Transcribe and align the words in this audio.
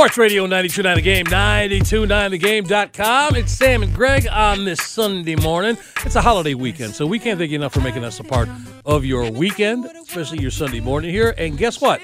Sports 0.00 0.16
Radio 0.16 0.46
92.9 0.46 0.94
The 0.94 1.02
Game, 1.02 1.26
92.9thegame.com. 1.26 3.36
It's 3.36 3.52
Sam 3.52 3.82
and 3.82 3.94
Greg 3.94 4.26
on 4.28 4.64
this 4.64 4.80
Sunday 4.80 5.36
morning. 5.36 5.76
It's 6.06 6.16
a 6.16 6.22
holiday 6.22 6.54
weekend, 6.54 6.94
so 6.94 7.06
we 7.06 7.18
can't 7.18 7.38
thank 7.38 7.50
you 7.50 7.56
enough 7.56 7.74
for 7.74 7.82
making 7.82 8.02
us 8.02 8.18
a 8.18 8.24
part 8.24 8.48
of 8.86 9.04
your 9.04 9.30
weekend, 9.30 9.84
especially 9.84 10.40
your 10.40 10.52
Sunday 10.52 10.80
morning 10.80 11.10
here. 11.10 11.34
And 11.36 11.58
guess 11.58 11.82
what? 11.82 12.00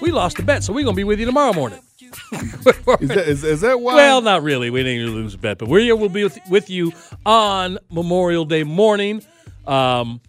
We 0.00 0.12
lost 0.12 0.36
the 0.36 0.44
bet, 0.44 0.62
so 0.62 0.72
we're 0.72 0.84
going 0.84 0.94
to 0.94 0.96
be 0.96 1.02
with 1.02 1.18
you 1.18 1.26
tomorrow 1.26 1.52
morning. 1.52 1.80
Is 2.32 3.08
that, 3.08 3.24
is, 3.26 3.42
is 3.42 3.60
that 3.62 3.80
why? 3.80 3.96
Well, 3.96 4.20
not 4.20 4.44
really. 4.44 4.70
We 4.70 4.84
didn't 4.84 5.12
lose 5.12 5.34
a 5.34 5.38
bet, 5.38 5.58
but 5.58 5.68
we're 5.68 5.80
here. 5.80 5.96
We'll 5.96 6.10
be 6.10 6.22
with, 6.22 6.38
with 6.48 6.70
you 6.70 6.92
on 7.26 7.80
Memorial 7.90 8.44
Day 8.44 8.62
morning. 8.62 9.24
Um, 9.66 10.20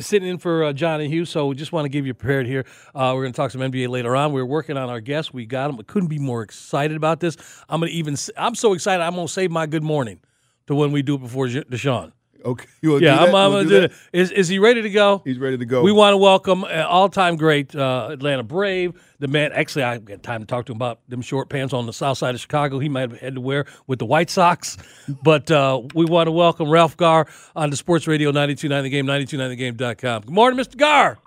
sitting 0.00 0.28
in 0.28 0.38
for 0.38 0.64
uh, 0.64 0.72
John 0.72 1.00
and 1.00 1.12
Hugh, 1.12 1.24
so 1.24 1.46
we 1.46 1.54
just 1.54 1.72
want 1.72 1.84
to 1.84 1.88
give 1.88 2.06
you 2.06 2.14
prepared 2.14 2.46
here. 2.46 2.64
Uh, 2.94 3.12
we're 3.14 3.22
going 3.22 3.32
to 3.32 3.36
talk 3.36 3.50
some 3.50 3.60
NBA 3.60 3.88
later 3.88 4.14
on. 4.14 4.32
We're 4.32 4.44
working 4.44 4.76
on 4.76 4.88
our 4.88 5.00
guests. 5.00 5.32
We 5.32 5.46
got 5.46 5.68
them. 5.68 5.76
We 5.76 5.84
couldn't 5.84 6.08
be 6.08 6.18
more 6.18 6.42
excited 6.42 6.96
about 6.96 7.20
this. 7.20 7.36
I'm 7.68 7.80
going 7.80 7.90
to 7.90 7.96
even. 7.96 8.16
I'm 8.36 8.54
so 8.54 8.74
excited. 8.74 9.02
I'm 9.02 9.14
going 9.14 9.26
to 9.26 9.32
save 9.32 9.50
my 9.50 9.66
good 9.66 9.82
morning 9.82 10.20
to 10.66 10.74
when 10.74 10.92
we 10.92 11.02
do 11.02 11.16
it 11.16 11.18
before 11.18 11.46
Deshaun. 11.46 12.12
Okay. 12.44 12.66
You 12.80 12.98
Yeah, 12.98 13.16
do 13.16 13.20
I'm. 13.20 13.26
I'm 13.26 13.32
going 13.32 13.52
wanna 13.52 13.68
do 13.68 13.80
that? 13.80 13.84
it. 13.84 13.92
Is 14.12 14.30
is 14.30 14.48
he 14.48 14.58
ready 14.58 14.82
to 14.82 14.90
go? 14.90 15.22
He's 15.24 15.38
ready 15.38 15.58
to 15.58 15.64
go. 15.64 15.82
We 15.82 15.92
want 15.92 16.12
to 16.14 16.16
welcome 16.16 16.64
uh, 16.64 16.84
all-time 16.88 17.36
great 17.36 17.74
uh, 17.74 18.08
Atlanta 18.12 18.42
Brave, 18.42 18.92
the 19.18 19.28
man. 19.28 19.52
Actually, 19.52 19.84
I 19.84 19.98
got 19.98 20.22
time 20.22 20.40
to 20.40 20.46
talk 20.46 20.66
to 20.66 20.72
him 20.72 20.76
about 20.76 21.00
them 21.08 21.22
short 21.22 21.48
pants 21.48 21.72
on 21.72 21.86
the 21.86 21.92
south 21.92 22.18
side 22.18 22.34
of 22.34 22.40
Chicago. 22.40 22.78
He 22.78 22.88
might 22.88 23.10
have 23.10 23.20
had 23.20 23.34
to 23.34 23.40
wear 23.40 23.66
with 23.86 23.98
the 23.98 24.06
White 24.06 24.30
Sox, 24.30 24.76
but 25.22 25.50
uh, 25.50 25.80
we 25.94 26.04
want 26.04 26.26
to 26.26 26.32
welcome 26.32 26.70
Ralph 26.70 26.96
Garr 26.96 27.26
on 27.56 27.70
the 27.70 27.76
Sports 27.76 28.06
Radio 28.06 28.32
92.9 28.32 28.82
The 28.82 28.88
Game, 28.90 29.06
92.9thegame.com. 29.06 30.22
Good 30.22 30.30
morning, 30.30 30.58
Mr. 30.58 30.76
Garr. 30.76 31.18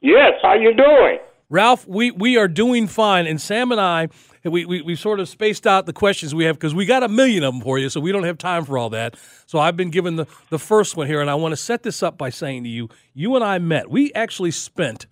Yes, 0.00 0.34
how 0.42 0.54
you 0.54 0.74
doing? 0.74 1.18
Ralph, 1.50 1.88
we, 1.88 2.10
we 2.10 2.36
are 2.36 2.46
doing 2.46 2.86
fine, 2.86 3.26
and 3.26 3.40
Sam 3.40 3.72
and 3.72 3.80
I, 3.80 4.08
we, 4.50 4.64
we, 4.64 4.82
we 4.82 4.96
sort 4.96 5.20
of 5.20 5.28
spaced 5.28 5.66
out 5.66 5.86
the 5.86 5.92
questions 5.92 6.34
we 6.34 6.44
have 6.44 6.56
because 6.56 6.74
we 6.74 6.86
got 6.86 7.02
a 7.02 7.08
million 7.08 7.42
of 7.44 7.54
them 7.54 7.62
for 7.62 7.78
you, 7.78 7.88
so 7.88 8.00
we 8.00 8.12
don't 8.12 8.24
have 8.24 8.38
time 8.38 8.64
for 8.64 8.78
all 8.78 8.90
that. 8.90 9.16
So 9.46 9.58
I've 9.58 9.76
been 9.76 9.90
given 9.90 10.16
the, 10.16 10.26
the 10.50 10.58
first 10.58 10.96
one 10.96 11.06
here, 11.06 11.20
and 11.20 11.30
I 11.30 11.34
want 11.34 11.52
to 11.52 11.56
set 11.56 11.82
this 11.82 12.02
up 12.02 12.18
by 12.18 12.30
saying 12.30 12.64
to 12.64 12.68
you, 12.68 12.88
you 13.14 13.34
and 13.36 13.44
I 13.44 13.58
met. 13.58 13.90
We 13.90 14.12
actually 14.14 14.50
spent 14.50 15.06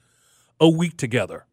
a 0.61 0.69
week 0.69 0.97
together. 0.97 1.45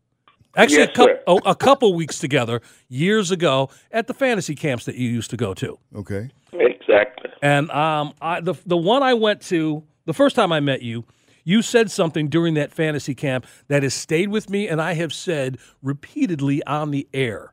Actually, 0.55 0.77
Yes, 0.79 0.89
a, 0.89 0.93
couple, 0.93 1.15
sir. 1.15 1.21
a, 1.27 1.49
a 1.51 1.55
couple 1.55 1.93
weeks 1.95 2.19
together 2.19 2.61
years 2.87 3.31
ago 3.31 3.69
at 3.91 4.07
the 4.07 4.13
fantasy 4.13 4.53
camps 4.55 4.85
that 4.85 4.95
you 4.95 5.09
used 5.09 5.31
to 5.31 5.37
go 5.37 5.53
to. 5.55 5.79
Okay. 5.95 6.29
Exactly. 6.51 7.31
And 7.41 7.71
um, 7.71 8.13
I, 8.21 8.39
the 8.41 8.53
the 8.65 8.77
one 8.77 9.01
I 9.03 9.15
went 9.15 9.41
to 9.43 9.83
the 10.05 10.13
first 10.13 10.35
time 10.35 10.51
I 10.51 10.59
met 10.59 10.81
you, 10.81 11.05
you 11.43 11.61
said 11.61 11.89
something 11.89 12.27
during 12.29 12.53
that 12.53 12.71
fantasy 12.71 13.15
camp 13.15 13.47
that 13.67 13.83
has 13.83 13.93
stayed 13.93 14.29
with 14.29 14.49
me, 14.49 14.67
and 14.67 14.81
I 14.81 14.93
have 14.93 15.11
said 15.13 15.57
repeatedly 15.81 16.63
on 16.65 16.91
the 16.91 17.07
air. 17.13 17.52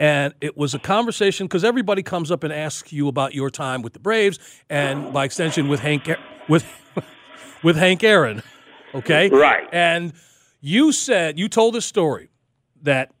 And 0.00 0.32
it 0.40 0.56
was 0.56 0.72
a 0.74 0.78
conversation 0.78 1.46
because 1.46 1.62
everybody 1.62 2.02
comes 2.02 2.30
up 2.30 2.42
and 2.42 2.52
asks 2.52 2.90
you 2.90 3.06
about 3.06 3.34
your 3.34 3.50
time 3.50 3.82
with 3.82 3.92
the 3.92 3.98
Braves, 3.98 4.38
and 4.70 5.12
by 5.12 5.26
extension 5.26 5.68
with 5.68 5.80
Hank 5.80 6.08
with 6.48 6.64
with 7.62 7.76
Hank 7.76 8.02
Aaron. 8.02 8.42
Okay, 8.94 9.28
Right. 9.28 9.68
And 9.70 10.14
you 10.60 10.90
said 10.90 11.38
you 11.38 11.48
told 11.48 11.76
a 11.76 11.82
story 11.82 12.30
that 12.82 13.12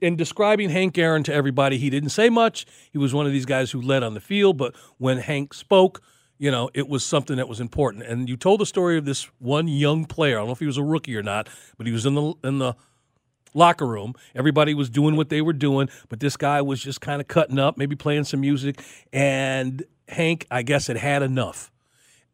in 0.00 0.16
describing 0.16 0.70
Hank 0.70 0.98
Aaron 0.98 1.22
to 1.22 1.32
everybody, 1.32 1.78
he 1.78 1.88
didn't 1.88 2.10
say 2.10 2.28
much. 2.28 2.66
He 2.92 2.98
was 2.98 3.14
one 3.14 3.26
of 3.26 3.32
these 3.32 3.46
guys 3.46 3.70
who 3.70 3.80
led 3.80 4.02
on 4.02 4.14
the 4.14 4.20
field, 4.20 4.58
but 4.58 4.74
when 4.98 5.18
Hank 5.18 5.54
spoke, 5.54 6.02
you 6.38 6.50
know, 6.50 6.70
it 6.74 6.88
was 6.88 7.04
something 7.04 7.36
that 7.36 7.48
was 7.48 7.60
important. 7.60 8.04
And 8.04 8.28
you 8.28 8.36
told 8.36 8.60
the 8.60 8.66
story 8.66 8.96
of 8.96 9.04
this 9.04 9.24
one 9.38 9.66
young 9.66 10.04
player. 10.04 10.36
I 10.36 10.40
don't 10.40 10.48
know 10.48 10.52
if 10.52 10.60
he 10.60 10.66
was 10.66 10.78
a 10.78 10.84
rookie 10.84 11.16
or 11.16 11.22
not, 11.22 11.48
but 11.76 11.86
he 11.86 11.92
was 11.92 12.06
in 12.06 12.14
the 12.14 12.34
in 12.44 12.58
the 12.58 12.74
locker 13.54 13.86
room. 13.86 14.14
Everybody 14.34 14.74
was 14.74 14.90
doing 14.90 15.16
what 15.16 15.28
they 15.28 15.40
were 15.40 15.52
doing, 15.52 15.88
but 16.08 16.20
this 16.20 16.36
guy 16.36 16.62
was 16.62 16.82
just 16.82 17.00
kind 17.00 17.20
of 17.20 17.28
cutting 17.28 17.58
up, 17.58 17.76
maybe 17.76 17.96
playing 17.96 18.24
some 18.24 18.40
music. 18.40 18.82
And 19.12 19.84
Hank, 20.08 20.46
I 20.50 20.62
guess, 20.62 20.86
had 20.86 20.96
had 20.96 21.22
enough 21.22 21.70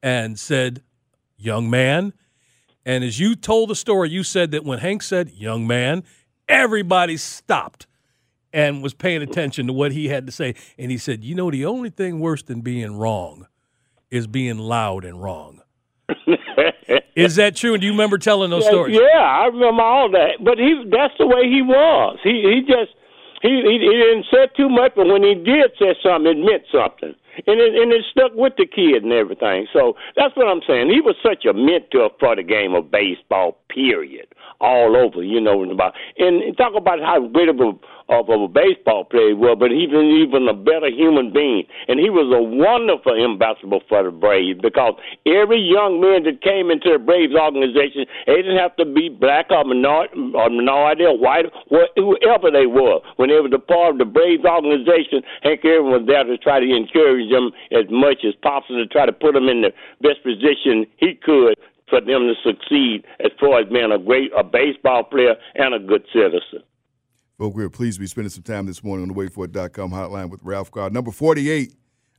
and 0.03 0.39
said, 0.39 0.83
"Young 1.37 1.71
man." 1.71 2.13
And 2.87 3.03
as 3.03 3.19
you 3.19 3.35
told 3.35 3.71
the 3.71 3.75
story, 3.75 4.11
you 4.11 4.23
said 4.23 4.51
that 4.51 4.65
when 4.65 4.79
Hank 4.79 5.03
said, 5.03 5.31
young 5.31 5.67
man, 5.67 6.05
everybody 6.49 7.17
stopped 7.17 7.87
and 8.53 8.83
was 8.83 8.95
paying 8.95 9.23
attention 9.23 9.67
to 9.67 9.73
what 9.73 9.93
he 9.93 10.09
had 10.09 10.27
to 10.27 10.33
say. 10.33 10.55
And 10.79 10.91
he 10.91 10.99
said, 10.99 11.25
you 11.25 11.35
know, 11.35 11.51
the 11.51 11.65
only 11.65 11.91
thing 11.91 12.21
worse 12.21 12.43
than 12.43 12.61
being 12.61 12.97
wrong 12.97 13.47
is 14.11 14.27
being 14.27 14.59
loud 14.59 15.05
and 15.05 15.23
wrong. 15.23 15.63
is 17.15 17.37
that 17.37 17.56
true? 17.56 17.75
And 17.75 17.81
do 17.81 17.87
you 17.87 17.93
remember 17.93 18.19
telling 18.19 18.50
those 18.50 18.67
stories? 18.67 18.97
Yeah, 18.97 19.21
I 19.21 19.47
remember 19.47 19.83
all 19.83 20.11
that. 20.11 20.43
But 20.43 20.59
he 20.59 20.84
that's 20.91 21.15
the 21.19 21.27
way 21.27 21.49
he 21.49 21.62
was. 21.62 22.19
He 22.22 22.43
he 22.43 22.61
just 22.61 22.93
he 23.43 23.62
he, 23.65 23.78
he 23.78 23.93
didn't 23.93 24.27
say 24.31 24.49
too 24.56 24.69
much, 24.69 24.93
but 24.97 25.06
when 25.06 25.22
he 25.22 25.34
did 25.34 25.72
say 25.78 25.95
something, 26.03 26.31
it 26.31 26.39
meant 26.39 26.65
something. 26.72 27.15
And 27.47 27.61
it, 27.61 27.75
and 27.75 27.93
it 27.93 28.05
stuck 28.11 28.31
with 28.34 28.55
the 28.56 28.67
kid 28.67 29.03
and 29.03 29.12
everything. 29.12 29.67
So 29.72 29.97
that's 30.15 30.37
what 30.37 30.47
I'm 30.47 30.62
saying. 30.69 30.91
He 30.91 31.00
was 31.00 31.17
such 31.21 31.45
a 31.45 31.53
mentor 31.53 32.11
for 32.21 32.37
the 32.37 32.45
game 32.45 32.75
of 32.75 32.93
baseball, 32.93 33.59
period, 33.69 34.28
all 34.61 34.97
over, 34.97 35.21
you 35.21 35.41
know, 35.41 35.62
and 35.62 35.72
about 35.72 35.95
and 36.16 36.56
talk 36.56 36.75
about 36.77 37.01
how 37.01 37.27
great 37.27 37.49
of 37.49 37.59
a 37.59 37.72
of 38.09 38.28
a 38.28 38.48
baseball 38.48 39.04
player 39.04 39.34
was, 39.34 39.56
but 39.59 39.70
he 39.70 39.88
was 39.88 40.04
even 40.04 40.48
a 40.48 40.54
better 40.54 40.92
human 40.92 41.32
being. 41.32 41.65
And 41.88 41.98
he 41.98 42.10
was 42.10 42.28
a 42.28 42.42
wonderful 42.42 43.16
ambassador 43.16 43.81
for 43.88 44.04
the 44.04 44.12
Braves 44.12 44.60
because 44.60 44.94
every 45.25 45.60
young 45.60 46.00
man 46.00 46.25
that 46.28 46.44
came 46.44 46.70
into 46.70 46.92
the 46.92 47.00
Braves 47.00 47.32
organization, 47.32 48.04
they 48.26 48.44
didn't 48.44 48.60
have 48.60 48.76
to 48.76 48.84
be 48.84 49.09
black 49.09 49.48
or 49.50 49.65
minority 49.65 50.20
or, 50.34 50.50
minority 50.50 51.04
or 51.04 51.16
white, 51.16 51.48
or 51.72 51.88
whoever 51.97 52.53
they 52.53 52.66
were. 52.66 53.00
When 53.16 53.32
they 53.32 53.41
were 53.41 53.48
the 53.48 53.62
part 53.62 53.97
of 53.97 53.98
the 53.98 54.09
Braves 54.09 54.44
organization, 54.44 55.25
Hank 55.42 55.65
Aaron 55.65 55.88
was 55.88 56.04
there 56.06 56.25
to 56.25 56.36
try 56.36 56.60
to 56.60 56.69
encourage 56.69 57.31
them 57.32 57.53
as 57.72 57.88
much 57.88 58.25
as 58.25 58.34
possible 58.44 58.84
to 58.84 58.86
try 58.86 59.06
to 59.06 59.12
put 59.12 59.32
them 59.32 59.48
in 59.48 59.65
the 59.65 59.72
best 60.04 60.21
position 60.21 60.84
he 61.00 61.16
could 61.16 61.56
for 61.88 62.00
them 62.00 62.28
to 62.28 62.34
succeed 62.44 63.04
as 63.21 63.32
far 63.41 63.60
as 63.60 63.69
being 63.69 63.92
a 63.92 63.98
great 63.98 64.31
a 64.36 64.42
baseball 64.42 65.04
player 65.04 65.36
and 65.54 65.75
a 65.75 65.78
good 65.78 66.04
citizen. 66.12 66.62
Folks, 67.37 67.56
we're 67.56 67.69
pleased 67.69 67.97
to 67.97 68.00
be 68.00 68.06
spending 68.06 68.31
some 68.31 68.45
time 68.45 68.67
this 68.67 68.84
morning 68.84 69.03
on 69.03 69.09
the 69.09 69.15
waitfor.com 69.15 69.91
hotline 69.91 70.31
with 70.31 70.41
Ralph 70.45 70.71
Garr. 70.71 70.89
Number 70.91 71.11
48 71.11 71.75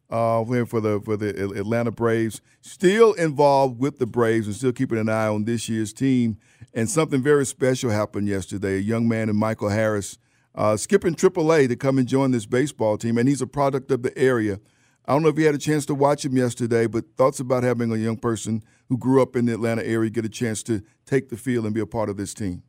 uh, 0.10 0.44
for 0.66 0.82
the 0.82 1.02
for 1.06 1.16
the 1.16 1.30
Atlanta 1.58 1.90
Braves. 1.90 2.42
Still 2.60 3.14
involved 3.14 3.80
with 3.80 3.98
the 3.98 4.06
Braves 4.06 4.46
and 4.46 4.56
still 4.56 4.74
keeping 4.74 4.98
an 4.98 5.08
eye 5.08 5.28
on 5.28 5.46
this 5.46 5.70
year's 5.70 5.94
team. 5.94 6.38
And 6.74 6.90
something 6.90 7.24
very 7.24 7.46
special 7.46 7.92
happened 7.92 8.28
yesterday. 8.28 8.76
A 8.76 8.82
young 8.82 9.08
man 9.08 9.30
in 9.30 9.38
Michael 9.38 9.70
Harris 9.70 10.18
uh, 10.54 10.76
skipping 10.76 11.16
AAA 11.16 11.70
to 11.70 11.78
come 11.78 11.98
and 11.98 12.08
join 12.08 12.32
this 12.32 12.46
baseball 12.46 12.98
team, 12.98 13.18
and 13.18 13.30
he's 13.30 13.42
a 13.42 13.48
product 13.48 13.92
of 13.92 14.04
the 14.04 14.18
area. 14.18 14.60
I 15.06 15.14
don't 15.14 15.22
know 15.22 15.30
if 15.30 15.40
you 15.40 15.46
had 15.46 15.56
a 15.56 15.60
chance 15.60 15.86
to 15.86 15.96
watch 15.96 16.26
him 16.26 16.36
yesterday, 16.36 16.88
but 16.88 17.16
thoughts 17.16 17.40
about 17.40 17.64
having 17.64 17.90
a 17.92 17.98
young 17.98 18.18
person 18.18 18.64
who 18.90 18.98
grew 18.98 19.22
up 19.22 19.38
in 19.38 19.46
the 19.46 19.54
Atlanta 19.54 19.86
area 19.86 20.10
get 20.10 20.26
a 20.26 20.30
chance 20.30 20.62
to 20.64 20.82
take 21.06 21.30
the 21.30 21.38
field 21.38 21.64
and 21.64 21.74
be 21.74 21.80
a 21.80 21.86
part 21.86 22.10
of 22.10 22.18
this 22.18 22.34
team. 22.34 22.64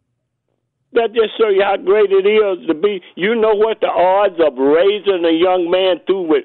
That 0.96 1.12
just 1.14 1.36
show 1.38 1.48
you 1.48 1.62
how 1.62 1.76
great 1.76 2.10
it 2.10 2.24
is 2.24 2.66
to 2.66 2.74
be. 2.74 3.00
You 3.14 3.36
know 3.36 3.54
what 3.54 3.80
the 3.80 3.92
odds 3.92 4.40
of 4.40 4.56
raising 4.56 5.24
a 5.24 5.32
young 5.36 5.70
man 5.70 6.00
through 6.06 6.28
with 6.28 6.44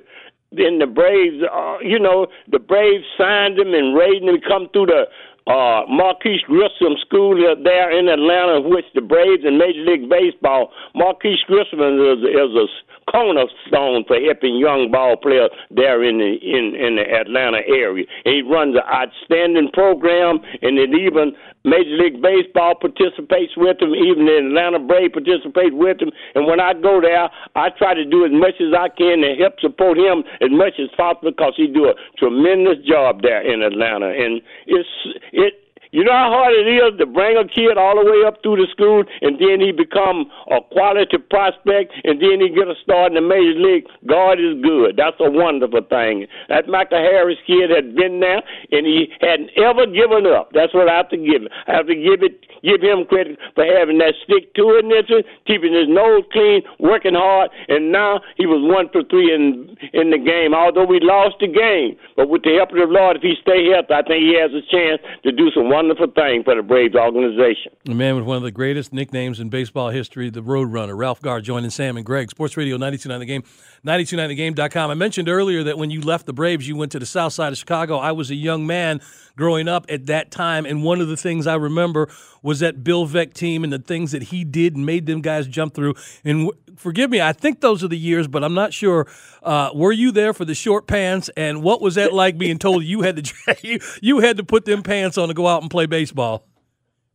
in 0.52 0.80
the 0.80 0.86
Braves, 0.86 1.42
uh, 1.48 1.80
you 1.80 1.98
know, 1.98 2.28
the 2.52 2.60
Braves 2.60 3.06
signed 3.18 3.58
him 3.58 3.74
and 3.74 3.96
raised 3.96 4.24
him 4.24 4.36
come 4.46 4.68
through 4.74 4.88
the 4.88 5.08
uh, 5.48 5.84
Marquise 5.90 6.42
Grissom 6.46 7.00
School 7.06 7.36
there 7.64 7.98
in 7.98 8.08
Atlanta, 8.08 8.62
which 8.62 8.86
the 8.94 9.02
Braves 9.02 9.44
and 9.46 9.58
Major 9.58 9.82
League 9.82 10.10
Baseball. 10.10 10.72
Marquise 10.94 11.42
Grissom 11.48 11.80
is, 11.80 12.20
is 12.22 12.52
a 12.54 12.68
cornerstone 13.10 14.06
for 14.08 14.20
helping 14.20 14.58
young 14.58 14.92
ball 14.92 15.18
players 15.18 15.50
there 15.72 16.04
in 16.04 16.20
the 16.20 16.38
in 16.44 16.76
in 16.76 16.96
the 16.96 17.06
Atlanta 17.10 17.62
area. 17.68 18.06
He 18.24 18.42
runs 18.44 18.76
an 18.76 18.86
outstanding 18.86 19.72
program, 19.74 20.40
and 20.62 20.78
it 20.78 20.94
even 20.94 21.34
Major 21.64 21.98
League 21.98 22.22
Baseball 22.22 22.76
participates 22.76 23.54
with 23.56 23.78
them, 23.80 23.94
Even 23.94 24.26
the 24.26 24.38
Atlanta 24.38 24.80
Braves 24.80 25.14
participate 25.14 25.74
with 25.74 26.00
them. 26.00 26.10
And 26.36 26.48
when 26.48 26.60
I 26.60 26.74
go 26.74 27.00
there, 27.02 27.30
I 27.56 27.70
try 27.78 27.94
to 27.94 28.06
do 28.06 28.26
as 28.26 28.32
much 28.32 28.58
as 28.60 28.74
I 28.74 28.90
can 28.90 29.22
to 29.22 29.36
help 29.38 29.60
support 29.60 29.98
him 29.98 30.24
as 30.42 30.50
much 30.50 30.74
as 30.82 30.90
possible 30.98 31.32
because 31.32 31.54
he 31.56 31.68
do 31.68 31.86
a 31.86 31.94
tremendous 32.18 32.82
job 32.86 33.22
there 33.22 33.42
in 33.42 33.62
Atlanta. 33.62 34.10
And 34.10 34.42
it's 34.66 34.90
it 35.32 35.61
you 35.92 36.08
know 36.08 36.16
how 36.16 36.32
hard 36.32 36.56
it 36.56 36.72
is 36.72 36.96
to 37.00 37.06
bring 37.06 37.36
a 37.36 37.44
kid 37.44 37.76
all 37.76 38.00
the 38.00 38.08
way 38.08 38.24
up 38.24 38.40
through 38.40 38.64
the 38.64 38.68
school 38.72 39.04
and 39.20 39.36
then 39.36 39.60
he 39.60 39.76
become 39.76 40.32
a 40.48 40.64
quality 40.72 41.20
prospect 41.28 41.92
and 42.08 42.16
then 42.24 42.40
he 42.40 42.48
get 42.48 42.72
a 42.72 42.80
start 42.80 43.12
in 43.12 43.20
the 43.20 43.26
major 43.28 43.60
league. 43.60 43.84
God 44.08 44.40
is 44.40 44.56
good. 44.64 44.96
That's 44.96 45.20
a 45.20 45.28
wonderful 45.28 45.84
thing. 45.84 46.32
That 46.48 46.72
Michael 46.72 47.04
Harris 47.04 47.44
kid 47.44 47.68
had 47.68 47.92
been 47.92 48.24
there 48.24 48.40
and 48.72 48.88
he 48.88 49.12
hadn't 49.20 49.52
ever 49.60 49.84
given 49.84 50.24
up. 50.32 50.56
That's 50.56 50.72
what 50.72 50.88
I 50.88 50.96
have 50.96 51.12
to 51.12 51.20
give 51.20 51.44
him. 51.44 51.52
I 51.68 51.76
have 51.76 51.92
to 51.92 51.96
give 52.00 52.24
it 52.24 52.40
give 52.64 52.80
him 52.80 53.04
credit 53.04 53.36
for 53.56 53.68
having 53.68 54.00
that 54.00 54.16
stick 54.24 54.54
to 54.56 54.80
itness, 54.80 55.12
keeping 55.44 55.76
his 55.76 55.90
nose 55.92 56.24
clean, 56.32 56.62
working 56.80 57.18
hard, 57.20 57.52
and 57.68 57.92
now 57.92 58.22
he 58.38 58.46
was 58.46 58.62
one 58.64 58.88
for 58.96 59.04
three 59.12 59.34
in 59.34 59.76
in 59.92 60.16
the 60.16 60.22
game. 60.22 60.56
Although 60.56 60.86
we 60.86 61.04
lost 61.04 61.44
the 61.44 61.52
game, 61.52 62.00
but 62.16 62.30
with 62.30 62.48
the 62.48 62.56
help 62.56 62.72
of 62.72 62.80
the 62.80 62.88
Lord, 62.88 63.18
if 63.18 63.24
he 63.28 63.36
stay 63.42 63.68
healthy, 63.68 63.92
I 63.92 64.04
think 64.08 64.24
he 64.24 64.40
has 64.40 64.56
a 64.56 64.64
chance 64.72 65.02
to 65.28 65.36
do 65.36 65.52
some 65.52 65.68
wonderful 65.68 65.81
thing 65.90 66.44
for 66.44 66.56
the 66.56 66.62
Braves 66.62 66.96
organization. 66.96 67.72
A 67.88 67.94
man 67.94 68.16
with 68.16 68.26
one 68.26 68.38
of 68.38 68.44
the 68.44 68.52
greatest 68.52 68.94
nicknames 68.94 69.40
in 69.40 69.50
baseball 69.50 69.90
history, 69.90 70.30
the 70.30 70.42
Roadrunner, 70.42 70.98
Ralph 70.98 71.22
Garr, 71.22 71.42
joining 71.42 71.70
Sam 71.70 71.98
and 71.98 72.06
Greg. 72.06 72.30
Sports 72.30 72.58
Radio 72.58 72.76
929 72.78 73.20
The 73.20 73.26
Game, 73.26 73.44
929thegame.com. 73.86 74.92
I 74.92 74.94
mentioned 74.94 75.30
earlier 75.30 75.64
that 75.64 75.78
when 75.78 75.90
you 75.90 76.02
left 76.02 76.26
the 76.26 76.34
Braves, 76.34 76.68
you 76.68 76.76
went 76.76 76.92
to 76.92 77.00
the 77.00 77.06
south 77.06 77.34
side 77.34 77.52
of 77.52 77.58
Chicago. 77.58 77.98
I 77.98 78.12
was 78.12 78.30
a 78.30 78.36
young 78.36 78.68
man 78.68 79.02
growing 79.42 79.68
up 79.68 79.88
at 79.90 80.06
that 80.06 80.30
time, 80.30 80.68
and 80.68 80.84
one 80.84 81.02
of 81.02 81.08
the 81.08 81.18
things 81.18 81.48
I 81.48 81.56
remember 81.56 82.08
was 82.44 82.60
that 82.60 82.84
Bill 82.84 83.08
Veeck 83.08 83.34
team 83.34 83.64
and 83.64 83.74
the 83.74 83.80
things 83.80 84.12
that 84.12 84.22
he 84.22 84.44
did 84.44 84.76
and 84.76 84.86
made 84.86 85.08
them 85.08 85.20
guys 85.20 85.48
jump 85.48 85.74
through. 85.74 85.96
And 86.24 86.46
w- 86.46 86.76
forgive 86.76 87.10
me, 87.10 87.22
I 87.22 87.34
think 87.34 87.60
those 87.60 87.84
are 87.84 87.88
the 87.88 87.98
years, 87.98 88.28
but 88.28 88.44
I'm 88.44 88.54
not 88.54 88.72
sure. 88.72 89.08
Uh, 89.42 89.72
were 89.74 89.92
you 89.92 90.12
there 90.12 90.34
for 90.36 90.46
the 90.46 90.54
short 90.54 90.86
pants? 90.86 91.32
And 91.36 91.64
what 91.64 91.82
was 91.82 91.96
that 91.96 92.14
like 92.14 92.38
being 92.38 92.60
told 92.60 92.84
you 92.84 93.02
had 93.02 93.26
to 93.26 93.80
you 94.02 94.20
had 94.20 94.38
to 94.38 94.44
put 94.44 94.66
them 94.66 94.84
pants 94.84 95.18
on 95.18 95.30
to 95.30 95.34
go 95.34 95.48
out 95.48 95.64
and 95.64 95.72
play 95.72 95.88
baseball? 95.88 96.46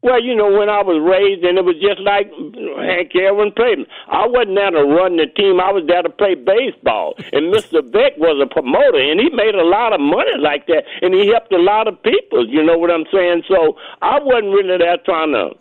Well, 0.02 0.22
you 0.22 0.36
know, 0.36 0.52
when 0.52 0.68
I 0.68 0.82
was 0.84 1.00
raised, 1.02 1.42
and 1.42 1.58
it 1.58 1.64
was 1.64 1.74
just 1.80 1.98
like 2.04 2.28
Hank 2.30 3.10
Aaron 3.16 3.50
played. 3.56 3.80
I 4.06 4.28
wasn't 4.28 4.54
there 4.54 4.70
to 4.70 4.84
run 4.84 5.16
the 5.16 5.26
team. 5.26 5.58
I 5.58 5.72
was 5.72 5.82
there 5.88 6.02
to 6.04 6.10
play 6.12 6.36
baseball. 6.36 7.14
And 7.32 7.50
Mr. 7.50 7.80
Veeck 7.80 8.14
was 8.20 8.38
a 8.38 8.46
promoter, 8.46 9.00
and 9.00 9.18
he 9.18 9.30
made 9.34 9.56
a 9.56 9.64
lot 9.66 9.92
of 9.96 10.00
money 10.00 10.36
like 10.38 10.68
that, 10.68 10.84
and 11.02 11.14
he 11.14 11.32
helped 11.32 11.50
a 11.52 11.58
lot 11.58 11.88
of 11.88 12.00
people. 12.04 12.46
You 12.46 12.62
know 12.62 12.78
what 12.78 12.92
I'm 12.92 13.08
saying? 13.10 13.44
So 13.48 13.74
I 14.02 14.20
wasn't 14.20 14.52
really 14.54 14.78
there 14.78 14.98
trying 15.04 15.32
to 15.32 15.56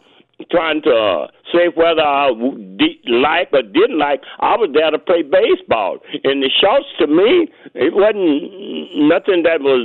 trying 0.52 0.82
to 0.84 0.92
uh, 0.92 1.28
say 1.54 1.72
whether 1.74 2.04
I 2.04 2.30
de- 2.76 3.02
like 3.08 3.50
or 3.54 3.64
didn't 3.64 3.98
like. 3.98 4.22
I 4.42 4.58
was 4.58 4.70
there 4.76 4.92
to 4.92 5.00
play 5.00 5.24
baseball, 5.24 6.00
and 6.28 6.44
the 6.44 6.52
shorts 6.52 6.92
to 7.00 7.08
me, 7.08 7.48
it 7.74 7.96
wasn't 7.96 9.00
nothing 9.00 9.44
that 9.48 9.62
was 9.64 9.80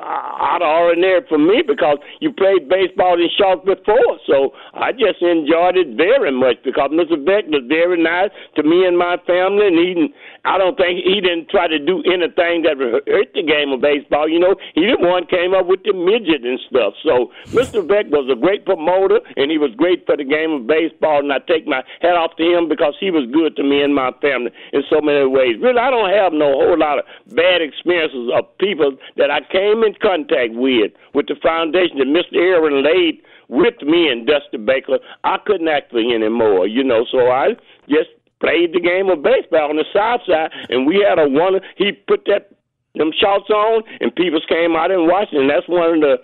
out 0.00 0.62
of 0.62 0.68
ordinary 0.68 1.20
for 1.28 1.38
me 1.38 1.62
because 1.66 1.98
you 2.20 2.32
played 2.32 2.68
baseball 2.68 3.14
in 3.14 3.28
shorts 3.36 3.64
before. 3.64 4.18
So 4.26 4.52
I 4.74 4.92
just 4.92 5.20
enjoyed 5.22 5.76
it 5.76 5.96
very 5.96 6.32
much 6.32 6.56
because 6.64 6.90
Mr. 6.90 7.16
Veeck 7.20 7.48
was 7.48 7.64
very 7.68 8.00
nice 8.02 8.30
to 8.56 8.62
me 8.62 8.86
and 8.86 8.96
my 8.96 9.16
family, 9.26 9.66
and 9.68 9.78
he, 9.78 10.14
I 10.44 10.56
don't 10.56 10.76
think 10.76 11.04
he 11.04 11.20
didn't 11.20 11.50
try 11.50 11.68
to 11.68 11.78
do 11.78 12.02
anything 12.08 12.64
that 12.64 12.80
hurt 12.80 13.32
the 13.34 13.42
game 13.42 13.72
of 13.72 13.80
baseball. 13.80 14.28
You 14.28 14.40
know, 14.40 14.56
he 14.74 14.88
the 14.88 14.96
one 14.96 15.26
came 15.26 15.52
up 15.52 15.66
with 15.66 15.82
the 15.84 15.92
midget 15.92 16.44
and 16.44 16.58
stuff. 16.68 16.94
So 17.04 17.30
Mr. 17.52 17.84
Veeck 17.84 18.08
was 18.08 18.28
a 18.32 18.38
great 18.38 18.64
promoter, 18.64 19.20
and 19.36 19.50
he 19.50 19.58
was 19.58 19.70
great 19.76 20.06
for 20.06 20.16
the 20.16 20.24
game 20.24 20.50
of 20.52 20.66
baseball, 20.66 21.20
and 21.20 21.32
I 21.32 21.38
take 21.44 21.66
my 21.66 21.84
hat 22.00 22.16
off 22.16 22.36
to 22.36 22.44
him 22.44 22.68
because 22.68 22.94
he 22.98 23.10
was 23.10 23.28
good 23.32 23.56
to 23.56 23.62
me 23.62 23.82
and 23.82 23.94
my 23.94 24.12
family 24.22 24.50
in 24.72 24.82
so 24.88 25.00
many 25.00 25.26
ways. 25.26 25.60
Really, 25.60 25.78
I 25.78 25.90
don't 25.90 26.10
have 26.10 26.32
no 26.32 26.52
whole 26.52 26.78
lot 26.78 26.98
of 26.98 27.04
bad 27.34 27.60
experiences 27.60 28.32
of 28.32 28.48
people 28.58 28.96
that 29.16 29.30
I 29.30 29.40
came 29.52 29.84
in 29.84 29.94
contact 30.00 30.56
with, 30.56 30.92
with 31.14 31.28
the 31.28 31.36
foundation 31.42 31.98
that 31.98 32.08
Mr. 32.08 32.40
Aaron 32.40 32.82
laid 32.82 33.20
with 33.48 33.82
me 33.82 34.08
and 34.08 34.26
Dusty 34.26 34.56
Baker. 34.56 34.98
I 35.24 35.36
couldn't 35.44 35.68
ask 35.68 35.90
for 35.90 35.98
any 35.98 36.28
more, 36.28 36.66
you 36.66 36.84
know, 36.84 37.04
so 37.10 37.30
I 37.30 37.58
just 37.88 38.10
played 38.40 38.72
the 38.72 38.80
game 38.80 39.08
of 39.08 39.22
baseball 39.22 39.70
on 39.70 39.76
the 39.76 39.84
south 39.92 40.22
side, 40.26 40.50
and 40.68 40.86
we 40.86 41.04
had 41.06 41.18
a 41.18 41.28
one. 41.28 41.60
He 41.76 41.92
put 41.92 42.24
that 42.26 42.50
them 42.94 43.12
shorts 43.18 43.50
on, 43.50 43.82
and 44.00 44.14
people 44.14 44.40
came 44.48 44.74
out 44.74 44.90
and 44.90 45.06
watched, 45.06 45.32
and 45.32 45.48
that's 45.48 45.68
one 45.68 45.94
of 45.94 46.00
the 46.00 46.16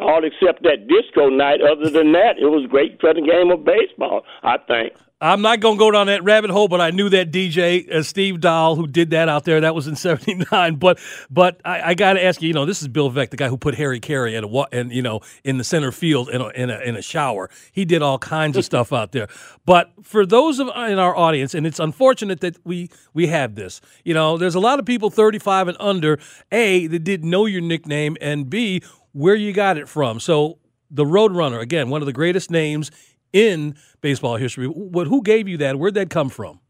all 0.00 0.22
except 0.24 0.62
that 0.62 0.86
disco 0.88 1.28
night. 1.28 1.60
Other 1.60 1.90
than 1.90 2.12
that, 2.12 2.38
it 2.38 2.46
was 2.46 2.66
great 2.70 3.00
for 3.00 3.12
the 3.14 3.20
game 3.20 3.50
of 3.50 3.64
baseball. 3.64 4.24
I 4.42 4.58
think. 4.66 4.92
I'm 5.20 5.42
not 5.42 5.58
going 5.58 5.76
to 5.76 5.78
go 5.78 5.90
down 5.90 6.06
that 6.06 6.22
rabbit 6.22 6.50
hole, 6.50 6.68
but 6.68 6.80
I 6.80 6.90
knew 6.90 7.08
that 7.08 7.32
DJ 7.32 7.90
uh, 7.90 8.02
Steve 8.04 8.40
Dahl 8.40 8.76
who 8.76 8.86
did 8.86 9.10
that 9.10 9.28
out 9.28 9.44
there. 9.44 9.60
That 9.60 9.74
was 9.74 9.88
in 9.88 9.96
'79. 9.96 10.76
But 10.76 11.00
but 11.28 11.60
I, 11.64 11.90
I 11.90 11.94
got 11.94 12.12
to 12.12 12.24
ask 12.24 12.40
you, 12.40 12.48
you 12.48 12.54
know, 12.54 12.64
this 12.64 12.82
is 12.82 12.88
Bill 12.88 13.10
Veeck, 13.10 13.30
the 13.30 13.36
guy 13.36 13.48
who 13.48 13.56
put 13.56 13.74
Harry 13.74 13.98
Caray 13.98 14.36
in 14.36 14.44
a 14.44 14.60
and 14.72 14.92
you 14.92 15.02
know 15.02 15.20
in 15.42 15.58
the 15.58 15.64
center 15.64 15.90
field 15.90 16.28
in 16.28 16.40
a, 16.40 16.48
in 16.48 16.70
a 16.70 16.78
in 16.80 16.96
a 16.96 17.02
shower. 17.02 17.50
He 17.72 17.84
did 17.84 18.00
all 18.00 18.18
kinds 18.18 18.56
of 18.56 18.64
stuff 18.66 18.92
out 18.92 19.10
there. 19.10 19.28
But 19.66 19.90
for 20.02 20.24
those 20.24 20.60
of 20.60 20.68
in 20.68 20.98
our 20.98 21.16
audience, 21.16 21.54
and 21.54 21.66
it's 21.66 21.80
unfortunate 21.80 22.40
that 22.40 22.56
we 22.64 22.88
we 23.12 23.26
have 23.26 23.56
this. 23.56 23.80
You 24.04 24.14
know, 24.14 24.38
there's 24.38 24.54
a 24.54 24.60
lot 24.60 24.78
of 24.78 24.86
people 24.86 25.10
35 25.10 25.68
and 25.68 25.76
under. 25.80 26.18
A 26.52 26.86
that 26.86 27.00
didn't 27.00 27.28
know 27.28 27.46
your 27.46 27.60
nickname, 27.60 28.16
and 28.20 28.48
B 28.48 28.82
where 29.12 29.34
you 29.34 29.52
got 29.52 29.76
it 29.76 29.88
from. 29.88 30.20
So 30.20 30.58
the 30.90 31.04
Roadrunner, 31.04 31.60
again, 31.60 31.90
one 31.90 32.02
of 32.02 32.06
the 32.06 32.12
greatest 32.12 32.50
names 32.50 32.90
in 33.32 33.76
baseball 34.00 34.36
history. 34.36 34.66
What, 34.66 35.06
who 35.06 35.22
gave 35.22 35.48
you 35.48 35.56
that? 35.58 35.78
Where'd 35.78 35.94
that 35.94 36.10
come 36.10 36.28
from? 36.28 36.60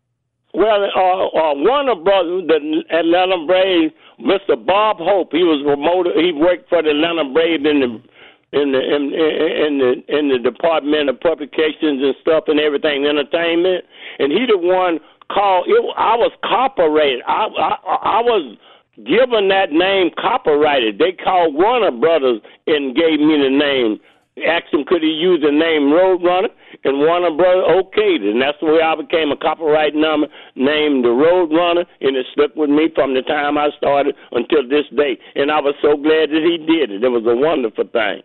Well, 0.55 0.85
uh, 0.97 1.27
uh, 1.27 1.55
Warner 1.55 1.95
Brothers, 1.95 2.49
the 2.49 2.85
Atlanta 2.91 3.45
Braves, 3.47 3.93
Mr. 4.19 4.57
Bob 4.57 4.97
Hope, 4.99 5.29
he 5.33 5.45
was 5.45 5.63
promoted. 5.63 6.17
He 6.17 6.33
worked 6.33 6.69
for 6.69 6.83
the 6.83 6.91
Atlanta 6.91 7.25
Braves 7.33 7.65
in 7.65 7.81
the 7.81 8.03
in 8.51 8.73
the 8.73 8.81
in, 8.81 9.03
in 9.13 9.79
the 9.79 9.91
in 10.09 10.29
the 10.33 10.39
department 10.39 11.11
of 11.11 11.21
publications 11.21 12.01
and 12.01 12.15
stuff 12.23 12.45
and 12.49 12.59
everything, 12.59 13.05
entertainment, 13.05 13.85
and 14.19 14.33
he 14.33 14.47
the 14.49 14.57
one 14.57 14.99
called. 15.31 15.69
It, 15.69 15.85
I 15.97 16.17
was 16.17 16.33
copyrighted. 16.43 17.21
I, 17.29 17.47
I 17.53 18.19
I 18.19 18.21
was 18.25 18.57
given 19.05 19.49
that 19.53 19.71
name 19.71 20.11
copyrighted. 20.19 20.99
They 20.99 21.13
called 21.13 21.55
Warner 21.55 21.93
Brothers 21.93 22.41
and 22.67 22.97
gave 22.97 23.21
me 23.21 23.37
the 23.37 23.53
name 23.53 24.01
asked 24.47 24.73
him 24.73 24.85
could 24.85 25.03
he 25.03 25.09
use 25.09 25.41
the 25.43 25.53
name 25.53 25.91
Roadrunner, 25.91 26.51
and 26.85 26.99
Warner 26.99 27.35
Brothers 27.35 27.65
okayed 27.69 28.23
it, 28.23 28.33
and 28.33 28.43
that's 28.43 28.59
the 28.61 28.67
way 28.67 28.81
I 28.83 28.95
became 28.95 29.31
a 29.33 29.37
copyright 29.37 29.95
number 29.95 30.29
named 30.55 31.05
the 31.05 31.15
Roadrunner, 31.15 31.85
and 32.01 32.17
it 32.17 32.27
stuck 32.33 32.55
with 32.57 32.71
me 32.71 32.89
from 32.95 33.15
the 33.15 33.23
time 33.23 33.59
I 33.59 33.71
started 33.77 34.15
until 34.33 34.69
this 34.69 34.87
day. 34.97 35.19
And 35.35 35.51
I 35.51 35.61
was 35.61 35.75
so 35.83 35.97
glad 35.97 36.31
that 36.31 36.43
he 36.45 36.59
did 36.59 36.91
it. 36.91 37.03
It 37.03 37.09
was 37.09 37.25
a 37.27 37.37
wonderful 37.37 37.85
thing. 37.89 38.23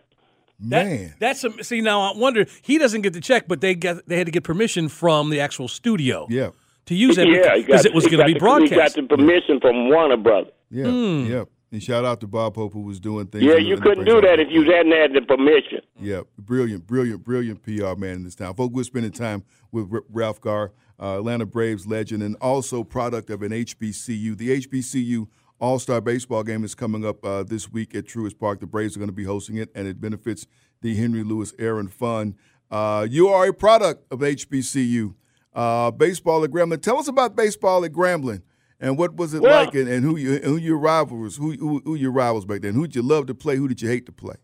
Man, 0.60 1.14
that, 1.18 1.42
that's 1.42 1.44
a, 1.44 1.64
see 1.64 1.80
now. 1.80 2.00
I 2.00 2.16
wonder 2.16 2.46
he 2.62 2.78
doesn't 2.78 3.02
get 3.02 3.12
the 3.12 3.20
check, 3.20 3.48
but 3.48 3.60
they 3.60 3.74
got 3.74 4.06
they 4.06 4.16
had 4.16 4.26
to 4.26 4.32
get 4.32 4.44
permission 4.44 4.88
from 4.88 5.30
the 5.30 5.40
actual 5.40 5.68
studio. 5.68 6.26
Yeah. 6.30 6.50
To 6.86 6.94
use 6.94 7.18
it 7.18 7.28
yeah, 7.44 7.56
because 7.56 7.84
it 7.84 7.94
was 7.94 8.06
going 8.06 8.18
to 8.18 8.32
be 8.32 8.38
broadcast. 8.38 8.70
He 8.70 8.76
got 8.76 8.94
the 8.94 9.16
permission 9.16 9.58
from 9.60 9.88
Warner 9.88 10.16
Brothers. 10.16 10.52
Yeah. 10.70 10.84
Mm. 10.84 11.28
Yeah. 11.28 11.44
And 11.74 11.82
shout 11.82 12.04
out 12.04 12.20
to 12.20 12.28
Bob 12.28 12.54
Hope 12.54 12.72
who 12.72 12.82
was 12.82 13.00
doing 13.00 13.26
things. 13.26 13.42
Yeah, 13.42 13.56
you 13.56 13.76
couldn't 13.76 14.04
do 14.04 14.20
that 14.20 14.38
if 14.38 14.46
you 14.48 14.62
hadn't 14.62 14.92
had 14.92 15.12
the 15.12 15.22
permission. 15.22 15.80
Yeah, 16.00 16.20
brilliant, 16.38 16.86
brilliant, 16.86 17.24
brilliant 17.24 17.64
PR 17.64 17.96
man 17.96 18.18
in 18.18 18.22
this 18.22 18.36
town. 18.36 18.54
Folks, 18.54 18.72
we're 18.72 18.84
spending 18.84 19.10
time 19.10 19.42
with 19.72 19.92
R- 19.92 20.04
Ralph 20.08 20.40
Garr, 20.40 20.70
uh, 21.00 21.18
Atlanta 21.18 21.46
Braves 21.46 21.84
legend, 21.84 22.22
and 22.22 22.36
also 22.40 22.84
product 22.84 23.28
of 23.28 23.42
an 23.42 23.50
HBCU. 23.50 24.36
The 24.36 24.60
HBCU 24.60 25.26
All 25.58 25.80
Star 25.80 26.00
Baseball 26.00 26.44
Game 26.44 26.62
is 26.62 26.76
coming 26.76 27.04
up 27.04 27.24
uh, 27.24 27.42
this 27.42 27.68
week 27.72 27.96
at 27.96 28.04
Truist 28.04 28.38
Park. 28.38 28.60
The 28.60 28.68
Braves 28.68 28.94
are 28.94 29.00
going 29.00 29.08
to 29.08 29.12
be 29.12 29.24
hosting 29.24 29.56
it, 29.56 29.70
and 29.74 29.88
it 29.88 30.00
benefits 30.00 30.46
the 30.80 30.94
Henry 30.94 31.24
Louis 31.24 31.52
Aaron 31.58 31.88
Fund. 31.88 32.36
Uh, 32.70 33.04
you 33.10 33.26
are 33.30 33.48
a 33.48 33.52
product 33.52 34.04
of 34.12 34.20
HBCU. 34.20 35.16
Uh, 35.52 35.90
baseball 35.90 36.44
at 36.44 36.50
Grambling. 36.52 36.82
Tell 36.82 36.98
us 36.98 37.08
about 37.08 37.34
baseball 37.34 37.84
at 37.84 37.90
Grambling. 37.90 38.42
And 38.80 38.98
what 38.98 39.16
was 39.16 39.34
it 39.34 39.42
well, 39.42 39.64
like? 39.64 39.74
And, 39.74 39.88
and, 39.88 40.04
who 40.04 40.16
you, 40.16 40.38
who 40.38 40.56
your 40.56 40.78
rivals? 40.78 41.36
Who, 41.36 41.52
who, 41.52 41.80
who 41.84 41.94
your 41.94 42.10
rivals 42.10 42.44
back 42.44 42.62
then? 42.62 42.74
Who 42.74 42.86
did 42.86 42.96
you 42.96 43.02
love 43.02 43.26
to 43.26 43.34
play? 43.34 43.56
Who 43.56 43.68
did 43.68 43.80
you 43.80 43.88
hate 43.88 44.06
to 44.06 44.12
play? 44.12 44.36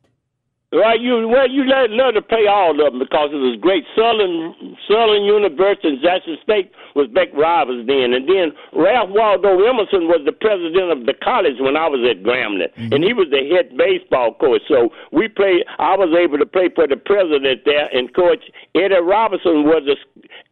Well, 0.73 0.95
you 0.95 1.27
well 1.27 1.51
you 1.51 1.67
let 1.67 1.91
love 1.91 2.15
to 2.15 2.23
play 2.23 2.47
all 2.47 2.71
of 2.71 2.95
them 2.95 3.03
because 3.03 3.35
it 3.35 3.43
was 3.43 3.59
great. 3.59 3.83
Southern 3.99 4.55
Southern 4.87 5.27
University 5.27 5.91
and 5.91 5.99
Jackson 5.99 6.39
State 6.47 6.71
was 6.95 7.11
big 7.11 7.35
rivals 7.35 7.83
then, 7.91 8.15
and 8.15 8.23
then 8.31 8.55
Ralph 8.71 9.11
Waldo 9.11 9.67
Emerson 9.67 10.07
was 10.07 10.23
the 10.23 10.31
president 10.31 10.95
of 10.95 11.11
the 11.11 11.15
college 11.19 11.59
when 11.59 11.75
I 11.75 11.91
was 11.91 12.07
at 12.07 12.23
Grambling, 12.23 12.71
mm-hmm. 12.71 12.95
and 12.95 13.03
he 13.03 13.11
was 13.11 13.27
the 13.35 13.51
head 13.51 13.75
baseball 13.75 14.39
coach. 14.39 14.63
So 14.71 14.95
we 15.11 15.27
played. 15.27 15.67
I 15.83 15.99
was 15.99 16.15
able 16.15 16.39
to 16.39 16.47
play 16.47 16.71
for 16.71 16.87
the 16.87 16.95
president 16.95 17.67
there, 17.67 17.91
and 17.91 18.07
Coach 18.15 18.47
Eddie 18.79 19.03
Robinson 19.03 19.67
was 19.67 19.83
the 19.91 19.99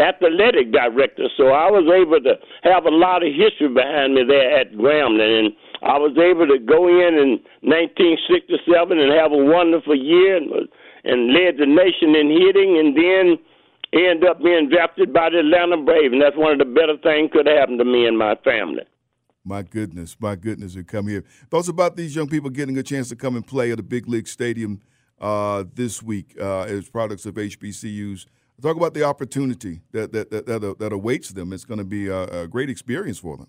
athletic 0.02 0.74
director. 0.74 1.30
So 1.38 1.54
I 1.54 1.70
was 1.70 1.86
able 1.86 2.18
to 2.26 2.34
have 2.66 2.90
a 2.90 2.94
lot 2.94 3.22
of 3.22 3.30
history 3.30 3.70
behind 3.70 4.18
me 4.18 4.26
there 4.26 4.50
at 4.50 4.74
Grambling, 4.74 5.46
and 5.46 5.54
I 5.82 5.98
was 5.98 6.16
able 6.18 6.46
to 6.46 6.58
go 6.58 6.88
in 6.88 7.14
in 7.14 7.30
1967 7.62 8.98
and 8.98 9.12
have 9.14 9.32
a 9.32 9.38
wonderful 9.38 9.94
year 9.94 10.36
and, 10.36 10.50
and 11.04 11.32
led 11.32 11.58
the 11.58 11.66
nation 11.66 12.14
in 12.18 12.28
hitting, 12.30 12.78
and 12.78 12.96
then 12.96 13.38
end 13.92 14.24
up 14.24 14.42
being 14.42 14.68
drafted 14.68 15.12
by 15.12 15.30
the 15.30 15.40
Atlanta 15.40 15.76
Braves, 15.78 16.12
and 16.12 16.20
that's 16.20 16.36
one 16.36 16.52
of 16.52 16.58
the 16.58 16.64
better 16.64 16.96
things 17.02 17.30
could 17.32 17.46
happen 17.46 17.78
to 17.78 17.84
me 17.84 18.06
and 18.06 18.18
my 18.18 18.34
family. 18.44 18.82
My 19.44 19.62
goodness, 19.62 20.16
my 20.20 20.36
goodness, 20.36 20.74
to 20.74 20.84
come 20.84 21.08
here. 21.08 21.24
Thoughts 21.50 21.68
about 21.68 21.96
these 21.96 22.14
young 22.14 22.28
people 22.28 22.50
getting 22.50 22.76
a 22.76 22.82
chance 22.82 23.08
to 23.08 23.16
come 23.16 23.34
and 23.34 23.46
play 23.46 23.72
at 23.72 23.78
a 23.78 23.82
big 23.82 24.08
league 24.08 24.28
stadium 24.28 24.82
uh, 25.20 25.64
this 25.74 26.02
week 26.02 26.36
uh, 26.40 26.62
as 26.62 26.88
products 26.88 27.24
of 27.24 27.34
HBCUs. 27.34 28.26
Talk 28.60 28.76
about 28.76 28.92
the 28.92 29.04
opportunity 29.04 29.80
that 29.92 30.12
that 30.12 30.30
that, 30.32 30.46
that, 30.46 30.78
that 30.80 30.92
awaits 30.92 31.30
them. 31.30 31.52
It's 31.52 31.64
going 31.64 31.78
to 31.78 31.84
be 31.84 32.08
a, 32.08 32.42
a 32.42 32.48
great 32.48 32.68
experience 32.68 33.18
for 33.18 33.36
them. 33.36 33.46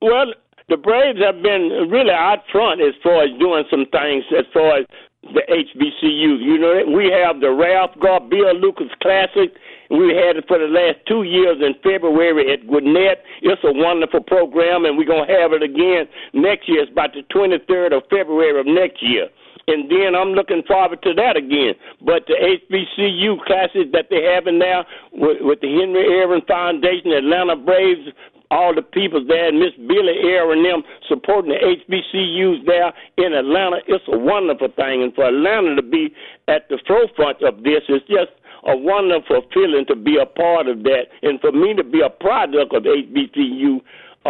Well, 0.00 0.32
the 0.70 0.78
Braves 0.78 1.18
have 1.18 1.42
been 1.42 1.90
really 1.90 2.14
out 2.14 2.46
front 2.50 2.80
as 2.80 2.94
far 3.02 3.24
as 3.26 3.30
doing 3.38 3.64
some 3.68 3.86
things 3.90 4.24
as 4.38 4.46
far 4.54 4.78
as 4.78 4.86
the 5.34 5.42
HBCU. 5.50 6.38
You 6.38 6.58
know, 6.58 6.96
we 6.96 7.10
have 7.10 7.40
the 7.40 7.50
Ralph 7.50 7.90
Garr 8.00 8.20
Bill 8.20 8.54
Lucas 8.54 8.88
Classic. 9.02 9.50
We 9.90 10.14
had 10.14 10.38
it 10.38 10.46
for 10.46 10.58
the 10.62 10.70
last 10.70 11.02
two 11.10 11.24
years 11.24 11.58
in 11.58 11.74
February 11.82 12.54
at 12.54 12.66
Gwinnett. 12.66 13.26
It's 13.42 13.60
a 13.64 13.74
wonderful 13.74 14.22
program, 14.22 14.86
and 14.86 14.96
we're 14.96 15.10
going 15.10 15.26
to 15.26 15.34
have 15.34 15.52
it 15.52 15.66
again 15.66 16.06
next 16.32 16.68
year. 16.68 16.86
It's 16.86 16.92
about 16.92 17.12
the 17.12 17.26
23rd 17.34 17.98
of 17.98 18.04
February 18.08 18.58
of 18.60 18.66
next 18.66 19.02
year. 19.02 19.28
And 19.66 19.90
then 19.90 20.14
I'm 20.14 20.32
looking 20.32 20.62
forward 20.66 21.02
to 21.02 21.14
that 21.14 21.36
again. 21.36 21.74
But 22.00 22.26
the 22.26 22.34
HBCU 22.34 23.44
classes 23.44 23.86
that 23.92 24.06
they're 24.10 24.34
having 24.34 24.58
now 24.58 24.84
with, 25.12 25.38
with 25.42 25.60
the 25.60 25.68
Henry 25.68 26.06
Aaron 26.06 26.42
Foundation, 26.46 27.12
Atlanta 27.12 27.56
Braves 27.56 28.08
all 28.50 28.74
the 28.74 28.82
people 28.82 29.24
there, 29.26 29.48
and 29.48 29.58
Miss 29.58 29.72
Billy 29.76 30.18
Air 30.24 30.52
and 30.52 30.64
them 30.64 30.82
supporting 31.08 31.52
the 31.52 31.60
HBCUs 31.60 32.66
there 32.66 32.92
in 33.16 33.32
Atlanta. 33.32 33.78
It's 33.86 34.04
a 34.08 34.18
wonderful 34.18 34.68
thing, 34.74 35.02
and 35.02 35.14
for 35.14 35.28
Atlanta 35.28 35.76
to 35.76 35.82
be 35.82 36.14
at 36.48 36.68
the 36.68 36.78
forefront 36.86 37.42
of 37.42 37.62
this 37.62 37.82
is 37.88 38.02
just 38.08 38.32
a 38.66 38.76
wonderful 38.76 39.42
feeling 39.54 39.86
to 39.86 39.96
be 39.96 40.18
a 40.18 40.26
part 40.26 40.68
of 40.68 40.82
that, 40.82 41.04
and 41.22 41.40
for 41.40 41.52
me 41.52 41.74
to 41.74 41.84
be 41.84 42.00
a 42.00 42.10
product 42.10 42.74
of 42.74 42.82
HBCU 42.82 43.80
uh, 44.26 44.28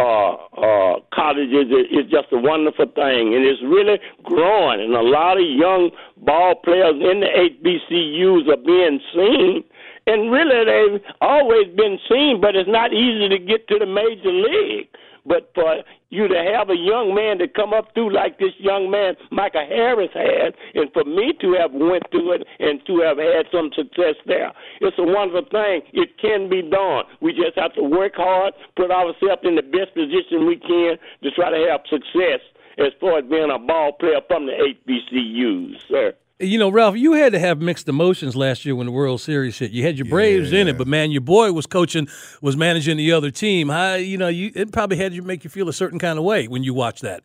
uh, 0.55 0.99
colleges 1.13 1.67
is, 1.67 2.09
just 2.09 2.31
a 2.31 2.37
wonderful 2.37 2.85
thing, 2.85 3.35
and 3.35 3.43
it's 3.43 3.61
really 3.63 3.99
growing. 4.23 4.79
And 4.79 4.95
a 4.95 5.01
lot 5.01 5.37
of 5.37 5.43
young 5.43 5.91
ball 6.23 6.55
players 6.63 6.95
in 6.95 7.19
the 7.19 7.27
HBCUs 7.27 8.47
are 8.47 8.63
being 8.63 9.01
seen 9.13 9.63
and 10.07 10.31
really 10.31 10.65
they've 10.65 11.01
always 11.21 11.67
been 11.75 11.99
seen, 12.09 12.39
but 12.41 12.55
it's 12.55 12.69
not 12.69 12.93
easy 12.93 13.29
to 13.29 13.37
get 13.37 13.67
to 13.67 13.79
the 13.79 13.85
major 13.85 14.31
league. 14.31 14.87
But 15.23 15.51
for 15.53 15.83
you 16.09 16.27
to 16.27 16.43
have 16.57 16.71
a 16.71 16.75
young 16.75 17.13
man 17.13 17.37
to 17.39 17.47
come 17.47 17.73
up 17.73 17.93
through 17.93 18.11
like 18.11 18.39
this 18.39 18.53
young 18.57 18.89
man 18.89 19.15
Michael 19.29 19.65
Harris 19.67 20.09
had, 20.13 20.55
and 20.73 20.91
for 20.93 21.03
me 21.03 21.33
to 21.41 21.53
have 21.53 21.71
went 21.71 22.03
through 22.09 22.33
it 22.33 22.47
and 22.59 22.81
to 22.87 23.01
have 23.01 23.17
had 23.17 23.45
some 23.51 23.69
success 23.75 24.15
there, 24.25 24.51
it's 24.81 24.97
a 24.97 25.03
wonderful 25.03 25.45
thing. 25.51 25.81
It 25.93 26.17
can 26.17 26.49
be 26.49 26.63
done. 26.63 27.05
We 27.21 27.33
just 27.33 27.57
have 27.57 27.73
to 27.75 27.83
work 27.83 28.15
hard, 28.15 28.53
put 28.75 28.89
ourselves 28.89 29.43
in 29.43 29.55
the 29.55 29.61
best 29.61 29.93
position 29.93 30.47
we 30.47 30.57
can 30.57 30.97
to 31.21 31.31
try 31.31 31.51
to 31.51 31.67
have 31.69 31.81
success 31.87 32.41
as 32.79 32.93
far 32.99 33.19
as 33.19 33.25
being 33.25 33.51
a 33.53 33.59
ball 33.59 33.91
player 33.93 34.21
from 34.27 34.47
the 34.47 34.53
HBCUs, 34.53 35.87
sir. 35.87 36.13
You 36.41 36.57
know, 36.57 36.69
Ralph, 36.69 36.95
you 36.97 37.13
had 37.13 37.33
to 37.33 37.39
have 37.39 37.61
mixed 37.61 37.87
emotions 37.87 38.35
last 38.35 38.65
year 38.65 38.75
when 38.75 38.87
the 38.87 38.91
World 38.91 39.21
Series 39.21 39.59
hit. 39.59 39.71
You 39.71 39.83
had 39.83 39.97
your 39.97 40.07
Braves 40.07 40.51
yeah. 40.51 40.61
in 40.61 40.67
it, 40.67 40.77
but 40.77 40.87
man, 40.87 41.11
your 41.11 41.21
boy 41.21 41.51
was 41.51 41.67
coaching, 41.67 42.07
was 42.41 42.57
managing 42.57 42.97
the 42.97 43.11
other 43.11 43.29
team. 43.29 43.69
How 43.69 43.93
you 43.93 44.17
know, 44.17 44.27
you 44.27 44.51
it 44.55 44.71
probably 44.71 44.97
had 44.97 45.13
to 45.13 45.21
make 45.21 45.43
you 45.43 45.49
feel 45.49 45.69
a 45.69 45.73
certain 45.73 45.99
kind 45.99 46.17
of 46.17 46.25
way 46.25 46.47
when 46.47 46.63
you 46.63 46.73
watched 46.73 47.03
that. 47.03 47.23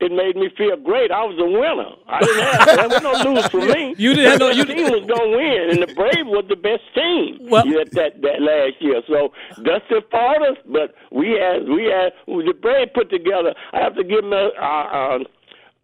It 0.00 0.10
made 0.12 0.34
me 0.34 0.48
feel 0.56 0.76
great. 0.78 1.12
I 1.12 1.22
was 1.24 1.36
a 1.38 1.44
winner. 1.44 1.92
I 2.08 2.20
didn't 2.20 2.42
have 2.42 2.66
there 2.66 2.88
was 2.88 3.24
no 3.24 3.32
lose 3.32 3.46
for 3.48 3.60
me. 3.60 3.94
You 3.98 4.14
didn't 4.14 4.30
have 4.30 4.40
no. 4.40 4.48
You 4.48 4.64
team 4.64 4.90
was 4.90 5.04
gonna 5.06 5.36
win, 5.36 5.68
and 5.70 5.82
the 5.82 5.94
Braves 5.94 6.26
was 6.26 6.46
the 6.48 6.56
best 6.56 6.82
team 6.94 7.50
well, 7.50 7.64
that, 7.64 7.92
that 7.92 8.22
that 8.22 8.40
last 8.40 8.80
year. 8.80 9.02
So 9.06 9.32
Dusty 9.62 10.00
fought 10.10 10.42
us, 10.42 10.56
but 10.66 10.94
we 11.12 11.36
had 11.38 11.68
we 11.68 11.84
had 11.84 12.12
the 12.26 12.54
Braves 12.60 12.90
put 12.94 13.10
together. 13.10 13.54
I 13.72 13.78
have 13.78 13.94
to 13.96 14.02
give 14.02 14.22
them 14.22 14.32
a, 14.32 14.50
uh, 14.58 14.86
uh, 14.90 15.18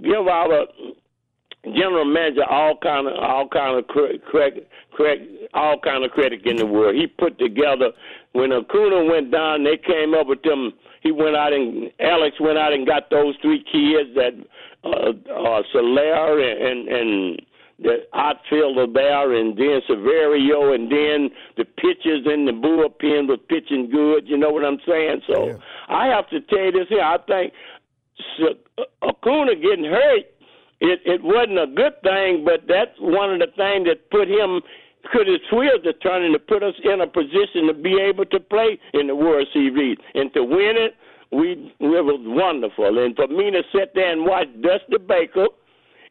give 0.03 0.27
our 0.27 0.67
general 1.75 2.05
manager 2.05 2.45
all 2.45 2.77
kind 2.83 3.07
of 3.09 3.15
all 3.15 3.49
kind 3.49 3.79
of 3.79 3.87
credit, 3.89 4.23
credit, 4.93 5.51
all 5.55 5.79
kind 5.81 6.05
of 6.05 6.11
credit 6.11 6.45
in 6.47 6.57
the 6.57 6.67
world. 6.67 6.95
He 6.95 7.07
put 7.07 7.39
together 7.39 7.91
when 8.33 8.53
Acuna 8.53 9.05
went 9.05 9.33
down, 9.33 9.65
they 9.65 9.79
came 9.79 10.15
up 10.15 10.27
with 10.27 10.43
them. 10.43 10.73
He 11.03 11.11
went 11.11 11.37
out 11.37 11.53
and 11.53 11.91
Alex 12.01 12.37
went 12.41 12.59
out 12.59 12.73
and 12.73 12.87
got 12.87 13.11
those 13.11 13.35
three 13.41 13.65
kids 13.65 14.15
that 14.15 14.35
uh, 14.85 15.13
uh, 15.33 15.63
Soler 15.73 16.39
and 16.41 16.89
and 16.89 17.43
the 17.79 18.07
outfielder 18.15 18.87
there, 18.93 19.35
and 19.35 19.57
then 19.57 19.81
Severio, 19.89 20.75
and 20.75 20.91
then 20.91 21.31
the 21.59 21.65
pitchers 21.65 22.25
in 22.25 22.47
the 22.47 22.53
bullpen 22.53 23.29
was 23.29 23.39
pitching 23.49 23.91
good. 23.91 24.27
You 24.27 24.39
know 24.39 24.51
what 24.51 24.65
I'm 24.65 24.79
saying? 24.87 25.21
So 25.27 25.49
yeah. 25.49 25.57
I 25.89 26.07
have 26.07 26.29
to 26.31 26.41
tell 26.41 26.65
you 26.65 26.73
this 26.73 26.89
here. 26.89 27.03
I 27.03 27.19
think 27.27 27.53
Acuna 29.03 29.55
getting 29.57 29.85
hurt 29.85 30.25
it 30.81 31.01
it 31.05 31.21
wasn't 31.23 31.59
a 31.59 31.67
good 31.67 32.01
thing, 32.03 32.45
but 32.45 32.67
that's 32.69 32.97
one 33.01 33.33
of 33.33 33.39
the 33.39 33.53
things 33.57 33.87
that 33.89 34.11
put 34.11 34.29
him 34.29 34.61
could 35.13 35.27
his 35.27 35.41
wheels 35.53 35.87
are 35.87 35.93
turning 36.03 36.33
to 36.33 36.39
put 36.39 36.63
us 36.63 36.75
in 36.83 37.01
a 37.01 37.07
position 37.07 37.67
to 37.69 37.75
be 37.75 37.99
able 38.01 38.25
to 38.27 38.41
play 38.41 38.79
in 38.95 39.07
the 39.07 39.15
World 39.15 39.47
Series 39.53 39.97
and 40.15 40.33
to 40.35 40.43
win 40.43 40.75
it. 40.77 40.95
We 41.33 41.73
it 41.81 42.05
was 42.05 42.21
wonderful, 42.23 43.05
and 43.05 43.15
for 43.17 43.27
me 43.29 43.51
to 43.51 43.63
sit 43.73 43.93
there 43.95 44.13
and 44.13 44.25
watch 44.25 44.47
Dusty 44.63 44.99
Baker 45.07 45.47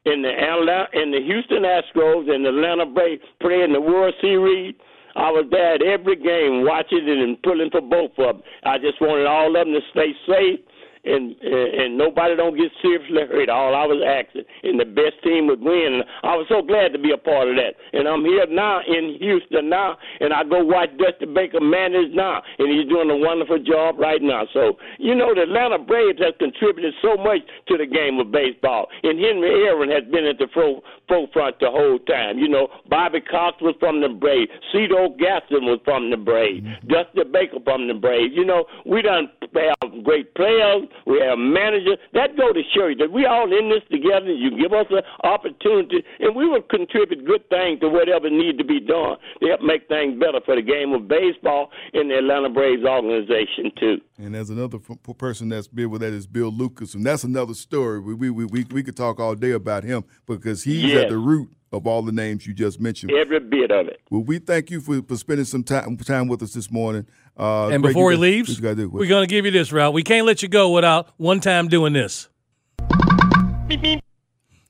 in 0.05 0.21
the 0.21 0.29
Atlanta, 0.29 0.87
in 0.93 1.11
the 1.11 1.21
Houston 1.21 1.63
Astros 1.63 2.29
and 2.29 2.45
the 2.45 2.49
Atlanta 2.49 2.85
Braves 2.85 3.23
play 3.41 3.63
in 3.63 3.73
the 3.73 3.81
World 3.81 4.13
Series. 4.21 4.75
I 5.15 5.31
was 5.31 5.47
there 5.49 5.75
at 5.75 5.81
every 5.81 6.17
game 6.17 6.65
watching 6.65 7.07
it 7.07 7.17
and 7.17 7.41
pulling 7.41 7.71
for 7.71 7.79
both 7.79 8.11
of 8.17 8.35
them. 8.35 8.43
I 8.63 8.77
just 8.77 8.99
wanted 8.99 9.25
all 9.25 9.47
of 9.47 9.53
them 9.53 9.73
to 9.73 9.79
stay 9.91 10.11
safe 10.27 10.59
and 11.05 11.35
and 11.41 11.97
nobody 11.97 12.35
don't 12.35 12.57
get 12.57 12.71
seriously 12.81 13.23
hurt. 13.29 13.49
All 13.49 13.75
I 13.75 13.85
was 13.85 14.01
asking, 14.01 14.43
and 14.63 14.79
the 14.79 14.85
best 14.85 15.21
team 15.23 15.47
would 15.47 15.61
win. 15.61 16.01
And 16.01 16.03
I 16.23 16.35
was 16.35 16.47
so 16.49 16.61
glad 16.61 16.93
to 16.93 16.99
be 16.99 17.11
a 17.11 17.17
part 17.17 17.47
of 17.49 17.55
that. 17.55 17.77
And 17.93 18.07
I'm 18.07 18.25
here 18.25 18.45
now 18.49 18.81
in 18.81 19.17
Houston 19.21 19.69
now, 19.69 19.97
and 20.19 20.33
I 20.33 20.43
go 20.43 20.63
watch 20.63 20.89
Dusty 20.97 21.25
Baker 21.25 21.61
manage 21.61 22.13
now, 22.13 22.41
and 22.57 22.67
he's 22.73 22.89
doing 22.89 23.09
a 23.09 23.17
wonderful 23.17 23.61
job 23.61 23.99
right 23.99 24.21
now. 24.21 24.47
So 24.53 24.77
you 24.97 25.15
know, 25.15 25.33
the 25.33 25.43
Atlanta 25.43 25.79
Braves 25.79 26.19
has 26.19 26.33
contributed 26.39 26.93
so 27.01 27.15
much 27.15 27.45
to 27.69 27.77
the 27.77 27.85
game 27.85 28.19
of 28.19 28.31
baseball, 28.31 28.87
and 29.03 29.19
Henry 29.21 29.69
Aaron 29.69 29.89
has 29.91 30.03
been 30.09 30.25
at 30.25 30.37
the 30.41 30.49
forefront 30.51 31.59
the 31.59 31.69
whole 31.69 31.99
time. 31.99 32.39
You 32.39 32.49
know, 32.49 32.67
Bobby 32.89 33.21
Cox 33.21 33.61
was 33.61 33.75
from 33.79 34.01
the 34.01 34.09
Braves, 34.09 34.51
Cito 34.73 35.13
Gaston 35.17 35.65
was 35.69 35.79
from 35.85 36.09
the 36.09 36.17
Braves, 36.17 36.65
mm-hmm. 36.65 36.87
Dusty 36.87 37.23
Baker 37.29 37.61
from 37.63 37.87
the 37.87 37.93
Braves. 37.93 38.33
You 38.35 38.45
know, 38.45 38.65
we 38.85 39.01
done 39.01 39.29
have 39.53 40.03
great 40.03 40.33
players 40.35 40.83
we 41.05 41.19
have 41.19 41.37
manager. 41.37 41.97
That 42.13 42.37
go 42.37 42.53
to 42.53 42.61
show 42.75 42.87
you 42.87 42.95
that 42.97 43.11
we 43.11 43.25
all 43.25 43.45
in 43.51 43.69
this 43.69 43.83
together. 43.91 44.31
You 44.31 44.51
give 44.57 44.73
us 44.73 44.87
an 44.89 45.03
opportunity, 45.23 46.03
and 46.19 46.35
we 46.35 46.47
will 46.47 46.61
contribute 46.61 47.25
good 47.25 47.47
things 47.49 47.79
to 47.81 47.89
whatever 47.89 48.29
need 48.29 48.57
to 48.57 48.63
be 48.63 48.79
done 48.79 49.17
to 49.41 49.47
help 49.47 49.61
make 49.61 49.87
things 49.87 50.19
better 50.19 50.39
for 50.45 50.55
the 50.55 50.61
game 50.61 50.93
of 50.93 51.07
baseball 51.07 51.69
in 51.93 52.09
the 52.09 52.17
Atlanta 52.17 52.49
Braves 52.49 52.83
organization 52.83 53.71
too. 53.79 53.97
And 54.17 54.35
there's 54.35 54.49
another 54.49 54.79
f- 54.89 55.17
person 55.17 55.49
that's 55.49 55.67
been 55.67 55.89
with 55.89 56.01
that 56.01 56.13
is 56.13 56.27
Bill 56.27 56.51
Lucas, 56.51 56.93
and 56.93 57.05
that's 57.05 57.23
another 57.23 57.53
story. 57.53 57.99
We 57.99 58.13
we 58.13 58.45
we 58.45 58.63
we 58.63 58.83
could 58.83 58.97
talk 58.97 59.19
all 59.19 59.35
day 59.35 59.51
about 59.51 59.83
him 59.83 60.03
because 60.25 60.63
he's 60.63 60.83
yes. 60.83 61.03
at 61.03 61.09
the 61.09 61.17
root 61.17 61.49
of 61.71 61.85
all 61.85 62.01
the 62.01 62.11
names 62.11 62.47
you 62.47 62.53
just 62.53 62.79
mentioned. 62.79 63.11
Every 63.11 63.39
bit 63.39 63.71
of 63.71 63.87
it. 63.87 63.99
Well, 64.09 64.23
we 64.23 64.39
thank 64.39 64.71
you 64.71 64.79
for, 64.79 65.01
for 65.01 65.17
spending 65.17 65.45
some 65.45 65.63
time 65.63 65.97
time 65.97 66.27
with 66.27 66.41
us 66.41 66.53
this 66.53 66.71
morning. 66.71 67.05
Uh, 67.37 67.67
and 67.67 67.83
before 67.83 68.11
he 68.11 68.17
leaves, 68.17 68.61
we're 68.61 69.07
going 69.07 69.23
to 69.23 69.27
give 69.27 69.45
you 69.45 69.51
this, 69.51 69.71
Ralph. 69.71 69.93
We 69.93 70.03
can't 70.03 70.25
let 70.25 70.41
you 70.41 70.47
go 70.47 70.71
without 70.71 71.09
one 71.17 71.41
time 71.41 71.67
doing 71.67 71.93
this. 71.93 72.29
Beep, 73.67 73.81
beep. 73.81 74.01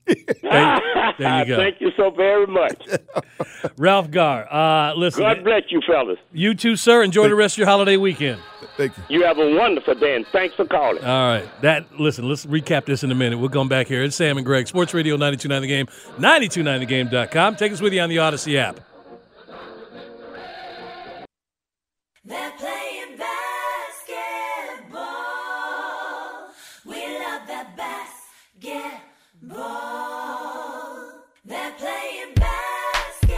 there, 0.05 0.81
there, 1.19 1.39
you 1.39 1.45
go. 1.45 1.57
Thank 1.57 1.81
you 1.81 1.91
so 1.95 2.09
very 2.09 2.47
much. 2.47 2.87
Ralph 3.77 4.09
Garr. 4.09 4.51
Uh, 4.51 4.93
listen. 4.95 5.21
God 5.21 5.43
bless 5.43 5.63
you, 5.69 5.81
fellas. 5.85 6.17
You 6.31 6.55
too, 6.55 6.75
sir. 6.75 7.03
Enjoy 7.03 7.27
the 7.27 7.35
rest 7.35 7.55
of 7.55 7.59
your 7.59 7.67
holiday 7.67 7.97
weekend. 7.97 8.41
Thank 8.77 8.97
you. 8.97 9.03
You 9.09 9.23
have 9.25 9.37
a 9.37 9.55
wonderful 9.55 9.95
day, 9.95 10.15
and 10.15 10.25
thanks 10.31 10.55
for 10.55 10.65
calling. 10.65 11.03
All 11.03 11.27
right. 11.27 11.61
That 11.61 11.99
listen, 11.99 12.27
let's 12.27 12.45
recap 12.45 12.85
this 12.85 13.03
in 13.03 13.11
a 13.11 13.15
minute. 13.15 13.37
We'll 13.37 13.49
come 13.49 13.69
back 13.69 13.87
here. 13.87 14.03
It's 14.03 14.15
Sam 14.15 14.37
and 14.37 14.45
Greg, 14.45 14.67
Sports 14.67 14.93
Radio 14.93 15.15
929 15.15 15.61
The 15.61 15.67
Game, 15.67 15.85
929thegame.com. 16.17 17.55
Take 17.55 17.71
us 17.71 17.81
with 17.81 17.93
you 17.93 18.01
on 18.01 18.09
the 18.09 18.17
Audacy 18.17 18.57
app. 18.57 18.79
They're 22.27 22.51
playing 22.57 23.17
basketball. 23.17 24.15
We 26.83 26.95
love 27.19 27.45
that 27.47 27.77
basketball. 27.77 29.03
They're 31.45 31.71
playing 31.77 32.33
basketball. 32.33 33.29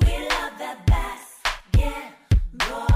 We 0.00 0.08
love 0.26 0.56
that 0.58 0.86
basketball. 0.86 2.86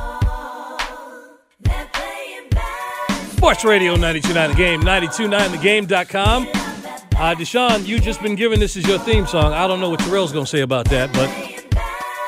They're 1.61 1.89
playing 1.93 2.49
basketball. 2.51 3.37
Sports 3.37 3.65
Radio 3.67 3.97
929 3.97 4.51
The 4.51 4.57
Game, 4.57 4.81
929thegame.com. 4.81 6.49
Uh, 6.49 7.35
Deshaun, 7.35 7.87
you 7.87 8.01
just 8.01 8.23
been 8.23 8.35
given 8.35 8.61
this 8.61 8.79
as 8.79 8.87
your 8.89 8.99
theme 8.99 9.27
song. 9.27 9.53
I 9.53 9.67
don't 9.67 9.79
know 9.79 9.91
what 9.91 10.01
Terrell's 10.01 10.33
going 10.33 10.47
to 10.47 10.51
say 10.51 10.63
about 10.63 10.87
that, 10.87 11.13
but 11.13 11.29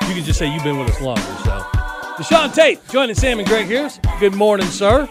you 0.08 0.14
can 0.14 0.24
just 0.24 0.38
say 0.38 0.52
you've 0.52 0.64
been 0.64 0.78
with 0.78 0.90
us 0.90 1.00
longer. 1.00 1.22
So, 1.22 1.60
Deshaun 2.18 2.54
Tate 2.54 2.80
joining 2.88 3.14
Sam 3.14 3.38
and 3.38 3.48
Greg 3.48 3.66
here. 3.66 3.90
Good 4.20 4.34
morning, 4.34 4.66
sir. 4.66 5.08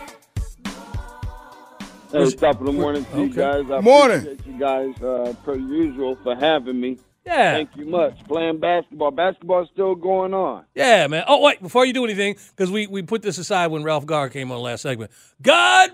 Hey, 2.12 2.29
top 2.31 2.60
of 2.60 2.65
the 2.65 2.74
morning 2.74 3.05
to 3.05 3.21
you 3.21 3.29
guys. 3.33 3.63
I 3.71 3.79
Morning. 3.79 4.17
appreciate 4.17 4.45
you 4.45 4.60
guys, 4.60 5.01
uh, 5.01 5.33
per 5.45 5.55
usual, 5.55 6.17
for 6.24 6.36
having 6.36 6.79
me. 6.79 6.98
Yeah. 7.25 7.53
Thank 7.53 7.77
you 7.77 7.86
much. 7.86 8.21
Playing 8.27 8.60
basketball. 8.60 9.12
Basketball's 9.12 9.69
still 9.71 9.95
going 9.95 10.33
on. 10.33 10.65
Yeah, 10.75 11.07
man. 11.07 11.24
Oh, 11.27 11.39
wait, 11.41 11.62
before 11.62 11.86
you 11.86 11.93
do 11.93 12.03
anything, 12.03 12.36
because 12.50 12.69
we, 12.69 12.86
we 12.88 13.01
put 13.01 13.21
this 13.21 13.38
aside 13.38 13.67
when 13.67 13.83
Ralph 13.83 14.05
Garr 14.05 14.27
came 14.27 14.51
on 14.51 14.60
last 14.60 14.81
segment. 14.81 15.12
Good 15.41 15.91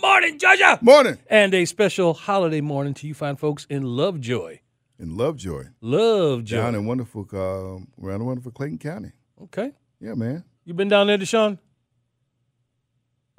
morning, 0.00 0.38
Georgia. 0.38 0.78
Morning. 0.80 1.18
And 1.28 1.52
a 1.52 1.64
special 1.66 2.14
holiday 2.14 2.62
morning 2.62 2.94
to 2.94 3.06
you 3.06 3.12
fine 3.12 3.36
folks 3.36 3.66
in 3.68 3.82
Lovejoy. 3.82 4.60
In 4.98 5.16
Lovejoy. 5.16 5.64
Lovejoy. 5.80 6.56
Down 6.56 6.74
in 6.74 6.86
wonderful, 6.86 7.26
uh, 7.32 8.04
around 8.04 8.24
wonderful 8.26 8.50
Clayton 8.52 8.78
County. 8.78 9.12
okay. 9.44 9.72
Yeah, 10.00 10.14
man. 10.14 10.44
You 10.64 10.74
been 10.74 10.88
down 10.88 11.06
there, 11.08 11.18
Deshaun? 11.18 11.58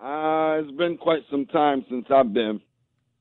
Uh, 0.02 0.60
it's 0.62 0.72
been 0.78 0.98
quite 0.98 1.22
some 1.30 1.46
time 1.48 1.86
since 1.90 2.06
I've 2.10 2.34
been. 2.34 2.62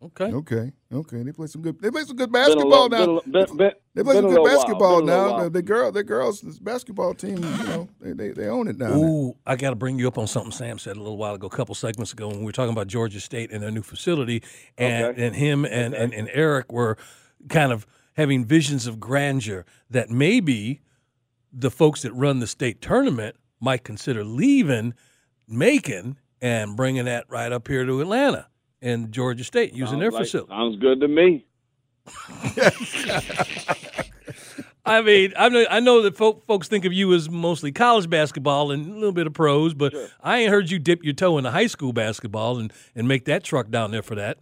Okay. 0.01 0.27
Okay. 0.33 0.73
Okay. 0.93 1.23
They 1.25 1.33
play 1.33 1.49
some 1.49 1.61
good. 1.63 1.81
They 1.81 1.91
play 1.91 2.03
some 2.05 2.17
good 2.17 2.31
Been 2.31 2.43
a 2.43 2.47
basketball 2.47 2.89
little, 2.89 3.15
now. 3.17 3.21
been, 3.27 3.43
a- 3.43 3.47
been, 3.47 3.57
been, 3.57 3.71
They 3.95 4.03
play 4.05 4.15
some 4.15 4.29
good 4.31 4.45
basketball 4.45 5.01
Been 5.01 5.09
a 5.09 5.17
little 5.23 5.37
now. 5.39 5.45
The, 5.45 5.51
the 5.51 5.63
girl, 5.63 5.91
the 5.91 6.05
girls, 6.05 6.41
this 6.41 6.61
basketball 6.61 7.15
team, 7.15 7.37
you 7.39 7.65
know, 7.67 7.89
they, 8.01 8.13
they, 8.13 8.29
they 8.31 8.47
own 8.49 8.69
it 8.69 8.79
down 8.79 8.91
there. 8.91 8.99
Ooh, 9.09 9.37
I 9.45 9.57
got 9.57 9.71
to 9.71 9.77
bring 9.77 9.99
you 9.99 10.07
up 10.07 10.17
on 10.19 10.29
something 10.29 10.53
Sam 10.53 10.79
said 10.79 10.97
a 10.97 11.01
little 11.01 11.17
while 11.17 11.35
ago, 11.35 11.49
a 11.49 11.51
couple 11.51 11.75
segments 11.75 12.13
ago, 12.13 12.29
when 12.29 12.39
we 12.41 12.45
were 12.45 12.53
talking 12.53 12.73
about 12.73 12.87
Georgia 12.87 13.19
State 13.21 13.51
and 13.51 13.61
their 13.61 13.73
new 13.73 13.83
facility, 13.83 14.43
and, 14.77 15.05
Okay. 15.07 15.27
and 15.27 15.35
him 15.35 15.65
and, 15.65 15.95
and, 15.95 16.15
and 16.15 16.29
Eric 16.33 16.73
were 16.73 16.97
kind 17.49 17.73
of 17.73 17.85
having 18.19 18.45
visions 18.45 18.87
of 18.89 18.99
grandeur 18.99 19.65
that 19.89 20.11
maybe 20.11 20.81
the 21.53 21.71
folks 21.71 22.03
that 22.03 22.13
run 22.13 22.41
the 22.41 22.47
state 22.49 22.83
tournament 22.83 23.37
might 23.61 23.85
consider 23.85 24.25
leaving 24.25 24.93
Macon 25.47 26.19
and 26.43 26.77
bringing 26.77 27.05
that 27.05 27.25
right 27.29 27.53
up 27.53 27.69
here 27.69 27.87
to 27.87 28.01
Atlanta 28.01 28.49
and 28.83 29.13
Georgia 29.13 29.45
State 29.45 29.73
using 29.73 29.87
Sounds 29.87 30.01
their 30.01 30.11
like- 30.11 30.23
facility. 30.25 30.51
Sounds 30.51 30.77
good 30.81 31.01
to 31.01 31.07
me. 31.09 31.47
I 34.85 35.03
mean, 35.03 35.33
I 35.37 35.49
know, 35.51 35.67
I 35.71 35.81
know 35.81 36.03
that 36.03 36.17
folk, 36.17 36.45
folks 36.47 36.67
think 36.67 36.85
of 36.87 36.93
you 36.93 37.13
as 37.15 37.29
mostly 37.31 37.71
college 37.71 38.09
basketball 38.11 38.73
and 38.73 38.91
a 38.91 38.95
little 38.95 39.13
bit 39.13 39.27
of 39.27 39.35
pros, 39.35 39.75
but 39.75 39.95
I 40.23 40.39
ain't 40.39 40.51
heard 40.51 40.71
you 40.71 40.79
dip 40.79 41.05
your 41.05 41.13
toe 41.13 41.39
into 41.39 41.51
high 41.51 41.67
school 41.67 41.93
basketball 41.93 42.59
and, 42.59 42.73
and 42.97 43.07
make 43.07 43.27
that 43.27 43.45
truck 43.45 43.71
down 43.71 43.91
there 43.91 44.03
for 44.03 44.15
that. 44.17 44.39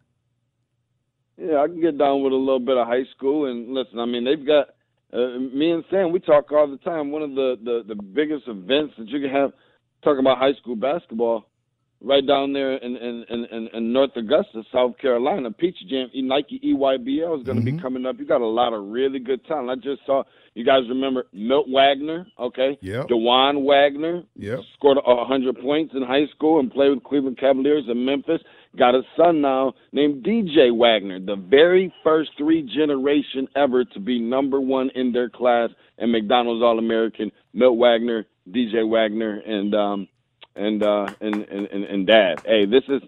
Yeah, 1.37 1.59
I 1.59 1.67
can 1.67 1.81
get 1.81 1.99
down 1.99 2.23
with 2.23 2.33
a 2.33 2.37
little 2.37 2.61
bit 2.61 2.77
of 2.77 2.87
high 2.87 3.05
school. 3.17 3.51
And 3.51 3.75
listen, 3.75 3.99
I 3.99 4.07
mean, 4.07 4.25
they've 4.25 4.47
got 4.47 4.69
uh, 5.13 5.39
me 5.39 5.71
and 5.71 5.85
Sam. 5.91 6.13
We 6.13 6.21
talk 6.21 6.51
all 6.51 6.69
the 6.69 6.79
time. 6.79 7.11
One 7.11 7.23
of 7.23 7.35
the, 7.35 7.57
the 7.63 7.95
the 7.95 8.03
biggest 8.03 8.45
events 8.49 8.95
that 8.99 9.09
you 9.09 9.21
can 9.21 9.31
have 9.31 9.53
talking 10.03 10.21
about 10.21 10.39
high 10.39 10.55
school 10.61 10.77
basketball, 10.77 11.47
right 12.01 12.27
down 12.27 12.53
there 12.53 12.77
in 12.77 12.97
in 12.97 13.25
in, 13.29 13.69
in, 13.73 13.93
North 13.93 14.11
Augusta, 14.17 14.63
South 14.73 14.97
Carolina. 14.99 15.51
Peach 15.51 15.77
Jam, 15.89 16.09
Nike 16.15 16.61
E 16.63 16.75
EYBL 16.75 17.39
is 17.39 17.45
going 17.45 17.59
to 17.59 17.65
be 17.65 17.79
coming 17.81 18.07
up. 18.07 18.17
You 18.19 18.27
got 18.27 18.41
a 18.41 18.47
lot 18.47 18.73
of 18.73 18.89
really 18.89 19.19
good 19.19 19.45
talent. 19.47 19.71
I 19.71 19.75
just 19.75 20.07
saw. 20.07 20.23
You 20.55 20.65
guys 20.65 20.89
remember 20.89 21.27
Milt 21.35 21.67
Wagner? 21.69 22.27
Okay. 22.39 22.79
Yeah. 22.81 23.03
Dajuan 23.11 23.63
Wagner 23.63 24.23
Yeah. 24.37 24.57
scored 24.73 24.97
a 24.97 25.15
100 25.15 25.61
points 25.61 25.93
in 25.95 26.03
high 26.03 26.27
school 26.35 26.61
and 26.61 26.73
played 26.73 26.95
with 26.95 27.05
Cleveland 27.05 27.37
Cavaliers 27.37 27.85
in 27.89 28.03
Memphis. 28.03 28.41
Got 28.79 28.95
a 28.95 29.03
son 29.17 29.41
now 29.41 29.75
named 29.93 30.25
DJ 30.25 30.77
Wagner, 30.77 31.19
the 31.19 31.37
very 31.37 31.93
first 32.05 32.31
three 32.37 32.63
generation 32.63 33.49
ever 33.57 33.85
to 33.85 34.01
be 34.01 34.19
number 34.19 34.61
one 34.61 34.91
in 34.95 35.13
their 35.13 35.31
class 35.31 35.71
and 35.99 36.13
McDonald's 36.13 36.63
All 36.63 36.79
American. 36.79 37.33
Milt 37.55 37.79
Wagner, 37.79 38.27
DJ 38.51 38.89
Wagner, 38.89 39.41
and 39.47 39.75
um 39.75 40.09
and 40.55 40.83
uh 40.83 41.07
and 41.21 41.37
and 41.37 41.67
and, 41.67 41.85
and 41.85 42.07
Dad. 42.07 42.43
Hey, 42.45 42.67
this 42.67 42.85
is 42.89 43.03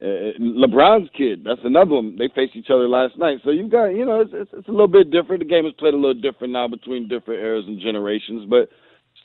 uh, 0.00 0.38
LeBron's 0.40 1.10
kid. 1.16 1.42
That's 1.44 1.60
another 1.64 1.94
one. 1.94 2.16
They 2.16 2.28
faced 2.34 2.54
each 2.54 2.70
other 2.70 2.88
last 2.88 3.18
night. 3.18 3.38
So 3.44 3.50
you 3.50 3.68
got, 3.68 3.86
you 3.86 4.04
know, 4.04 4.20
it's, 4.20 4.30
it's 4.32 4.50
it's 4.52 4.68
a 4.68 4.70
little 4.70 4.88
bit 4.88 5.10
different. 5.10 5.42
The 5.42 5.48
game 5.48 5.66
is 5.66 5.72
played 5.78 5.94
a 5.94 5.96
little 5.96 6.20
different 6.20 6.52
now 6.52 6.68
between 6.68 7.08
different 7.08 7.40
eras 7.40 7.64
and 7.66 7.80
generations, 7.80 8.46
but 8.48 8.68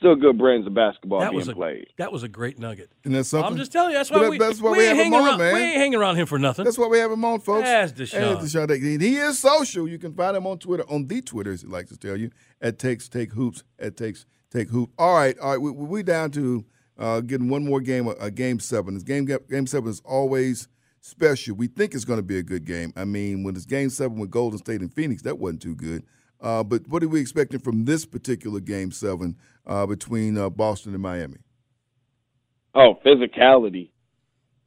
still 0.04 0.16
good 0.16 0.36
brands 0.36 0.66
of 0.66 0.74
basketball 0.74 1.20
That 1.20 1.30
being 1.30 1.38
was 1.40 1.48
a 1.48 1.54
played. 1.54 1.86
that 1.96 2.12
was 2.12 2.22
a 2.22 2.28
great 2.28 2.58
nugget. 2.58 2.90
And 3.04 3.14
that's 3.14 3.30
something. 3.30 3.52
I'm 3.52 3.56
just 3.56 3.72
telling 3.72 3.92
you, 3.92 3.96
that's 3.98 4.10
why 4.10 4.18
that- 4.20 4.30
we, 4.30 4.38
that's 4.38 4.60
why 4.60 4.72
we, 4.72 4.78
we 4.78 4.84
ain't 4.84 4.96
have 4.98 5.06
him 5.06 5.12
hanging 5.12 5.26
on, 5.26 5.28
around. 5.30 5.38
man. 5.38 5.54
We 5.54 5.60
ain't 5.60 5.76
hanging 5.76 5.98
around 5.98 6.16
him 6.16 6.26
for 6.26 6.38
nothing. 6.38 6.64
That's 6.66 6.76
why 6.78 6.86
we 6.88 6.98
have 6.98 7.10
him 7.10 7.24
on, 7.24 7.40
folks. 7.40 7.64
That's 7.64 7.92
Hey, 8.12 8.18
Deshaun. 8.20 8.40
Deshaun 8.40 8.68
Tate. 8.68 9.00
He 9.00 9.16
is 9.16 9.38
social. 9.38 9.88
You 9.88 9.98
can 9.98 10.12
find 10.14 10.36
him 10.36 10.46
on 10.46 10.58
Twitter, 10.58 10.84
on 10.90 11.06
the 11.06 11.22
Twitter, 11.22 11.52
as 11.52 11.62
he 11.62 11.68
likes 11.68 11.90
to 11.90 11.96
tell 11.96 12.16
you, 12.16 12.30
at 12.60 12.78
takes 12.78 13.08
take 13.08 13.32
hoops, 13.32 13.64
at 13.78 13.96
takes 13.96 14.26
take 14.50 14.68
hoop. 14.68 14.90
All 14.98 15.14
right, 15.16 15.38
all 15.38 15.50
right. 15.52 15.58
We, 15.60 15.70
we 15.70 16.02
down 16.02 16.30
to 16.32 16.64
uh, 16.98 17.20
getting 17.20 17.48
one 17.48 17.64
more 17.64 17.80
game, 17.80 18.06
a, 18.06 18.10
a 18.20 18.30
game 18.30 18.60
seven. 18.60 18.94
This 18.94 19.02
game 19.02 19.24
game 19.24 19.66
seven 19.66 19.88
is 19.90 20.00
always 20.04 20.68
special. 21.00 21.56
We 21.56 21.66
think 21.68 21.94
it's 21.94 22.04
going 22.04 22.18
to 22.18 22.22
be 22.22 22.38
a 22.38 22.42
good 22.42 22.64
game. 22.66 22.92
I 22.96 23.04
mean, 23.04 23.42
when 23.42 23.56
it's 23.56 23.64
game 23.66 23.90
seven 23.90 24.18
with 24.18 24.30
Golden 24.30 24.58
State 24.58 24.80
and 24.80 24.92
Phoenix, 24.92 25.22
that 25.22 25.38
wasn't 25.38 25.62
too 25.62 25.74
good. 25.74 26.02
Uh, 26.44 26.62
but 26.62 26.86
what 26.88 27.02
are 27.02 27.08
we 27.08 27.20
expecting 27.22 27.58
from 27.58 27.86
this 27.86 28.04
particular 28.04 28.60
game 28.60 28.92
seven 28.92 29.34
uh, 29.66 29.86
between 29.86 30.36
uh, 30.36 30.50
Boston 30.50 30.92
and 30.92 31.02
Miami? 31.02 31.38
Oh, 32.74 32.98
physicality. 33.04 33.90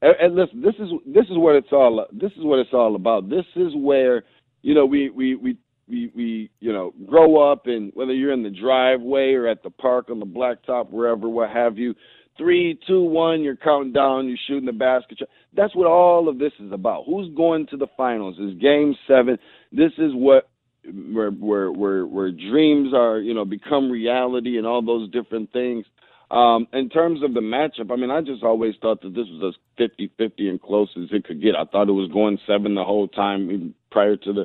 And, 0.01 0.15
and 0.19 0.35
listen, 0.35 0.61
this 0.61 0.73
is 0.79 0.89
this 1.05 1.25
is 1.25 1.37
what 1.37 1.55
it's 1.55 1.71
all 1.71 2.03
this 2.11 2.31
is 2.31 2.43
what 2.43 2.57
it's 2.57 2.73
all 2.73 2.95
about. 2.95 3.29
This 3.29 3.45
is 3.55 3.73
where 3.75 4.23
you 4.63 4.73
know 4.73 4.87
we 4.87 5.11
we 5.11 5.35
we 5.35 5.57
we, 5.87 6.11
we 6.15 6.51
you 6.59 6.73
know 6.73 6.93
grow 7.05 7.51
up 7.51 7.67
and 7.67 7.91
whether 7.93 8.13
you're 8.13 8.33
in 8.33 8.41
the 8.41 8.49
driveway 8.49 9.33
or 9.33 9.47
at 9.47 9.61
the 9.61 9.69
park 9.69 10.09
on 10.09 10.19
the 10.19 10.25
blacktop 10.25 10.89
wherever 10.89 11.29
what 11.29 11.49
have 11.49 11.77
you 11.77 11.93
three 12.37 12.77
two 12.87 13.01
one 13.01 13.41
you're 13.41 13.55
counting 13.55 13.93
down 13.93 14.27
you're 14.27 14.37
shooting 14.47 14.65
the 14.65 14.71
basket 14.71 15.19
that's 15.55 15.75
what 15.75 15.87
all 15.87 16.27
of 16.27 16.37
this 16.39 16.51
is 16.59 16.71
about 16.71 17.03
who's 17.05 17.33
going 17.35 17.65
to 17.67 17.77
the 17.77 17.87
finals 17.95 18.37
is 18.37 18.59
game 18.59 18.95
seven 19.07 19.37
this 19.71 19.91
is 19.97 20.11
what 20.13 20.49
where 21.11 21.31
where 21.31 21.71
where 21.71 22.05
where 22.05 22.31
dreams 22.31 22.93
are 22.93 23.19
you 23.19 23.33
know 23.33 23.45
become 23.45 23.89
reality 23.91 24.57
and 24.57 24.65
all 24.65 24.81
those 24.81 25.09
different 25.11 25.51
things 25.51 25.85
um, 26.29 26.67
in 26.73 26.89
terms 26.89 27.23
of 27.23 27.33
the 27.33 27.39
matchup, 27.39 27.91
I 27.91 27.95
mean, 27.95 28.11
I 28.11 28.19
just 28.19 28.43
always 28.43 28.75
thought 28.81 29.01
that 29.01 29.15
this 29.15 29.27
was 29.29 29.55
as 29.79 29.89
50-50 29.89 30.49
and 30.49 30.61
close 30.61 30.89
as 30.97 31.07
it 31.11 31.23
could 31.23 31.41
get. 31.41 31.55
I 31.55 31.63
thought 31.63 31.87
it 31.87 31.93
was 31.93 32.11
going 32.11 32.37
seven 32.45 32.75
the 32.75 32.83
whole 32.83 33.07
time 33.07 33.73
prior 33.91 34.17
to 34.17 34.33
the 34.33 34.41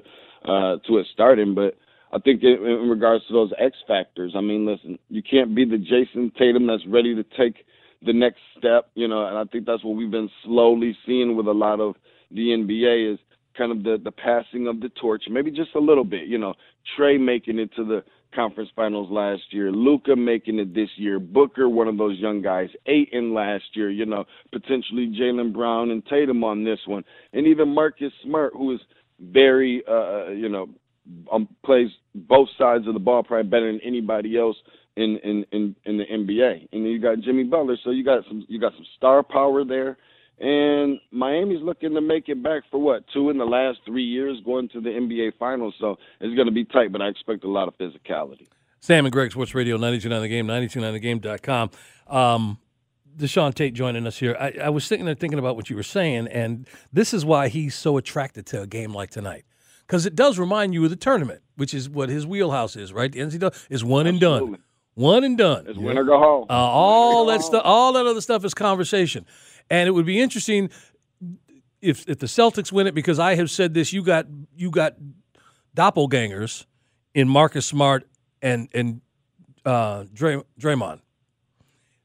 uh, 0.49 0.79
to 0.87 0.99
it 0.99 1.07
starting. 1.13 1.55
But 1.55 1.77
I 2.13 2.19
think 2.21 2.43
in, 2.45 2.65
in 2.65 2.89
regards 2.89 3.27
to 3.27 3.33
those 3.33 3.53
X 3.59 3.77
factors, 3.89 4.33
I 4.37 4.41
mean, 4.41 4.65
listen, 4.65 4.97
you 5.09 5.23
can't 5.23 5.57
be 5.57 5.65
the 5.65 5.79
Jayson 5.79 6.33
Tatum 6.39 6.69
that's 6.69 6.87
ready 6.87 7.17
to 7.17 7.25
take 7.37 7.65
the 8.05 8.13
next 8.13 8.41
step, 8.57 8.91
you 8.95 9.09
know. 9.09 9.27
And 9.27 9.37
I 9.37 9.45
think 9.45 9.67
that's 9.67 9.83
what 9.83 9.97
we've 9.97 10.11
been 10.11 10.31
slowly 10.45 10.97
seeing 11.05 11.37
with 11.37 11.49
a 11.49 11.53
lot 11.53 11.81
of 11.81 11.97
the 12.31 12.49
NBA 12.49 13.15
is 13.15 13.19
kind 13.57 13.73
of 13.73 13.83
the 13.83 14.01
the 14.03 14.13
passing 14.13 14.67
of 14.67 14.81
the 14.81 14.89
torch, 15.01 15.25
maybe 15.31 15.51
just 15.51 15.75
a 15.75 15.81
little 15.81 16.05
bit, 16.05 16.27
you 16.27 16.39
know. 16.39 16.55
Trae 16.99 17.21
making 17.21 17.59
it 17.59 17.71
to 17.77 17.85
the 17.85 18.03
conference 18.35 18.71
finals 18.75 19.09
last 19.11 19.43
year, 19.51 19.71
Luka 19.71 20.17
making 20.17 20.59
it 20.59 20.75
this 20.75 20.89
year, 20.97 21.19
Booker, 21.19 21.69
one 21.69 21.89
of 21.89 21.99
those 21.99 22.19
young 22.19 22.43
guys, 22.43 22.69
eight 22.87 23.11
in 23.13 23.35
last 23.35 23.65
year, 23.75 23.91
you 23.91 24.07
know, 24.07 24.25
potentially 24.53 25.15
Jaylen 25.19 25.53
Brown 25.53 25.91
and 25.91 26.05
Tatum 26.07 26.43
on 26.43 26.65
this 26.65 26.79
one, 26.87 27.05
and 27.33 27.47
even 27.47 27.75
Marcus 27.75 28.13
Smart, 28.25 28.53
who 28.55 28.75
is 28.75 28.81
very, 29.21 29.83
uh, 29.89 30.31
you 30.31 30.49
know, 30.49 30.69
um, 31.33 31.49
plays 31.65 31.89
both 32.15 32.49
sides 32.59 32.87
of 32.87 32.95
the 32.95 33.01
ball 33.01 33.23
probably 33.23 33.49
better 33.49 33.71
than 33.71 33.81
anybody 33.85 34.39
else 34.39 34.57
in 34.97 35.19
in 35.25 35.45
in, 35.53 35.77
in 35.85 35.99
the 35.99 36.05
NBA. 36.05 36.69
And 36.73 36.85
then 36.85 36.93
you 36.93 37.01
got 37.01 37.21
Jimmy 37.21 37.45
Butler, 37.45 37.77
so 37.83 37.91
you 37.91 38.05
got 38.05 38.25
some 38.29 38.45
you 38.49 38.61
got 38.61 38.73
some 38.75 38.87
star 38.97 39.23
power 39.23 39.65
there. 39.65 39.97
And 40.43 40.99
Miami's 41.13 41.63
looking 41.63 41.95
to 41.95 42.01
make 42.01 42.29
it 42.29 42.43
back 42.43 42.65
for 42.69 42.81
what 42.81 43.05
two 43.15 43.31
in 43.31 43.39
the 43.39 43.45
last 43.45 43.79
three 43.87 44.03
years, 44.03 44.39
going 44.45 44.69
to 44.71 44.81
the 44.81 44.91
NBA 44.91 45.35
Finals. 45.39 45.73
So 45.79 45.97
it's 46.21 46.35
going 46.35 46.47
to 46.47 46.53
be 46.53 46.65
tight, 46.65 46.91
but 46.91 47.01
I 47.01 47.07
expect 47.07 47.45
a 47.45 47.49
lot 47.49 47.69
of 47.69 47.79
physicality. 47.79 48.49
Sam 48.81 49.07
and 49.07 49.13
Greg 49.13 49.31
Sports 49.31 49.55
Radio, 49.55 49.77
929 49.77 50.23
The 50.23 50.29
Game, 50.29 50.47
929thegame.com. 50.49 51.71
Um, 52.09 52.59
Deshaun 53.17 53.55
Tate 53.55 53.73
joining 53.73 54.05
us 54.05 54.19
here. 54.19 54.37
I, 54.41 54.65
I 54.65 54.69
was 54.71 54.85
sitting 54.85 55.07
there 55.07 55.15
thinking 55.15 55.39
about 55.39 55.55
what 55.55 55.71
you 55.71 55.77
were 55.77 55.85
saying, 55.85 56.27
and 56.27 56.67
this 56.93 57.15
is 57.15 57.25
why 57.25 57.47
he's 57.47 57.77
so 57.77 57.97
attracted 57.97 58.45
to 58.47 58.63
a 58.63 58.67
game 58.67 58.93
like 58.93 59.11
tonight. 59.11 59.45
Because 59.87 60.07
it 60.07 60.17
does 60.17 60.41
remind 60.41 60.75
you 60.75 60.83
of 60.83 60.91
the 60.91 60.97
tournament, 60.97 61.43
which 61.55 61.73
is 61.73 61.89
what 61.89 62.09
his 62.09 62.27
wheelhouse 62.27 62.75
is, 62.75 62.93
right? 62.93 63.13
The 63.13 63.21
NCAA 63.21 63.67
is 63.71 63.85
one 63.85 64.09
and 64.09 64.19
done. 64.19 64.59
One 64.95 65.25
and 65.25 65.39
done. 65.39 65.67
It's 65.69 65.79
win 65.79 65.97
or 65.97 66.05
go 66.05 66.19
home. 66.19 66.47
Uh, 66.51 66.55
all 66.55 67.27
that 67.27 67.43
stuff, 67.43 67.63
all 67.65 67.95
that 67.95 68.07
other 68.07 68.21
stuff 68.21 68.45
is 68.45 68.53
conversation, 68.53 69.25
and 69.73 69.89
it 69.89 69.93
would 69.93 70.07
be 70.07 70.21
interesting 70.21 70.69
if 71.81 72.07
if 72.07 72.19
the 72.19 72.27
Celtics 72.27 72.71
win 72.71 72.87
it 72.87 72.95
because 72.95 73.19
I 73.19 73.35
have 73.37 73.51
said 73.51 73.73
this. 73.73 73.93
You 73.93 74.05
got 74.05 74.27
you 74.55 74.71
got 74.71 74.97
doppelgangers 75.75 76.67
in 77.15 77.27
Marcus 77.27 77.65
Smart 77.67 78.07
and 78.43 78.69
and 78.75 79.01
uh, 79.65 80.05
Dray, 80.13 80.43
Draymond. 80.61 81.01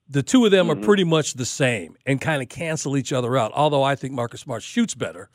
The 0.10 0.24
two 0.24 0.46
of 0.46 0.52
them 0.52 0.72
are 0.72 0.76
pretty 0.78 1.04
much 1.04 1.34
the 1.34 1.46
same 1.46 1.98
and 2.06 2.22
kind 2.22 2.42
of 2.42 2.48
cancel 2.48 2.96
each 2.96 3.12
other 3.12 3.36
out. 3.38 3.52
Although 3.54 3.84
I 3.84 3.96
think 3.96 4.14
Marcus 4.14 4.40
Smart 4.40 4.64
shoots 4.64 4.96
better, 4.96 5.30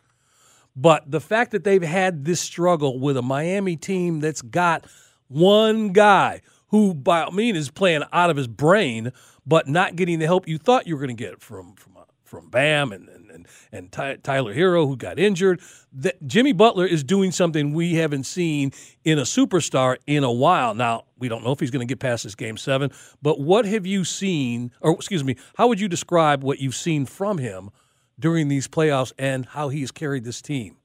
but 0.75 1.11
the 1.11 1.21
fact 1.21 1.51
that 1.51 1.65
they've 1.65 1.83
had 1.83 2.25
this 2.25 2.41
struggle 2.41 2.99
with 2.99 3.19
a 3.19 3.23
Miami 3.23 3.77
team 3.77 4.21
that's 4.21 4.41
got 4.41 4.87
one 5.29 5.93
guy 5.93 6.41
who, 6.69 6.95
by 6.95 7.25
all 7.25 7.33
means, 7.33 7.59
is 7.59 7.71
playing 7.71 8.05
out 8.11 8.31
of 8.31 8.39
his 8.39 8.47
brain, 8.49 9.13
but 9.45 9.69
not 9.69 9.97
getting 9.97 10.19
the 10.19 10.25
help 10.25 10.49
you 10.49 10.57
thought 10.57 10.87
you 10.87 10.97
were 10.97 11.03
going 11.05 11.15
to 11.15 11.23
get 11.23 11.43
from 11.43 11.75
from 11.75 11.92
from 12.33 12.49
Bam 12.49 12.93
and 12.93 13.11
and 13.11 13.31
and, 13.31 13.47
and 13.71 13.93
Ty, 13.93 14.17
Tyler 14.23 14.55
Herro, 14.55 14.87
who 14.87 14.97
got 14.97 15.19
injured. 15.19 15.61
That 15.93 16.27
Jimmy 16.27 16.53
Butler 16.53 16.87
is 16.87 17.05
doing 17.05 17.31
something 17.31 17.75
we 17.75 17.95
haven't 17.95 18.25
seen 18.25 18.73
in 19.05 19.19
a 19.19 19.23
superstar 19.23 19.99
in 20.07 20.25
a 20.25 20.33
while. 20.33 20.75
Now 20.75 21.05
we 21.19 21.29
don't 21.29 21.45
know 21.45 21.53
if 21.53 21.61
he's 21.61 21.71
going 21.71 21.87
to 21.87 21.91
get 21.91 22.01
past 22.01 22.25
this 22.25 22.35
game 22.35 22.57
seven, 22.57 22.91
but 23.21 23.39
what 23.39 23.67
have 23.67 23.87
you 23.87 24.05
seen, 24.05 24.73
or 24.81 24.93
excuse 24.93 25.23
me, 25.23 25.37
how 25.57 25.69
would 25.69 25.79
you 25.79 25.89
describe 25.89 26.43
what 26.43 26.59
you've 26.59 26.75
seen 26.75 27.05
from 27.05 27.37
him 27.37 27.71
during 28.19 28.49
these 28.49 28.67
playoffs 28.67 29.13
and 29.19 29.47
how 29.47 29.69
he 29.69 29.81
has 29.81 29.91
carried 29.91 30.25
this 30.25 30.41
team? 30.41 30.79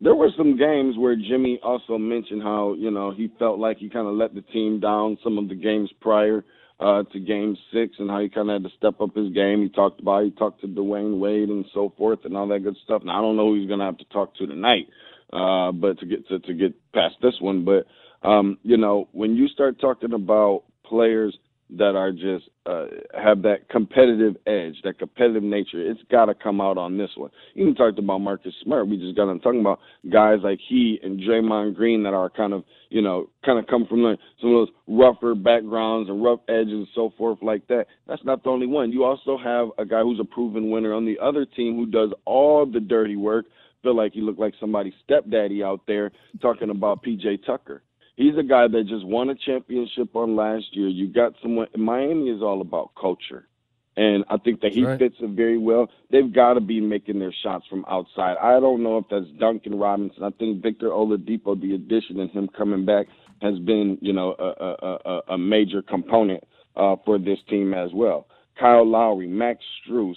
there 0.00 0.14
were 0.14 0.30
some 0.36 0.58
games 0.58 0.98
where 0.98 1.16
Jimmy 1.16 1.58
also 1.62 1.96
mentioned 1.96 2.42
how 2.42 2.74
you 2.74 2.90
know 2.90 3.10
he 3.10 3.30
felt 3.38 3.58
like 3.58 3.78
he 3.78 3.88
kind 3.88 4.06
of 4.06 4.14
let 4.14 4.34
the 4.34 4.42
team 4.42 4.80
down 4.80 5.16
some 5.24 5.38
of 5.38 5.48
the 5.48 5.54
games 5.54 5.90
prior 6.00 6.44
uh, 6.80 7.02
to 7.04 7.20
Game 7.20 7.56
Six, 7.72 7.96
and 7.98 8.10
how 8.10 8.20
he 8.20 8.28
kind 8.28 8.50
of 8.50 8.62
had 8.62 8.70
to 8.70 8.76
step 8.76 9.00
up 9.00 9.14
his 9.14 9.32
game. 9.32 9.62
He 9.62 9.68
talked 9.68 10.00
about 10.00 10.24
he 10.24 10.30
talked 10.30 10.60
to 10.62 10.66
Dwyane 10.66 11.18
Wade 11.18 11.48
and 11.48 11.64
so 11.72 11.92
forth, 11.96 12.20
and 12.24 12.36
all 12.36 12.48
that 12.48 12.64
good 12.64 12.76
stuff. 12.84 13.02
Now 13.04 13.18
I 13.18 13.22
don't 13.22 13.36
know 13.36 13.48
who 13.48 13.60
he's 13.60 13.68
going 13.68 13.80
to 13.80 13.86
have 13.86 13.98
to 13.98 14.04
talk 14.06 14.34
to 14.36 14.46
tonight, 14.46 14.88
uh, 15.32 15.72
but 15.72 15.98
to 16.00 16.06
get 16.06 16.26
to 16.28 16.38
to 16.40 16.54
get 16.54 16.74
past 16.92 17.16
this 17.22 17.34
one, 17.40 17.64
but 17.64 17.86
um, 18.28 18.58
you 18.62 18.76
know 18.76 19.08
when 19.12 19.36
you 19.36 19.48
start 19.48 19.80
talking 19.80 20.12
about 20.12 20.64
players 20.84 21.36
that 21.78 21.96
are 21.96 22.12
just 22.12 22.48
uh, 22.66 22.86
have 23.20 23.42
that 23.42 23.68
competitive 23.68 24.36
edge, 24.46 24.74
that 24.84 24.98
competitive 24.98 25.42
nature. 25.42 25.80
It's 25.90 26.00
got 26.10 26.26
to 26.26 26.34
come 26.34 26.60
out 26.60 26.78
on 26.78 26.96
this 26.96 27.10
one. 27.16 27.30
You 27.54 27.62
even 27.62 27.74
talked 27.74 27.98
about 27.98 28.18
Marcus 28.18 28.54
Smart. 28.62 28.88
We 28.88 28.96
just 28.96 29.16
got 29.16 29.28
on 29.28 29.40
talking 29.40 29.60
about 29.60 29.80
guys 30.10 30.38
like 30.42 30.58
he 30.68 30.98
and 31.02 31.20
Draymond 31.20 31.74
Green 31.74 32.02
that 32.04 32.14
are 32.14 32.30
kind 32.30 32.52
of, 32.52 32.64
you 32.90 33.02
know, 33.02 33.28
kind 33.44 33.58
of 33.58 33.66
come 33.66 33.86
from 33.86 34.02
like 34.02 34.18
some 34.40 34.54
of 34.54 34.66
those 34.66 34.74
rougher 34.86 35.34
backgrounds 35.34 36.08
and 36.08 36.22
rough 36.22 36.40
edges 36.48 36.72
and 36.72 36.88
so 36.94 37.12
forth 37.18 37.38
like 37.42 37.66
that. 37.68 37.86
That's 38.06 38.24
not 38.24 38.44
the 38.44 38.50
only 38.50 38.66
one. 38.66 38.92
You 38.92 39.04
also 39.04 39.36
have 39.36 39.68
a 39.78 39.84
guy 39.84 40.02
who's 40.02 40.20
a 40.20 40.24
proven 40.24 40.70
winner 40.70 40.94
on 40.94 41.04
the 41.04 41.18
other 41.22 41.44
team 41.44 41.76
who 41.76 41.86
does 41.86 42.10
all 42.24 42.66
the 42.66 42.80
dirty 42.80 43.16
work. 43.16 43.46
Feel 43.82 43.96
like 43.96 44.14
he 44.14 44.22
looked 44.22 44.40
like 44.40 44.54
somebody's 44.58 44.94
stepdaddy 45.04 45.62
out 45.62 45.82
there 45.86 46.10
talking 46.40 46.70
about 46.70 47.02
PJ 47.02 47.44
Tucker. 47.44 47.82
He's 48.16 48.36
a 48.38 48.42
guy 48.44 48.68
that 48.68 48.86
just 48.86 49.04
won 49.04 49.30
a 49.30 49.34
championship 49.34 50.14
on 50.14 50.36
last 50.36 50.66
year. 50.72 50.88
You 50.88 51.08
got 51.08 51.32
someone. 51.42 51.66
Miami 51.76 52.30
is 52.30 52.42
all 52.42 52.60
about 52.60 52.92
culture, 53.00 53.48
and 53.96 54.24
I 54.30 54.36
think 54.36 54.60
that 54.60 54.72
he 54.72 54.84
Right. 54.84 54.98
fits 54.98 55.16
it 55.20 55.30
very 55.30 55.58
well. 55.58 55.90
They've 56.10 56.32
got 56.32 56.54
to 56.54 56.60
be 56.60 56.80
making 56.80 57.18
their 57.18 57.32
shots 57.42 57.66
from 57.66 57.84
outside. 57.88 58.36
I 58.40 58.60
don't 58.60 58.82
know 58.84 58.98
if 58.98 59.06
that's 59.10 59.26
Duncan 59.40 59.76
Robinson. 59.78 60.22
I 60.22 60.30
think 60.30 60.62
Victor 60.62 60.90
Oladipo, 60.90 61.60
the 61.60 61.74
addition 61.74 62.20
and 62.20 62.30
him 62.30 62.48
coming 62.48 62.84
back, 62.84 63.06
has 63.42 63.58
been 63.58 63.98
you 64.00 64.12
know 64.12 64.34
a 64.38 64.64
a, 64.64 64.98
a, 65.10 65.20
a 65.34 65.38
major 65.38 65.82
component 65.82 66.44
uh, 66.76 66.94
for 67.04 67.18
this 67.18 67.38
team 67.48 67.74
as 67.74 67.92
well. 67.92 68.28
Kyle 68.58 68.86
Lowry, 68.88 69.26
Max 69.26 69.64
Strus. 69.82 70.14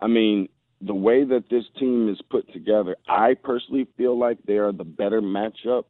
I 0.00 0.06
mean, 0.06 0.48
the 0.80 0.94
way 0.94 1.24
that 1.24 1.48
this 1.50 1.64
team 1.78 2.08
is 2.08 2.20
put 2.30 2.52
together, 2.52 2.96
I 3.08 3.34
personally 3.34 3.88
feel 3.96 4.16
like 4.16 4.38
they 4.46 4.58
are 4.58 4.72
the 4.72 4.84
better 4.84 5.20
matchup 5.20 5.84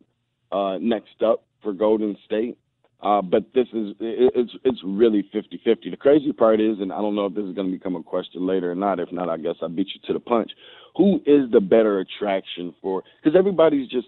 uh, 0.53 0.79
next 0.79 1.23
up 1.25 1.45
for 1.63 1.73
Golden 1.73 2.17
State. 2.25 2.59
Uh, 3.03 3.21
but 3.21 3.45
this 3.53 3.67
is 3.73 3.97
it, 3.99 4.33
it's 4.37 4.53
it's 4.65 4.79
really 4.85 5.29
50-50. 5.35 5.91
The 5.91 5.97
crazy 5.97 6.33
part 6.33 6.61
is, 6.61 6.79
and 6.79 6.93
I 6.93 6.99
don't 6.99 7.17
know 7.17 7.27
if 7.27 7.35
this 7.35 7.45
is 7.45 7.55
going 7.55 7.69
to 7.69 7.77
become 7.77 7.97
a 7.97 8.03
question 8.03 8.47
later 8.47 8.71
or 8.71 8.77
not. 8.77 9.01
If 9.01 9.11
not, 9.11 9.29
I 9.29 9.39
guess 9.39 9.57
I 9.61 9.67
beat 9.67 9.89
you 9.93 10.01
to 10.07 10.13
the 10.13 10.21
punch. 10.21 10.53
Who 10.97 11.17
is 11.27 11.51
the 11.51 11.61
better 11.61 11.99
attraction 11.99 12.73
for? 12.81 13.03
Because 13.21 13.37
everybody's 13.37 13.89
just 13.89 14.07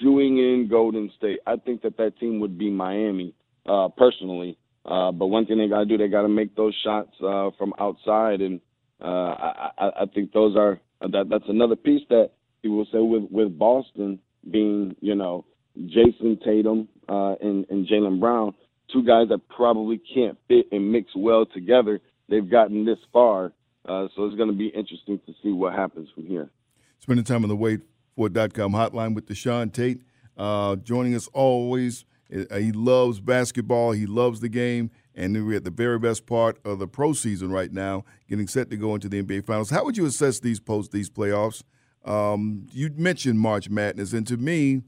shooing 0.00 0.38
in 0.38 0.68
Golden 0.70 1.10
State. 1.18 1.40
I 1.46 1.56
think 1.56 1.82
that 1.82 1.98
that 1.98 2.18
team 2.18 2.40
would 2.40 2.56
be 2.56 2.70
Miami, 2.70 3.34
uh, 3.66 3.88
personally. 3.88 4.56
Uh, 4.86 5.12
but 5.12 5.26
one 5.26 5.44
thing 5.44 5.58
they 5.58 5.68
got 5.68 5.80
to 5.80 5.84
do, 5.84 5.98
they 5.98 6.08
got 6.08 6.22
to 6.22 6.28
make 6.28 6.56
those 6.56 6.74
shots 6.82 7.12
uh, 7.22 7.50
from 7.58 7.74
outside, 7.78 8.40
and 8.40 8.58
uh, 9.02 9.04
I, 9.04 9.70
I, 9.76 9.86
I 10.00 10.06
think 10.14 10.32
those 10.32 10.56
are 10.56 10.80
that 11.02 11.28
that's 11.28 11.44
another 11.48 11.76
piece 11.76 12.02
that 12.08 12.30
people 12.62 12.78
will 12.78 12.86
say 12.86 12.98
with 12.98 13.30
with 13.30 13.58
Boston 13.58 14.18
being, 14.50 14.96
you 15.00 15.14
know, 15.14 15.44
Jayson 15.78 16.42
Tatum 16.44 16.88
uh, 17.08 17.34
and, 17.40 17.66
and 17.70 17.86
Jaylen 17.86 18.20
Brown, 18.20 18.54
two 18.92 19.02
guys 19.04 19.28
that 19.28 19.40
probably 19.48 20.00
can't 20.12 20.36
fit 20.48 20.66
and 20.72 20.90
mix 20.90 21.10
well 21.14 21.46
together. 21.46 22.00
They've 22.28 22.48
gotten 22.48 22.84
this 22.84 22.98
far, 23.12 23.52
uh, 23.88 24.08
so 24.14 24.24
it's 24.26 24.36
going 24.36 24.50
to 24.50 24.56
be 24.56 24.68
interesting 24.68 25.20
to 25.26 25.32
see 25.42 25.52
what 25.52 25.72
happens 25.74 26.08
from 26.14 26.26
here. 26.26 26.50
Spending 26.98 27.24
time 27.24 27.42
on 27.44 27.48
the 27.48 27.56
waitfor.com 27.56 28.72
hotline 28.72 29.14
with 29.14 29.26
Deshaun 29.26 29.72
Tate. 29.72 30.02
Uh, 30.36 30.76
joining 30.76 31.14
us 31.14 31.28
always. 31.32 32.04
Uh, 32.32 32.56
He 32.56 32.72
loves 32.72 33.20
basketball. 33.20 33.92
He 33.92 34.06
loves 34.06 34.40
the 34.40 34.48
game. 34.48 34.90
And 35.14 35.34
we're 35.46 35.56
at 35.56 35.64
the 35.64 35.70
very 35.70 35.98
best 35.98 36.24
part 36.26 36.58
of 36.64 36.78
the 36.78 36.86
pro 36.86 37.12
season 37.12 37.50
right 37.50 37.72
now, 37.72 38.04
getting 38.28 38.46
set 38.46 38.70
to 38.70 38.76
go 38.76 38.94
into 38.94 39.08
the 39.08 39.22
NBA 39.22 39.44
Finals. 39.44 39.70
How 39.70 39.84
would 39.84 39.96
you 39.96 40.06
assess 40.06 40.38
these 40.38 40.60
post 40.60 40.92
these 40.92 41.10
playoffs? 41.10 41.62
Um, 42.04 42.66
you 42.72 42.90
mentioned 42.96 43.40
March 43.40 43.68
Madness, 43.68 44.12
and 44.12 44.26
to 44.28 44.36
me, 44.36 44.82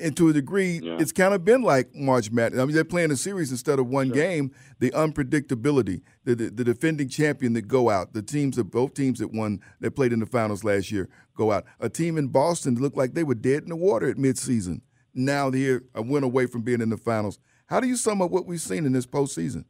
and 0.00 0.16
to 0.16 0.28
a 0.28 0.32
degree, 0.32 0.80
Yeah. 0.82 0.98
it's 1.00 1.12
kind 1.12 1.32
of 1.34 1.44
been 1.44 1.62
like 1.62 1.94
March 1.94 2.30
Madness. 2.30 2.60
I 2.60 2.64
mean, 2.64 2.74
they're 2.74 2.84
playing 2.84 3.10
a 3.10 3.16
series 3.16 3.50
instead 3.50 3.78
of 3.78 3.86
one 3.88 4.10
game. 4.10 4.50
The 4.78 4.90
unpredictability, 4.90 6.02
the, 6.24 6.34
the 6.34 6.50
the 6.50 6.64
defending 6.64 7.08
champion 7.08 7.52
that 7.54 7.68
go 7.68 7.88
out, 7.90 8.12
the 8.12 8.22
teams 8.22 8.56
that 8.56 8.64
both 8.64 8.94
teams 8.94 9.18
that 9.20 9.32
won 9.32 9.60
that 9.80 9.92
played 9.92 10.12
in 10.12 10.20
the 10.20 10.26
finals 10.26 10.64
last 10.64 10.92
year 10.92 11.08
go 11.34 11.52
out. 11.52 11.64
A 11.80 11.88
team 11.88 12.16
in 12.18 12.28
Boston 12.28 12.74
looked 12.76 12.96
like 12.96 13.14
they 13.14 13.24
were 13.24 13.34
dead 13.34 13.62
in 13.62 13.68
the 13.70 13.76
water 13.76 14.08
at 14.08 14.16
midseason. 14.16 14.80
Now 15.14 15.48
they're 15.50 15.82
a 15.94 16.02
win 16.02 16.24
away 16.24 16.46
from 16.46 16.62
being 16.62 16.80
in 16.80 16.90
the 16.90 16.96
finals. 16.98 17.38
How 17.66 17.80
do 17.80 17.88
you 17.88 17.96
sum 17.96 18.20
up 18.22 18.30
what 18.30 18.46
we've 18.46 18.60
seen 18.60 18.84
in 18.86 18.92
this 18.92 19.06
postseason? 19.06 19.64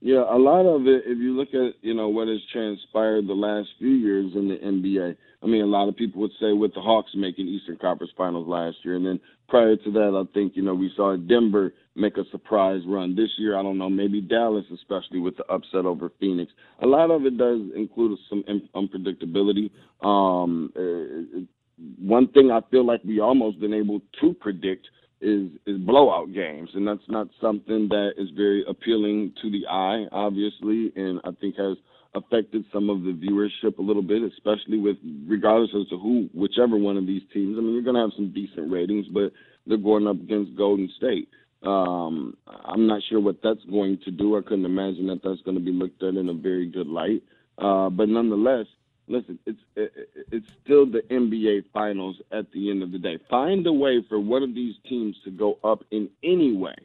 Yeah, 0.00 0.22
a 0.28 0.36
lot 0.38 0.66
of 0.66 0.86
it, 0.86 1.04
if 1.06 1.18
you 1.18 1.34
look 1.34 1.48
at, 1.54 1.74
you 1.82 1.94
know, 1.94 2.08
what 2.08 2.28
has 2.28 2.38
transpired 2.52 3.26
the 3.26 3.32
last 3.34 3.70
few 3.78 3.88
years 3.88 4.32
in 4.34 4.48
the 4.48 4.56
NBA, 4.56 5.16
I 5.42 5.46
mean, 5.46 5.62
a 5.62 5.66
lot 5.66 5.88
of 5.88 5.96
people 5.96 6.20
would 6.22 6.32
say 6.40 6.52
with 6.52 6.74
the 6.74 6.80
Hawks 6.80 7.10
making 7.14 7.46
Eastern 7.46 7.76
Conference 7.76 8.12
Finals 8.16 8.48
last 8.48 8.76
year. 8.82 8.96
And 8.96 9.06
then 9.06 9.20
prior 9.48 9.76
to 9.76 9.90
that, 9.92 10.26
I 10.26 10.32
think, 10.32 10.52
you 10.56 10.62
know, 10.62 10.74
we 10.74 10.90
saw 10.96 11.16
Denver 11.16 11.72
make 11.94 12.16
a 12.16 12.24
surprise 12.30 12.82
run. 12.86 13.14
This 13.14 13.30
year, 13.38 13.58
I 13.58 13.62
don't 13.62 13.78
know, 13.78 13.90
maybe 13.90 14.20
Dallas, 14.20 14.64
especially 14.72 15.20
with 15.20 15.36
the 15.36 15.44
upset 15.46 15.86
over 15.86 16.10
Phoenix. 16.18 16.52
A 16.82 16.86
lot 16.86 17.10
of 17.10 17.26
it 17.26 17.38
does 17.38 17.60
include 17.74 18.18
some 18.28 18.44
un- 18.48 18.68
unpredictability. 18.74 19.70
Um, 20.02 20.72
uh, 20.76 21.40
one 21.98 22.28
thing 22.28 22.50
I 22.50 22.60
feel 22.70 22.86
like 22.86 23.02
we 23.04 23.20
almost 23.20 23.60
been 23.60 23.74
able 23.74 24.00
to 24.20 24.34
predict 24.34 24.88
is 25.20 25.48
is 25.66 25.78
blowout 25.78 26.32
games, 26.34 26.68
and 26.74 26.86
that's 26.86 27.08
not 27.08 27.28
something 27.40 27.88
that 27.88 28.12
is 28.18 28.28
very 28.36 28.64
appealing 28.68 29.32
to 29.42 29.50
the 29.50 29.66
eye, 29.66 30.06
obviously, 30.12 30.92
and 30.94 31.20
I 31.24 31.30
think 31.40 31.56
has 31.56 31.76
affected 32.16 32.64
some 32.72 32.88
of 32.88 33.02
the 33.02 33.12
viewership 33.12 33.78
a 33.78 33.82
little 33.82 34.02
bit, 34.02 34.22
especially 34.22 34.78
with 34.78 34.96
regardless 35.26 35.70
as 35.78 35.88
to 35.88 35.98
who, 35.98 36.28
whichever 36.34 36.76
one 36.76 36.96
of 36.96 37.06
these 37.06 37.22
teams. 37.32 37.56
I 37.58 37.60
mean, 37.60 37.74
you're 37.74 37.82
going 37.82 37.96
to 37.96 38.02
have 38.02 38.16
some 38.16 38.32
decent 38.32 38.70
ratings, 38.72 39.06
but 39.08 39.32
they're 39.66 39.76
going 39.76 40.06
up 40.06 40.16
against 40.16 40.56
Golden 40.56 40.90
State. 40.96 41.28
Um, 41.62 42.36
I'm 42.64 42.86
not 42.86 43.02
sure 43.08 43.20
what 43.20 43.42
that's 43.42 43.64
going 43.70 43.98
to 44.04 44.10
do. 44.10 44.36
I 44.36 44.42
couldn't 44.42 44.64
imagine 44.64 45.06
that 45.08 45.20
that's 45.22 45.42
going 45.42 45.56
to 45.56 45.62
be 45.62 45.72
looked 45.72 46.02
at 46.02 46.14
in 46.14 46.28
a 46.28 46.34
very 46.34 46.66
good 46.66 46.86
light. 46.86 47.22
Uh, 47.58 47.90
but 47.90 48.08
nonetheless, 48.08 48.66
listen, 49.08 49.38
it's 49.46 49.58
it, 49.74 49.92
it's 50.30 50.46
still 50.64 50.86
the 50.86 51.02
NBA 51.10 51.64
Finals 51.72 52.16
at 52.32 52.50
the 52.52 52.70
end 52.70 52.82
of 52.82 52.92
the 52.92 52.98
day. 52.98 53.18
Find 53.28 53.66
a 53.66 53.72
way 53.72 54.04
for 54.08 54.20
one 54.20 54.42
of 54.42 54.54
these 54.54 54.74
teams 54.88 55.16
to 55.24 55.30
go 55.30 55.58
up 55.64 55.84
in 55.90 56.08
any 56.22 56.54
way 56.56 56.76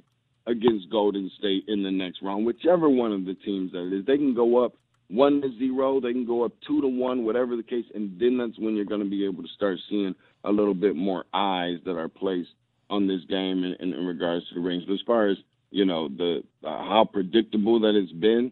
against 0.48 0.90
Golden 0.90 1.30
State 1.38 1.66
in 1.68 1.84
the 1.84 1.92
next 1.92 2.22
round, 2.22 2.46
whichever 2.46 2.90
one 2.90 3.12
of 3.12 3.26
the 3.26 3.36
teams 3.36 3.72
that 3.74 3.88
it 3.88 4.00
is. 4.00 4.06
They 4.06 4.18
can 4.18 4.34
go 4.34 4.64
up 4.64 4.74
one 5.12 5.42
to 5.42 5.58
zero, 5.58 6.00
they 6.00 6.14
can 6.14 6.26
go 6.26 6.44
up 6.44 6.54
two 6.66 6.82
to 6.82 6.88
one, 6.88 7.26
whatever 7.26 7.56
the 7.56 7.64
case, 7.64 7.86
and 7.94 8.20
then 8.20 8.38
that's 8.38 8.58
when 8.60 8.76
you're 8.76 8.86
going 8.86 9.04
to 9.04 9.10
be 9.10 9.26
able 9.26 9.44
to 9.44 9.50
start 9.56 9.78
seeing 9.90 10.16
a 10.44 10.52
little 10.52 10.74
bit 10.74 10.96
more 10.96 11.26
eyes 11.34 11.78
that 11.86 11.98
are 11.98 12.10
placed 12.10 12.50
on 12.90 13.08
this 13.08 13.22
game 13.30 13.64
in, 13.64 13.76
in, 13.80 13.94
in 13.94 14.06
regards 14.06 14.48
to 14.50 14.56
the 14.56 14.62
rings. 14.62 14.84
But 14.86 14.94
as 14.94 15.02
far 15.06 15.28
as 15.28 15.38
you 15.72 15.86
know, 15.86 16.10
the 16.10 16.44
uh, 16.64 16.70
how 16.70 17.08
predictable 17.12 17.80
that 17.80 17.96
it's 17.96 18.12
been, 18.12 18.52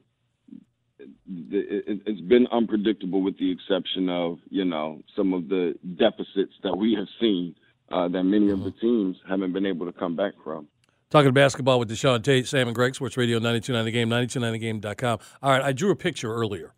it, 0.99 2.01
it's 2.05 2.21
been 2.21 2.47
unpredictable 2.51 3.21
with 3.21 3.37
the 3.37 3.51
exception 3.51 4.09
of 4.09 4.39
you 4.49 4.65
know 4.65 5.01
some 5.15 5.33
of 5.33 5.49
the 5.49 5.75
deficits 5.97 6.53
that 6.63 6.75
we 6.75 6.95
have 6.95 7.07
seen 7.19 7.55
uh, 7.91 8.07
that 8.07 8.23
many 8.23 8.49
of 8.51 8.63
the 8.63 8.71
teams 8.71 9.17
haven't 9.27 9.53
been 9.53 9.65
able 9.65 9.85
to 9.85 9.91
come 9.91 10.15
back 10.15 10.33
from. 10.43 10.67
Talking 11.11 11.33
basketball 11.33 11.79
with 11.79 11.89
Deshaun 11.89 12.23
Tate, 12.23 12.45
Sam 12.45 12.67
and 12.67 12.75
Greg, 12.75 12.93
Sports 12.93 13.17
Radio 13.17 13.39
929 13.39 13.83
The 13.83 13.91
Game, 13.91 14.09
929thegame.com. 14.09 15.17
All 15.41 15.51
right, 15.51 15.63
I 15.63 15.71
drew 15.71 15.89
a 15.89 15.95
picture 15.95 16.31
earlier. 16.31 16.75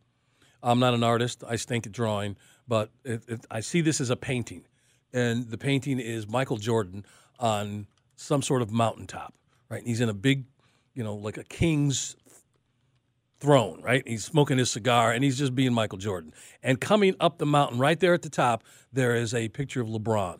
I'm 0.64 0.80
not 0.80 0.94
an 0.94 1.04
artist. 1.04 1.44
I 1.46 1.58
stink 1.58 1.86
at 1.86 1.92
drawing, 1.92 2.38
but 2.66 2.92
it, 3.04 3.24
it, 3.28 3.46
I 3.52 3.60
see 3.60 3.82
this 3.82 4.00
as 4.00 4.10
a 4.10 4.16
painting. 4.16 4.64
And 5.12 5.50
the 5.50 5.58
painting 5.58 6.00
is 6.00 6.30
Michael 6.30 6.56
Jordan 6.56 7.06
on 7.40 7.88
some 8.16 8.42
sort 8.42 8.62
of 8.62 8.72
mountaintop, 8.72 9.34
right? 9.68 9.80
And 9.80 9.88
he's 9.88 10.00
in 10.00 10.08
a 10.08 10.14
big, 10.14 10.46
you 10.94 11.04
know, 11.04 11.16
like 11.16 11.38
a 11.38 11.44
king's 11.44 12.16
throne, 13.42 13.82
right? 13.82 14.08
He's 14.08 14.24
smoking 14.24 14.58
his 14.58 14.72
cigar 14.72 15.12
and 15.12 15.26
he's 15.26 15.38
just 15.38 15.56
being 15.56 15.74
Michael 15.74 15.98
Jordan. 15.98 16.34
And 16.64 16.80
coming 16.80 17.16
up 17.20 17.38
the 17.38 17.46
mountain, 17.46 17.80
right 17.80 18.00
there 18.00 18.14
at 18.14 18.22
the 18.22 18.30
top, 18.30 18.64
there 18.94 19.14
is 19.14 19.34
a 19.34 19.50
picture 19.50 19.82
of 19.82 19.90
LeBron. 19.90 20.40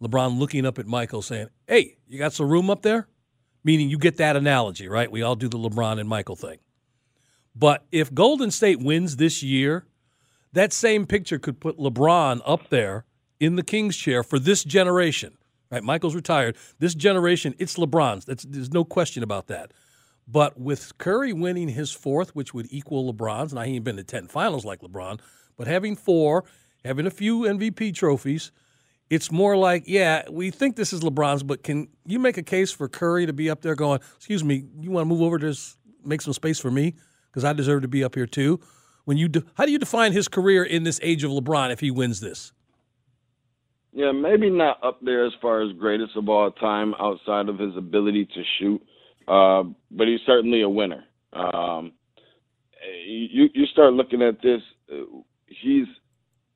LeBron 0.00 0.38
looking 0.38 0.64
up 0.64 0.78
at 0.78 0.86
Michael 0.86 1.22
saying, 1.22 1.48
Hey, 1.66 1.96
you 2.06 2.20
got 2.20 2.32
some 2.32 2.48
room 2.48 2.70
up 2.70 2.82
there? 2.82 3.08
Meaning 3.66 3.90
you 3.90 3.98
get 3.98 4.18
that 4.18 4.36
analogy, 4.36 4.86
right? 4.86 5.10
We 5.10 5.22
all 5.22 5.34
do 5.34 5.48
the 5.48 5.58
LeBron 5.58 5.98
and 5.98 6.08
Michael 6.08 6.36
thing. 6.36 6.58
But 7.56 7.84
if 7.90 8.14
Golden 8.14 8.52
State 8.52 8.78
wins 8.78 9.16
this 9.16 9.42
year, 9.42 9.88
that 10.52 10.72
same 10.72 11.04
picture 11.04 11.40
could 11.40 11.58
put 11.58 11.76
LeBron 11.76 12.42
up 12.46 12.68
there 12.68 13.06
in 13.40 13.56
the 13.56 13.64
King's 13.64 13.96
chair 13.96 14.22
for 14.22 14.38
this 14.38 14.62
generation. 14.62 15.36
Right? 15.68 15.82
Michael's 15.82 16.14
retired. 16.14 16.56
This 16.78 16.94
generation, 16.94 17.56
it's 17.58 17.74
LeBron's. 17.74 18.24
That's, 18.24 18.44
there's 18.44 18.72
no 18.72 18.84
question 18.84 19.24
about 19.24 19.48
that. 19.48 19.72
But 20.28 20.60
with 20.60 20.96
Curry 20.98 21.32
winning 21.32 21.70
his 21.70 21.90
fourth, 21.90 22.36
which 22.36 22.54
would 22.54 22.68
equal 22.70 23.12
LeBron's, 23.12 23.52
now 23.52 23.62
he 23.62 23.74
ain't 23.74 23.84
been 23.84 23.96
to 23.96 24.04
10 24.04 24.28
finals 24.28 24.64
like 24.64 24.80
LeBron, 24.80 25.18
but 25.56 25.66
having 25.66 25.96
four, 25.96 26.44
having 26.84 27.04
a 27.04 27.10
few 27.10 27.40
MVP 27.40 27.96
trophies, 27.96 28.52
it's 29.08 29.30
more 29.30 29.56
like, 29.56 29.84
yeah, 29.86 30.22
we 30.30 30.50
think 30.50 30.76
this 30.76 30.92
is 30.92 31.00
LeBron's, 31.00 31.42
but 31.42 31.62
can 31.62 31.88
you 32.04 32.18
make 32.18 32.36
a 32.36 32.42
case 32.42 32.72
for 32.72 32.88
Curry 32.88 33.26
to 33.26 33.32
be 33.32 33.48
up 33.48 33.62
there 33.62 33.74
going, 33.74 34.00
excuse 34.16 34.42
me, 34.42 34.64
you 34.80 34.90
want 34.90 35.04
to 35.04 35.08
move 35.08 35.22
over 35.22 35.38
to 35.38 35.54
make 36.04 36.20
some 36.20 36.32
space 36.32 36.58
for 36.58 36.70
me 36.70 36.94
because 37.30 37.44
I 37.44 37.52
deserve 37.52 37.82
to 37.82 37.88
be 37.88 38.02
up 38.02 38.14
here 38.14 38.26
too? 38.26 38.60
When 39.04 39.16
you 39.16 39.28
de- 39.28 39.44
how 39.54 39.64
do 39.64 39.72
you 39.72 39.78
define 39.78 40.12
his 40.12 40.26
career 40.26 40.64
in 40.64 40.82
this 40.82 40.98
age 41.02 41.22
of 41.22 41.30
LeBron 41.30 41.70
if 41.72 41.78
he 41.78 41.92
wins 41.92 42.20
this? 42.20 42.52
Yeah, 43.92 44.12
maybe 44.12 44.50
not 44.50 44.82
up 44.84 44.98
there 45.00 45.24
as 45.24 45.32
far 45.40 45.62
as 45.62 45.72
greatest 45.78 46.16
of 46.16 46.28
all 46.28 46.50
time 46.50 46.92
outside 47.00 47.48
of 47.48 47.58
his 47.58 47.76
ability 47.76 48.26
to 48.26 48.42
shoot, 48.58 48.82
uh, 49.28 49.62
but 49.90 50.08
he's 50.08 50.20
certainly 50.26 50.62
a 50.62 50.68
winner. 50.68 51.04
Um, 51.32 51.92
you 53.06 53.48
you 53.54 53.66
start 53.66 53.94
looking 53.94 54.22
at 54.22 54.42
this, 54.42 54.60
uh, 54.92 55.20
he's 55.46 55.86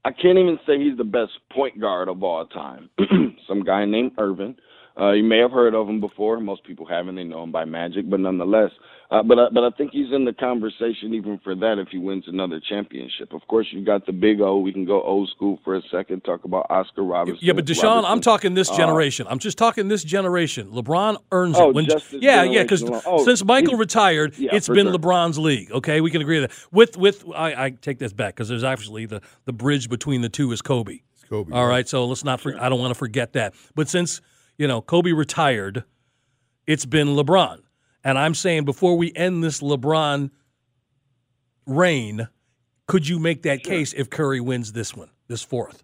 I 0.04 0.10
can't 0.12 0.38
even 0.38 0.58
say 0.66 0.78
he's 0.78 0.96
the 0.96 1.04
best 1.04 1.32
point 1.52 1.80
guard 1.80 2.08
of 2.08 2.22
all 2.22 2.46
time. 2.46 2.88
Some 3.48 3.62
guy 3.62 3.84
named 3.84 4.12
Earvin. 4.18 4.56
Uh, 5.00 5.12
you 5.12 5.24
may 5.24 5.38
have 5.38 5.50
heard 5.50 5.74
of 5.74 5.88
him 5.88 5.98
before. 6.00 6.38
Most 6.40 6.62
people 6.64 6.84
haven't. 6.86 7.14
They 7.16 7.24
know 7.24 7.42
him 7.42 7.52
by 7.52 7.64
Magic, 7.64 8.08
but 8.10 8.20
nonetheless, 8.20 8.70
uh, 9.10 9.22
but 9.22 9.38
I, 9.38 9.46
but 9.52 9.64
I 9.64 9.70
think 9.70 9.92
he's 9.92 10.12
in 10.12 10.24
the 10.26 10.32
conversation 10.34 11.14
even 11.14 11.40
for 11.42 11.54
that 11.54 11.78
if 11.78 11.88
he 11.88 11.96
wins 11.98 12.24
another 12.26 12.60
championship. 12.68 13.32
Of 13.32 13.40
course, 13.48 13.66
you 13.72 13.82
got 13.84 14.04
the 14.04 14.12
Big 14.12 14.40
O. 14.42 14.58
We 14.58 14.72
can 14.72 14.84
go 14.84 15.02
old 15.02 15.30
school 15.34 15.58
for 15.64 15.74
a 15.76 15.80
second. 15.90 16.20
Talk 16.24 16.44
about 16.44 16.66
Oscar 16.68 17.02
Robinson. 17.02 17.38
Yeah, 17.44 17.54
but 17.54 17.64
Deshaun, 17.64 18.04
I'm 18.06 18.20
talking 18.20 18.52
this 18.54 18.70
Uh, 18.70 18.76
generation. 18.76 19.26
I'm 19.30 19.38
just 19.38 19.56
talking 19.56 19.88
this 19.88 20.04
generation. 20.04 20.70
LeBron 20.70 21.16
earns 21.32 21.56
Oh, 21.58 21.70
it. 21.70 21.74
When, 21.74 21.86
just 21.86 22.12
yeah, 22.12 22.42
yeah, 22.42 22.62
because. 22.62 22.84
Oh, 23.06 23.24
since 23.24 23.42
Michael 23.44 23.70
he's- 23.70 23.80
retired, 23.80 24.36
yeah, 24.38 24.50
it's 24.52 24.66
for 24.66 24.74
been 24.74 24.86
sure. 24.86 24.96
LeBron's 24.98 25.38
league. 25.38 25.70
Okay, 25.72 26.00
we 26.02 26.10
can 26.10 26.20
agree 26.20 26.40
with 26.40 26.50
that. 26.50 26.58
With 26.72 26.96
with 26.98 27.24
I, 27.34 27.64
I 27.66 27.70
take 27.70 27.98
this 27.98 28.12
back 28.12 28.34
because 28.34 28.48
there's 28.50 28.64
actually 28.64 29.06
the 29.06 29.22
the 29.46 29.52
bridge 29.54 29.88
between 29.88 30.20
the 30.20 30.28
two 30.28 30.52
is 30.52 30.60
Kobe. 30.60 31.00
It's 31.14 31.24
Kobe. 31.24 31.52
All 31.54 31.66
right, 31.66 31.88
so 31.88 32.04
let's 32.04 32.22
not. 32.22 32.40
For, 32.40 32.54
I 32.60 32.68
don't 32.68 32.78
want 32.80 32.90
to 32.92 32.98
forget 32.98 33.32
that. 33.32 33.54
But 33.74 33.88
since 33.88 34.20
you 34.60 34.68
know 34.68 34.82
Kobe 34.82 35.12
retired, 35.12 35.84
it's 36.66 36.84
been 36.84 37.08
LeBron, 37.08 37.62
and 38.04 38.18
I'm 38.18 38.34
saying 38.34 38.66
before 38.66 38.94
we 38.94 39.10
end 39.16 39.42
this 39.42 39.62
LeBron 39.62 40.30
reign, 41.64 42.28
could 42.86 43.08
you 43.08 43.18
make 43.18 43.42
that 43.44 43.62
case 43.62 43.94
if 43.94 44.10
Curry 44.10 44.38
wins 44.38 44.72
this 44.72 44.94
one, 44.94 45.08
this 45.28 45.42
fourth? 45.42 45.82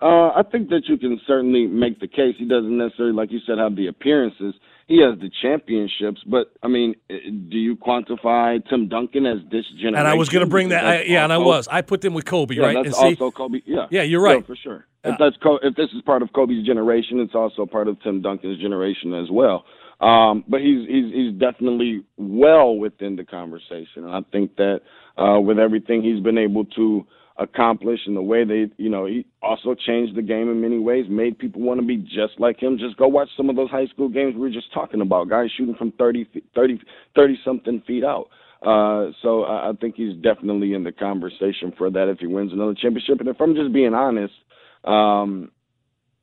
Uh, 0.00 0.30
I 0.30 0.42
think 0.50 0.70
that 0.70 0.84
you 0.86 0.96
can 0.96 1.20
certainly 1.26 1.66
make 1.66 2.00
the 2.00 2.08
case. 2.08 2.36
He 2.38 2.46
doesn't 2.46 2.78
necessarily, 2.78 3.14
like 3.14 3.30
you 3.30 3.40
said, 3.46 3.58
have 3.58 3.76
the 3.76 3.88
appearances. 3.88 4.54
He 4.88 5.02
has 5.02 5.18
the 5.20 5.30
championships, 5.42 6.22
but 6.26 6.50
I 6.62 6.68
mean, 6.68 6.94
eh, 7.10 7.16
do 7.50 7.58
you 7.58 7.76
quantify 7.76 8.66
Tim 8.70 8.88
Duncan 8.88 9.26
as 9.26 9.36
this 9.50 9.66
generation? 9.76 9.96
And 9.96 10.08
I 10.08 10.14
was 10.14 10.30
going 10.30 10.44
to 10.44 10.50
bring 10.50 10.70
that. 10.70 10.84
I, 10.84 11.02
yeah, 11.02 11.24
and 11.24 11.32
I 11.32 11.36
was. 11.36 11.68
I 11.70 11.82
put 11.82 12.00
them 12.00 12.14
with 12.14 12.24
Kobe, 12.24 12.54
Yeah, 12.54 12.62
right? 12.64 12.76
that's 12.82 12.98
and 12.98 13.16
see, 13.16 13.22
also 13.22 13.30
Kobe. 13.30 13.58
Yeah, 13.66 13.86
Yeah, 13.90 14.02
you're 14.02 14.22
right. 14.22 14.44
for 14.46 14.56
sure. 14.56 14.86
Uh, 15.04 15.10
if 15.10 15.16
that's 15.18 15.36
if 15.62 15.76
this 15.76 15.90
is 15.94 16.00
part 16.02 16.22
of 16.22 16.32
Kobe's 16.32 16.64
generation, 16.66 17.20
it's 17.20 17.34
also 17.34 17.66
part 17.66 17.86
of 17.86 18.00
Tim 18.02 18.22
Duncan's 18.22 18.58
generation 18.60 19.12
as 19.12 19.30
well. 19.30 19.64
Um, 20.00 20.42
but 20.48 20.60
he's 20.60 20.88
he's 20.88 21.12
he's 21.12 21.32
definitely 21.38 22.04
well 22.16 22.76
within 22.78 23.16
the 23.16 23.24
conversation, 23.24 24.04
and 24.04 24.10
I 24.10 24.20
think 24.32 24.56
that 24.56 24.80
uh, 25.18 25.38
with 25.40 25.58
everything 25.58 26.02
he's 26.02 26.22
been 26.22 26.38
able 26.38 26.64
to 26.64 27.06
accomplish 27.38 28.00
and 28.06 28.16
the 28.16 28.22
way 28.22 28.44
they, 28.44 28.66
you 28.76 28.88
know, 28.88 29.06
he 29.06 29.24
also 29.42 29.74
changed 29.74 30.16
the 30.16 30.22
game 30.22 30.50
in 30.50 30.60
many 30.60 30.78
ways, 30.78 31.06
made 31.08 31.38
people 31.38 31.62
want 31.62 31.80
to 31.80 31.86
be 31.86 31.96
just 31.96 32.38
like 32.38 32.60
him. 32.60 32.78
Just 32.78 32.96
go 32.96 33.06
watch 33.06 33.28
some 33.36 33.48
of 33.48 33.56
those 33.56 33.70
high 33.70 33.86
school 33.86 34.08
games 34.08 34.34
we 34.34 34.40
were 34.40 34.50
just 34.50 34.72
talking 34.72 35.00
about, 35.00 35.28
guys 35.28 35.50
shooting 35.56 35.74
from 35.76 35.92
30, 35.92 36.24
feet- 36.24 36.44
30, 36.54 36.80
30 37.14 37.38
something 37.44 37.82
feet 37.86 38.04
out. 38.04 38.28
Uh, 38.60 39.12
so 39.22 39.44
I 39.44 39.70
I 39.70 39.72
think 39.80 39.94
he's 39.94 40.16
definitely 40.16 40.74
in 40.74 40.82
the 40.82 40.90
conversation 40.90 41.72
for 41.78 41.90
that 41.90 42.08
if 42.08 42.18
he 42.18 42.26
wins 42.26 42.52
another 42.52 42.74
championship. 42.74 43.20
And 43.20 43.28
if 43.28 43.40
I'm 43.40 43.54
just 43.54 43.72
being 43.72 43.94
honest, 43.94 44.34
um, 44.84 45.52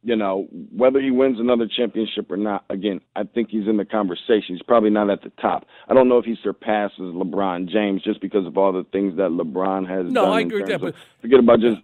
you 0.05 0.15
know, 0.15 0.47
whether 0.71 1.01
he 1.01 1.09
wins 1.09 1.39
another 1.39 1.67
championship 1.67 2.29
or 2.29 2.37
not, 2.37 2.63
again, 2.69 3.01
I 3.15 3.23
think 3.23 3.49
he's 3.49 3.67
in 3.67 3.77
the 3.77 3.85
conversation. 3.85 4.55
He's 4.55 4.61
probably 4.61 4.91
not 4.91 5.09
at 5.09 5.23
the 5.23 5.31
top. 5.41 5.65
I 5.89 5.95
don't 5.95 6.07
know 6.07 6.19
if 6.19 6.25
he 6.25 6.35
surpasses 6.43 6.99
LeBron 6.99 7.67
James 7.69 8.03
just 8.03 8.21
because 8.21 8.45
of 8.45 8.55
all 8.55 8.71
the 8.71 8.85
things 8.91 9.17
that 9.17 9.31
LeBron 9.31 9.89
has 9.89 10.05
No, 10.13 10.21
done. 10.21 10.29
No, 10.29 10.31
I 10.33 10.41
agree 10.41 10.59
with 10.61 10.67
that, 10.67 10.75
of- 10.75 10.81
but- 10.81 10.95
forget 11.21 11.39
about 11.39 11.59
just 11.59 11.77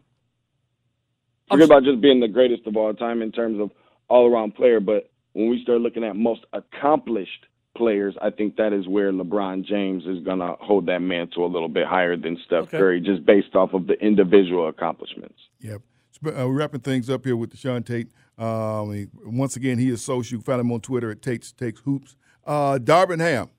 I'm 1.49 1.57
forget 1.57 1.65
about 1.65 1.83
just 1.83 1.99
being 1.99 2.19
the 2.19 2.27
greatest 2.27 2.65
of 2.67 2.77
all 2.77 2.93
time 2.93 3.21
in 3.23 3.31
terms 3.31 3.59
of 3.59 3.71
all 4.07 4.31
around 4.31 4.53
player, 4.55 4.79
but 4.79 5.09
when 5.33 5.49
we 5.49 5.61
start 5.63 5.81
looking 5.81 6.03
at 6.03 6.15
most 6.15 6.41
accomplished 6.53 7.47
players, 7.75 8.13
I 8.21 8.29
think 8.29 8.55
that 8.57 8.71
is 8.71 8.87
where 8.87 9.11
LeBron 9.11 9.65
James 9.65 10.05
is 10.05 10.23
gonna 10.23 10.55
hold 10.59 10.85
that 10.85 10.99
mantle 11.01 11.45
a 11.45 11.51
little 11.51 11.69
bit 11.69 11.87
higher 11.87 12.15
than 12.15 12.37
Steph 12.45 12.65
Okay. 12.65 12.77
Curry, 12.77 13.01
just 13.01 13.25
based 13.25 13.55
off 13.55 13.73
of 13.73 13.87
the 13.87 13.93
individual 14.05 14.67
accomplishments. 14.67 15.39
Yep. 15.61 15.81
Uh, 16.25 16.47
we're 16.47 16.53
wrapping 16.53 16.81
things 16.81 17.09
up 17.09 17.25
here 17.25 17.35
with 17.35 17.51
Deshaun 17.55 17.85
Tate. 17.85 18.09
Um, 18.37 18.93
he- 18.93 19.07
once 19.25 19.55
again, 19.55 19.79
he 19.79 19.89
is 19.89 20.03
social. 20.03 20.35
You 20.35 20.37
can 20.39 20.45
find 20.45 20.61
him 20.61 20.71
on 20.71 20.81
Twitter 20.81 21.09
at 21.11 21.21
Tate's 21.21 21.51
Takes 21.51 21.81
Hoops. 21.81 22.15
Uh, 22.45 22.77
Darvin 22.81 23.19
Ham. 23.19 23.49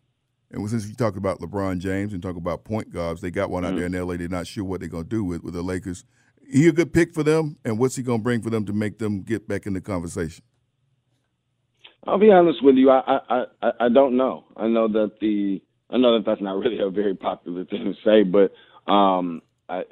And 0.51 0.69
since 0.69 0.87
you 0.87 0.95
talked 0.95 1.17
about 1.17 1.41
LeBron 1.41 1.79
James 1.79 2.13
and 2.13 2.23
talk 2.23 2.37
about 2.37 2.65
point 2.65 2.93
guards, 2.93 3.21
they 3.21 3.31
got 3.31 3.51
one 3.51 3.65
out 3.65 3.75
there 3.75 3.87
in 3.87 3.93
LA. 3.93 4.17
They're 4.17 4.29
not 4.29 4.47
sure 4.47 4.65
what 4.65 4.81
they're 4.81 4.89
going 4.89 5.05
to 5.05 5.09
do 5.09 5.25
with, 5.25 5.43
with 5.43 5.55
the 5.55 5.63
Lakers. 5.63 6.05
He 6.47 6.69
a 6.69 6.73
good 6.73 6.93
pick 6.93 7.15
for 7.15 7.23
them, 7.23 7.57
and 7.65 7.79
what's 7.79 7.97
he 7.97 8.03
going 8.03 8.19
to 8.19 8.23
bring 8.23 8.43
for 8.43 8.51
them 8.51 8.67
to 8.67 8.73
make 8.75 8.99
them 8.99 9.23
get 9.23 9.49
back 9.49 9.67
in 9.67 9.73
the 9.73 9.81
conversation? 9.81 10.45
I'll 12.07 12.19
be 12.19 12.31
honest 12.31 12.63
with 12.63 12.75
you. 12.75 12.91
I, 12.91 13.19
I, 13.31 13.45
I, 13.63 13.71
I 13.81 13.89
don't 13.89 14.17
know. 14.17 14.45
I 14.57 14.67
know 14.67 14.89
that 14.89 15.13
the 15.21 15.63
I 15.89 15.99
know 15.99 16.19
that 16.19 16.27
that's 16.27 16.41
not 16.41 16.59
really 16.59 16.81
a 16.81 16.91
very 16.91 17.15
popular 17.15 17.65
thing 17.65 17.85
to 17.85 17.95
say, 18.05 18.23
but 18.23 18.53
um, 18.91 19.41
I, 19.69 19.83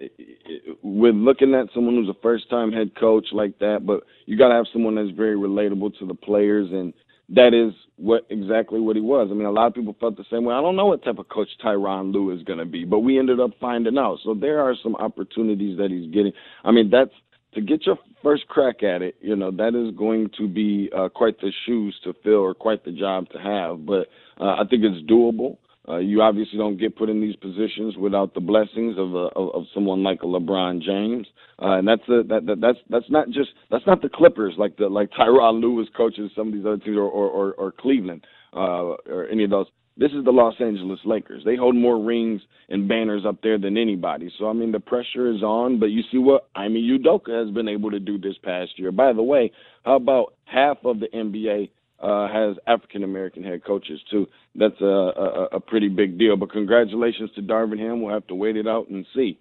with 0.83 1.15
looking 1.15 1.55
at 1.55 1.69
someone 1.75 1.95
who's 1.95 2.09
a 2.09 2.21
first 2.23 2.51
time 2.51 2.73
head 2.73 2.93
coach 2.99 3.27
like 3.33 3.59
that, 3.61 3.87
but 3.87 4.03
you 4.27 4.37
got 4.37 4.49
to 4.49 4.55
have 4.55 4.67
someone 4.73 4.95
that's 4.97 5.17
very 5.17 5.37
relatable 5.37 5.99
to 5.99 6.07
the 6.07 6.15
players, 6.15 6.69
and 6.71 6.93
that 7.29 7.55
is 7.55 7.73
what 7.97 8.27
exactly 8.31 8.81
what 8.81 8.97
he 8.97 9.03
was. 9.03 9.29
I 9.31 9.35
mean, 9.35 9.47
a 9.47 9.51
lot 9.51 9.69
of 9.69 9.75
people 9.75 9.97
felt 10.01 10.17
the 10.17 10.25
same 10.31 10.45
way. 10.45 10.55
I 10.55 10.61
don't 10.61 10.77
know 10.77 10.87
what 10.87 11.05
type 11.05 11.19
of 11.19 11.29
coach 11.29 11.49
Tyronn 11.65 12.13
Lue 12.13 12.37
is 12.37 12.43
going 12.43 12.59
to 12.59 12.65
be, 12.65 12.85
but 12.85 13.01
we 13.01 13.19
ended 13.19 13.39
up 13.41 13.53
finding 13.61 13.97
out. 13.97 14.19
So 14.25 14.35
there 14.35 14.61
are 14.61 14.75
some 14.83 14.97
opportunities 14.97 15.79
that 15.79 15.91
he's 15.91 16.13
getting. 16.13 16.33
I 16.65 16.73
mean, 16.73 16.91
that's 16.91 17.13
to 17.55 17.61
get 17.61 17.87
your 17.87 17.99
first 18.23 18.47
crack 18.49 18.83
at 18.83 19.03
it, 19.03 19.17
you 19.21 19.37
know, 19.37 19.51
that 19.51 19.75
is 19.75 19.97
going 19.97 20.31
to 20.39 20.47
be 20.47 20.91
uh, 20.97 21.09
quite 21.09 21.41
the 21.41 21.53
shoes 21.67 21.99
to 22.05 22.15
fill 22.23 22.35
or 22.35 22.55
quite 22.55 22.85
the 22.85 22.93
job 22.93 23.29
to 23.31 23.39
have. 23.39 23.85
But 23.87 24.09
uh, 24.41 24.55
I 24.55 24.63
think 24.69 24.85
it's 24.85 25.11
doable. 25.11 25.57
Uh, 25.91 25.99
you 25.99 26.23
obviously 26.23 26.57
don't 26.57 26.79
get 26.79 26.97
put 26.97 27.09
in 27.09 27.21
these 27.21 27.35
positions 27.37 27.97
without 27.97 28.33
the 28.35 28.41
blessings 28.41 28.97
of 28.97 29.13
a, 29.15 29.27
of, 29.35 29.55
of 29.55 29.65
someone 29.75 30.03
like 30.05 30.23
a 30.23 30.27
LeBron 30.27 30.81
James, 30.81 31.27
uh, 31.61 31.79
and 31.79 31.89
that's 31.89 32.03
a, 32.09 32.23
that, 32.29 32.47
that 32.47 32.61
that's 32.61 32.79
that's 32.89 33.11
not 33.11 33.29
just 33.31 33.51
that's 33.71 33.87
not 33.87 34.01
the 34.01 34.09
Clippers 34.09 34.55
like 34.57 34.77
the 34.77 34.87
like 34.87 35.11
Tyronn 35.11 35.61
Lue 35.61 35.75
was 35.75 35.89
coaching 35.97 36.31
some 36.37 36.49
of 36.49 36.55
these 36.55 36.65
other 36.65 36.77
teams 36.79 36.97
or 36.97 37.09
or, 37.09 37.29
or, 37.29 37.53
or 37.55 37.73
Cleveland 37.73 38.25
uh, 38.53 38.95
or 39.11 39.27
any 39.33 39.43
of 39.45 39.51
those. 39.51 39.67
this 39.97 40.13
is 40.13 40.25
the 40.25 40.31
Los 40.31 40.55
Angeles 40.61 41.01
Lakers. 41.05 41.43
They 41.45 41.57
hold 41.57 41.75
more 41.75 42.01
rings 42.01 42.41
and 42.69 42.89
banners 42.89 43.25
up 43.27 43.43
there 43.43 43.59
than 43.59 43.77
anybody. 43.77 44.33
So 44.39 44.49
I 44.49 44.53
mean, 44.53 44.71
the 44.71 44.81
pressure 44.81 45.33
is 45.35 45.43
on. 45.43 45.81
But 45.81 45.87
you 45.87 46.03
see 46.13 46.19
what 46.19 46.49
Ime 46.55 46.75
Udoka 46.75 47.45
has 47.45 47.53
been 47.53 47.69
able 47.69 47.91
to 47.91 47.99
do 48.01 48.17
this 48.17 48.37
past 48.45 48.79
year. 48.79 48.93
By 48.93 49.13
the 49.13 49.23
way, 49.23 49.51
how 49.85 49.97
about 49.97 50.35
half 50.45 50.79
of 50.85 51.01
the 51.01 51.09
NBA 51.09 51.71
uh, 52.01 52.29
has 52.29 52.57
African 52.67 53.05
American 53.05 53.43
head 53.43 53.65
coaches 53.65 54.01
too? 54.11 54.27
That's 54.55 54.81
a, 54.81 54.85
a 54.85 55.45
a 55.53 55.61
pretty 55.61 55.89
big 55.89 56.19
deal. 56.19 56.37
But 56.37 56.51
congratulations 56.53 57.31
to 57.37 57.43
Darvin 57.43 57.79
Ham. 57.79 58.03
We'll 58.03 58.15
have 58.15 58.27
to 58.29 58.35
wait 58.35 58.57
it 58.57 58.67
out 58.67 58.89
and 58.89 59.07
see. 59.15 59.39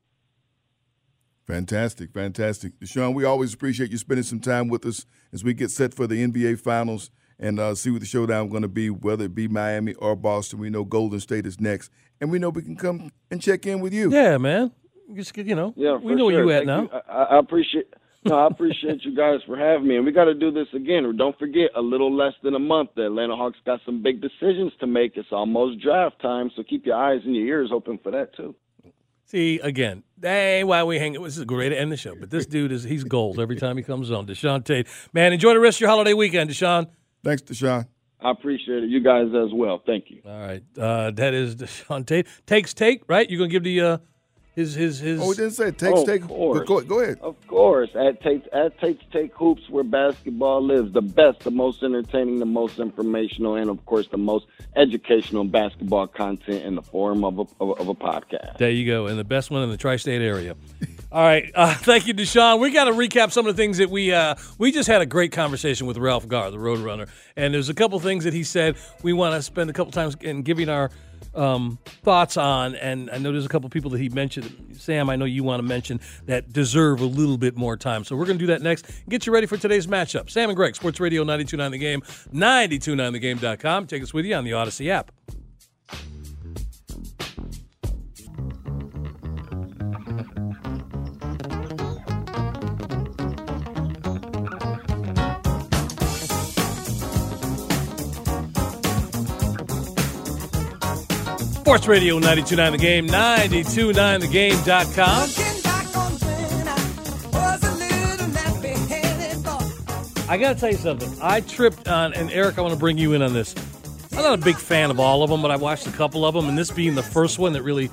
Fantastic, 1.48 2.12
fantastic. 2.14 2.80
Deshaun, 2.80 3.16
we 3.16 3.26
always 3.26 3.54
appreciate 3.56 3.90
you 3.90 3.98
spending 3.98 4.24
some 4.24 4.40
time 4.40 4.68
with 4.68 4.86
us 4.86 5.06
as 5.34 5.44
we 5.44 5.54
get 5.56 5.72
set 5.72 5.96
for 5.96 6.06
the 6.06 6.24
NBA 6.28 6.60
Finals 6.60 7.10
and 7.40 7.60
uh, 7.60 7.74
see 7.74 7.90
what 7.90 8.02
the 8.02 8.06
showdown 8.06 8.46
is 8.46 8.52
going 8.52 8.62
to 8.62 8.68
be, 8.68 8.92
whether 8.92 9.26
it 9.26 9.34
be 9.34 9.48
Miami 9.48 9.96
or 9.96 10.16
Boston. 10.16 10.60
We 10.60 10.70
know 10.70 10.84
Golden 10.84 11.20
State 11.20 11.48
is 11.48 11.60
next, 11.60 11.90
and 12.22 12.30
we 12.30 12.38
know 12.38 12.50
we 12.50 12.62
can 12.62 12.76
come 12.76 13.12
and 13.32 13.42
check 13.42 13.66
in 13.66 13.80
with 13.80 13.94
you. 13.94 14.12
Yeah, 14.12 14.38
man. 14.38 14.72
Just 15.16 15.36
you 15.38 15.56
know, 15.56 15.74
Yeah, 15.76 15.96
we 15.96 16.14
for 16.14 16.18
know 16.18 16.26
where 16.26 16.36
sure. 16.36 16.44
you 16.44 16.52
at 16.52 16.66
Thank 16.68 16.92
now. 16.92 17.02
I, 17.10 17.24
I 17.36 17.40
appreciate. 17.40 17.92
No, 18.26 18.36
I 18.38 18.48
appreciate 18.48 19.06
you 19.06 19.16
guys 19.16 19.40
for 19.46 19.58
having 19.58 19.88
me, 19.88 19.96
and 19.96 20.06
we 20.06 20.12
got 20.12 20.26
to 20.26 20.34
do 20.34 20.52
this 20.52 20.68
again. 20.74 21.16
Don't 21.16 21.38
forget, 21.40 21.72
a 21.76 21.82
little 21.82 22.14
less 22.14 22.34
than 22.44 22.54
a 22.54 22.60
month, 22.60 22.90
the 22.96 23.06
Atlanta 23.06 23.36
Hawks 23.36 23.58
got 23.66 23.80
some 23.86 24.04
big 24.04 24.22
decisions 24.22 24.74
to 24.82 24.88
make. 24.88 25.16
It's 25.16 25.30
almost 25.32 25.82
draft 25.82 26.22
time, 26.22 26.52
so 26.56 26.64
keep 26.64 26.86
your 26.86 26.98
eyes 26.98 27.22
and 27.24 27.34
your 27.34 27.46
ears 27.46 27.70
open 27.74 27.98
for 28.04 28.12
that 28.12 28.36
too. 28.36 28.56
See, 29.26 29.60
again, 29.60 30.04
hey, 30.22 30.64
why 30.64 30.84
we 30.84 30.98
hang? 30.98 31.14
This 31.14 31.38
is 31.38 31.44
a 31.44 31.46
great 31.46 31.70
to 31.70 31.80
end 31.80 31.92
the 31.92 31.98
show, 31.98 32.16
but 32.16 32.30
this 32.30 32.46
dude 32.46 32.72
is 32.72 32.84
he's 32.84 33.04
gold 33.04 33.40
every 33.40 33.56
time 33.56 33.78
he 33.78 33.84
comes 33.84 34.12
on. 34.12 34.26
Deshaun 34.26 34.66
Tate, 34.66 34.88
man, 35.14 35.32
enjoy 35.32 35.54
the 35.54 35.60
rest 35.60 35.78
of 35.78 35.82
your 35.82 35.90
holiday 35.92 36.14
weekend, 36.14 36.50
Deshaun. 36.50 36.88
Thanks, 37.24 37.44
Deshaun. 37.44 37.88
I 38.20 38.32
appreciate 38.32 38.84
it. 38.84 38.90
You 38.90 39.02
guys 39.02 39.28
as 39.28 39.54
well. 39.54 39.82
Thank 39.86 40.06
you. 40.10 40.22
All 40.26 40.40
right, 40.40 40.64
uh, 40.78 41.12
that 41.12 41.34
is 41.34 41.56
Deshaun 41.56 42.06
Tate. 42.06 42.28
Takes 42.48 42.74
take, 42.74 43.04
right? 43.08 43.30
You're 43.30 43.38
gonna 43.38 43.50
give 43.50 43.64
the 43.64 43.80
uh, 43.82 43.98
his 44.60 44.76
his 44.76 45.00
his. 45.00 45.22
Oh, 45.22 45.30
we 45.30 45.36
didn't 45.36 45.52
say 45.52 45.72
take, 45.72 45.94
Oh, 45.96 46.06
take. 46.06 46.22
of 46.24 46.28
Go, 46.28 46.36
course. 46.36 46.68
go, 46.68 46.82
go 46.82 47.00
ahead. 47.00 47.18
Of 47.22 47.36
course, 47.48 47.90
at 47.96 48.22
Tate's, 48.22 48.48
at 48.54 48.80
Tate's 48.80 49.02
Take 49.12 49.34
Hoops, 49.36 49.70
where 49.70 49.84
basketball 49.84 50.62
lives, 50.64 50.94
the 50.94 51.02
best, 51.02 51.40
the 51.42 51.52
most 51.52 51.82
entertaining, 51.82 52.40
the 52.40 52.46
most 52.46 52.78
informational, 52.80 53.56
and 53.56 53.70
of 53.70 53.84
course, 53.86 54.08
the 54.12 54.18
most 54.18 54.46
educational 54.76 55.44
basketball 55.46 56.08
content 56.08 56.64
in 56.64 56.76
the 56.76 56.82
form 56.82 57.24
of 57.24 57.40
a, 57.40 57.42
of, 57.62 57.70
a- 57.70 57.82
of 57.82 57.88
a 57.88 57.96
podcast. 57.96 58.58
There 58.58 58.70
you 58.70 58.86
go, 58.86 59.08
and 59.08 59.18
the 59.18 59.24
best 59.24 59.50
one 59.52 59.64
in 59.64 59.70
the 59.70 59.78
tri-state 59.78 60.22
area. 60.22 60.56
All 61.12 61.24
right, 61.24 61.50
uh, 61.56 61.74
thank 61.74 62.06
you, 62.06 62.14
Deshaun. 62.14 62.60
We 62.60 62.70
got 62.72 62.86
to 62.86 62.92
recap 62.92 63.32
some 63.32 63.48
of 63.48 63.56
the 63.56 63.60
things 63.62 63.78
that 63.80 63.90
we 63.90 64.14
uh, 64.14 64.36
we 64.60 64.72
just 64.72 64.88
had 64.88 65.02
a 65.02 65.06
great 65.08 65.32
conversation 65.32 65.88
with 65.88 65.98
Ralph 65.98 66.28
Garr, 66.28 66.52
the 66.52 66.58
Roadrunner, 66.58 67.10
and 67.36 67.54
there's 67.54 67.70
a 67.70 67.74
couple 67.74 68.00
things 68.00 68.26
that 68.26 68.34
he 68.34 68.44
said 68.44 68.76
we 69.02 69.14
want 69.14 69.34
to 69.34 69.42
spend 69.42 69.70
a 69.70 69.74
couple 69.74 69.92
times 69.92 70.16
in 70.22 70.44
giving 70.44 70.70
our 70.70 70.92
um, 71.36 71.80
thoughts 72.04 72.38
on. 72.38 72.76
And 72.76 73.10
I 73.12 73.18
know 73.18 73.32
there's 73.32 73.46
a 73.46 73.50
couple 73.50 73.70
people 73.70 73.92
that 73.92 74.00
he 74.00 74.10
mentioned. 74.10 74.76
Sam, 74.78 75.10
I 75.10 75.16
know 75.16 75.26
you 75.26 75.44
want 75.44 75.60
to 75.62 75.68
mention 75.68 76.00
that 76.26 76.52
deserve 76.52 77.02
a 77.02 77.06
little 77.06 77.38
bit 77.38 77.56
more 77.58 77.78
time, 77.78 78.04
so 78.04 78.16
we're 78.16 78.26
going 78.26 78.38
to 78.38 78.44
do 78.44 78.48
that 78.48 78.62
next. 78.62 78.86
Get 79.10 79.26
you 79.26 79.34
ready 79.34 79.48
for 79.48 79.58
today's 79.58 79.88
matchup. 79.88 80.30
Sam 80.30 80.50
and 80.50 80.56
Greg, 80.56 80.76
Sports 80.76 81.00
Radio 81.00 81.24
92.9 81.24 81.72
The 81.72 81.78
Game, 81.78 82.02
92.9thegame.com. 82.02 83.88
Take 83.88 84.04
us 84.04 84.14
with 84.14 84.26
you 84.26 84.36
on 84.36 84.44
the 84.44 84.52
Audacy 84.52 84.90
app. 84.90 85.12
Sports 101.70 101.88
Radio 101.88 102.20
92.9 102.20 102.72
The 102.72 102.78
Game, 102.80 103.06
92.9thegame.com. 103.06 105.30
I 110.28 110.38
got 110.40 110.56
to 110.56 110.60
tell 110.60 110.72
you 110.72 110.78
something. 110.78 111.16
I 111.22 111.42
tripped 111.42 111.88
on, 111.88 112.16
and 112.16 112.32
Eric, 112.32 112.58
I 112.58 112.62
want 112.62 112.74
to 112.74 112.80
bring 112.80 112.98
you 112.98 113.14
in 113.14 113.22
on 113.22 113.34
this. 113.34 113.54
I'm 114.14 114.24
not 114.24 114.40
a 114.40 114.42
big 114.42 114.56
fan 114.56 114.90
of 114.90 115.00
all 115.00 115.22
of 115.22 115.30
them, 115.30 115.44
but 115.44 115.52
I 115.52 115.58
watched 115.58 115.86
a 115.86 115.92
couple 115.92 116.26
of 116.26 116.34
them, 116.34 116.50
and 116.50 116.58
this 116.58 116.72
being 116.72 116.96
the 116.96 117.04
first 117.04 117.38
one 117.38 117.54
that 117.54 117.62
really 117.62 117.92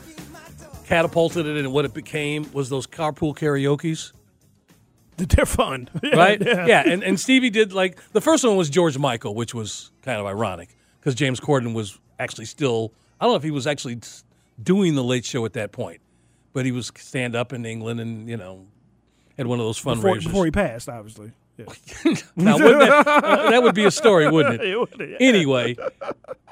catapulted 0.87 1.45
it 1.45 1.59
and 1.59 1.71
what 1.71 1.85
it 1.85 1.93
became 1.93 2.51
was 2.55 2.71
those 2.71 2.87
carpool 2.87 3.37
karaoke's, 3.37 4.15
They're 5.19 5.45
fun, 5.45 5.91
right? 6.03 6.41
yeah, 6.41 6.83
and, 6.83 7.05
and 7.05 7.21
Stevie 7.21 7.51
did 7.51 7.75
like 7.75 8.01
the 8.13 8.23
first 8.23 8.43
one 8.43 8.57
was 8.57 8.71
George 8.71 8.97
Michael, 8.97 9.35
which 9.35 9.53
was 9.53 9.91
kind 10.01 10.19
of 10.19 10.25
ironic 10.25 10.75
because 10.99 11.15
James 11.15 11.41
Corden 11.41 11.75
was 11.75 11.99
actually 12.19 12.47
still, 12.47 12.95
I 13.21 13.25
don't 13.25 13.33
know 13.33 13.37
if 13.37 13.43
he 13.43 13.51
was 13.51 13.67
actually 13.67 13.99
doing 14.63 14.95
the 14.95 15.05
late 15.05 15.25
show 15.25 15.45
at 15.45 15.53
that 15.55 15.73
point, 15.73 16.01
but 16.53 16.65
he 16.65 16.73
was 16.73 16.91
stand 16.97 17.35
up 17.35 17.53
in 17.53 17.65
England 17.67 18.01
and, 18.01 18.29
you 18.29 18.37
know, 18.37 18.67
had 19.37 19.47
one 19.47 19.59
of 19.61 19.67
those 19.67 19.79
Before, 19.79 19.95
fundraisers. 19.97 20.25
before 20.25 20.45
he 20.45 20.51
passed, 20.51 20.89
obviously. 20.89 21.33
Yeah. 21.57 21.65
Now, 22.37 22.59
that, 22.59 23.05
that 23.51 23.63
would 23.63 23.75
be 23.75 23.85
a 23.87 23.91
story, 23.91 24.29
wouldn't 24.31 24.61
it? 24.61 24.69
It 24.69 24.79
would, 24.79 24.91
yeah. 24.99 25.17
Anyway, 25.21 25.77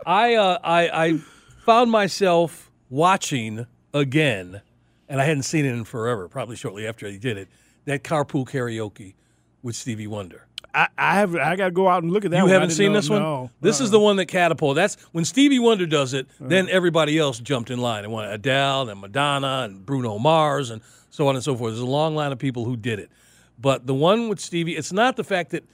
I, 0.07 0.35
uh, 0.35 0.59
I 0.65 0.89
I 1.07 1.19
found 1.65 1.91
myself 1.91 2.71
watching 2.89 3.67
again, 3.93 4.63
and 5.09 5.21
I 5.21 5.25
hadn't 5.25 5.43
seen 5.43 5.67
it 5.67 5.73
in 5.73 5.85
forever. 5.85 6.27
Probably 6.29 6.57
shortly 6.57 6.87
after 6.87 7.07
he 7.07 7.19
did 7.19 7.37
it. 7.37 7.49
That 7.85 8.03
carpool 8.03 8.49
karaoke 8.49 9.15
with 9.63 9.77
Stevie 9.77 10.07
Wonder. 10.07 10.47
I, 10.75 10.89
I 10.99 11.15
have. 11.15 11.37
I 11.37 11.55
got 11.57 11.67
to 11.67 11.71
go 11.71 11.89
out 11.89 12.03
and 12.03 12.13
look 12.13 12.25
at 12.25 12.33
that. 12.33 12.39
you 12.39 12.43
one. 12.45 12.51
Haven't 12.53 12.71
seen 12.71 12.93
know- 12.93 12.99
this 12.99 13.09
one? 13.09 13.23
No. 13.23 13.51
This 13.61 13.77
is 13.77 13.83
Uh-uh. 13.89 13.91
the 13.93 14.01
one 14.01 14.17
that 14.17 14.27
catapulted. 14.27 14.83
That's 14.83 14.97
when 15.13 15.25
Stevie 15.25 15.59
Wonder 15.61 15.87
does 15.87 16.13
it. 16.15 16.27
Uh-huh. 16.41 16.49
Then 16.49 16.69
everybody 16.69 17.19
else 17.19 17.39
jumped 17.39 17.71
in 17.71 17.79
line. 17.79 18.05
And 18.05 18.13
one 18.13 18.29
Adele 18.29 18.89
and 18.89 19.01
Madonna 19.01 19.63
and 19.69 19.87
Bruno 19.87 20.19
Mars 20.19 20.71
and 20.71 20.83
so 21.11 21.29
on 21.29 21.37
and 21.37 21.45
so 21.45 21.55
forth. 21.57 21.73
There's 21.73 21.81
a 21.81 21.87
long 21.87 22.15
line 22.17 22.33
of 22.33 22.39
people 22.39 22.65
who 22.65 22.77
did 22.77 22.99
it. 22.99 23.11
But 23.59 23.87
the 23.87 23.95
one 23.95 24.29
with 24.29 24.41
Stevie, 24.41 24.77
it's 24.77 24.93
not 24.93 25.17
the 25.17 25.23
fact 25.25 25.51
that 25.53 25.65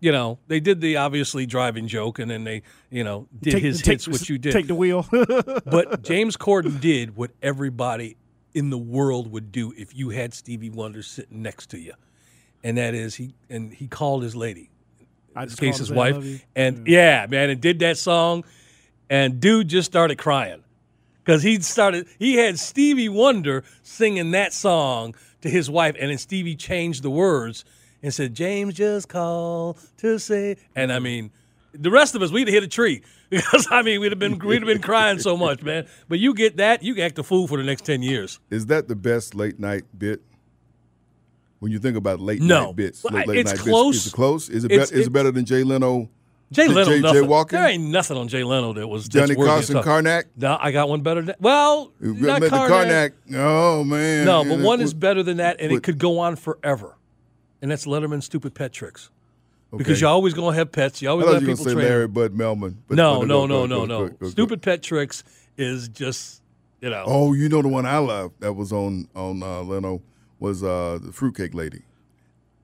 you 0.00 0.12
know 0.12 0.38
they 0.48 0.60
did 0.60 0.80
the 0.80 0.96
obviously 0.96 1.44
driving 1.46 1.86
joke 1.88 2.18
and 2.18 2.30
then 2.30 2.44
they 2.44 2.62
you 2.90 3.04
know 3.04 3.28
did 3.40 3.52
Take- 3.54 3.62
his 3.62 3.82
take- 3.82 3.92
hits, 3.92 4.08
which 4.08 4.30
you 4.30 4.38
did. 4.38 4.52
Take 4.52 4.66
the 4.66 4.74
wheel. 4.74 5.06
but 5.10 6.02
James 6.02 6.36
Corden 6.38 6.80
did 6.80 7.16
what 7.16 7.32
everybody 7.42 8.16
in 8.54 8.70
the 8.70 8.78
world 8.78 9.30
would 9.30 9.52
do 9.52 9.74
if 9.76 9.94
you 9.94 10.08
had 10.08 10.32
Stevie 10.32 10.70
Wonder 10.70 11.02
sitting 11.02 11.42
next 11.42 11.66
to 11.70 11.78
you, 11.78 11.92
and 12.66 12.78
that 12.78 12.94
is 12.94 13.14
he 13.14 13.32
and 13.48 13.72
he 13.72 13.86
called 13.86 14.24
his 14.24 14.34
lady 14.34 14.70
I 15.36 15.42
in 15.42 15.48
just 15.48 15.60
this 15.60 15.68
case 15.68 15.78
his 15.78 15.88
to 15.88 15.94
say 15.94 16.00
I 16.00 16.10
love 16.10 16.16
wife, 16.16 16.24
you. 16.24 16.40
and 16.56 16.86
yeah, 16.88 17.26
man, 17.28 17.50
and 17.50 17.60
did 17.60 17.78
that 17.78 17.96
song, 17.96 18.44
and 19.08 19.38
dude 19.38 19.68
just 19.68 19.86
started 19.86 20.16
crying 20.18 20.64
because 21.24 21.42
he 21.42 21.60
started. 21.60 22.08
He 22.18 22.34
had 22.34 22.58
Stevie 22.58 23.08
Wonder 23.08 23.62
singing 23.82 24.32
that 24.32 24.52
song 24.52 25.14
to 25.42 25.50
his 25.50 25.70
wife, 25.70 25.94
and 26.00 26.10
then 26.10 26.18
Stevie 26.18 26.56
changed 26.56 27.02
the 27.02 27.10
words 27.10 27.64
and 28.02 28.12
said, 28.12 28.34
"James 28.34 28.74
just 28.74 29.08
called 29.08 29.78
to 29.98 30.18
say," 30.18 30.56
and 30.74 30.92
I 30.92 30.98
mean, 30.98 31.30
the 31.72 31.90
rest 31.90 32.14
of 32.14 32.22
us 32.22 32.32
we'd 32.32 32.48
have 32.48 32.54
hit 32.54 32.64
a 32.64 32.68
tree 32.68 33.02
because 33.30 33.68
I 33.70 33.82
mean 33.82 34.00
we'd 34.00 34.12
have 34.12 34.18
been 34.18 34.38
we'd 34.38 34.62
have 34.62 34.66
been 34.66 34.82
crying 34.82 35.18
so 35.20 35.36
much, 35.36 35.62
man. 35.62 35.86
But 36.08 36.18
you 36.18 36.34
get 36.34 36.56
that, 36.56 36.82
you 36.82 37.00
act 37.02 37.18
a 37.18 37.22
fool 37.22 37.46
for 37.46 37.58
the 37.58 37.64
next 37.64 37.84
ten 37.84 38.02
years. 38.02 38.40
Is 38.50 38.66
that 38.66 38.88
the 38.88 38.96
best 38.96 39.34
late 39.34 39.60
night 39.60 39.84
bit? 39.96 40.22
When 41.58 41.72
you 41.72 41.78
think 41.78 41.96
about 41.96 42.20
late 42.20 42.42
No. 42.42 42.66
night 42.66 42.76
bits, 42.76 43.04
late, 43.04 43.26
late 43.26 43.38
it's 43.38 43.52
night 43.52 43.60
close. 43.60 43.94
bits, 43.96 44.06
is 44.06 44.12
it 44.12 44.16
close? 44.16 44.48
Is 44.50 44.64
it, 44.64 44.70
It's- 44.72 44.90
be- 44.90 45.00
is 45.00 45.06
it- 45.06 45.12
better 45.12 45.30
than 45.30 45.44
Jay 45.44 45.62
Leno? 45.62 46.08
Jay 46.52 46.68
Jay- 46.68 46.72
Leno, 46.74 46.84
Jay 46.90 47.00
nothing. 47.00 47.22
Walken? 47.24 47.48
There 47.50 47.66
ain't 47.66 47.84
nothing 47.84 48.16
on 48.16 48.28
Jay 48.28 48.44
Leno 48.44 48.72
that 48.74 48.86
was 48.86 49.08
Johnny 49.08 49.28
that's 49.28 49.38
worthy 49.38 49.50
of 49.50 49.82
Carson 49.84 50.04
Karnak? 50.04 50.24
No, 50.36 50.56
I 50.60 50.70
got 50.70 50.88
one 50.88 51.00
better 51.00 51.22
than 51.22 51.34
well, 51.40 51.90
You 52.00 52.14
not 52.14 52.40
Karnak. 52.42 53.10
Karnak. 53.30 53.34
Oh 53.34 53.82
man. 53.84 54.26
No, 54.26 54.44
but 54.44 54.52
And 54.52 54.62
one 54.64 54.80
is 54.80 54.94
better 54.94 55.22
than 55.22 55.38
that, 55.38 55.56
and 55.60 55.70
but- 55.70 55.76
it 55.78 55.82
could 55.82 55.98
go 55.98 56.18
on 56.20 56.36
forever. 56.36 56.94
And 57.62 57.70
that's 57.70 57.86
Letterman's 57.86 58.26
stupid 58.26 58.54
pet 58.54 58.72
tricks. 58.72 59.10
Because 59.76 60.00
you're 60.00 60.08
always 60.10 60.32
going 60.34 60.52
to 60.52 60.58
have 60.58 60.70
pets. 60.72 61.02
You 61.02 61.08
always 61.10 61.26
thought 61.26 61.32
let 61.34 61.42
you 61.42 61.48
people 61.48 61.64
to 61.64 61.72
train. 61.74 61.84
Larry 61.84 62.06
Bud 62.06 62.34
Melman. 62.36 62.76
But, 62.86 62.96
no, 62.96 63.22
no, 63.22 63.46
no, 63.46 63.66
no, 63.66 63.84
no. 63.84 64.10
Stupid 64.28 64.62
pet 64.62 64.82
tricks 64.82 65.24
is 65.58 65.88
just, 65.88 66.40
you 66.80 66.88
know. 66.90 67.02
Oh, 67.06 67.32
you 67.32 67.48
know 67.48 67.60
the 67.60 67.68
one 67.68 67.84
I 67.84 67.98
love 67.98 68.32
that 68.38 68.52
was 68.52 68.72
on 68.72 69.08
on 69.16 69.42
uh, 69.42 69.62
Leno 69.62 70.00
was 70.38 70.62
uh, 70.62 70.98
the 71.02 71.12
fruitcake 71.12 71.54
lady. 71.54 71.82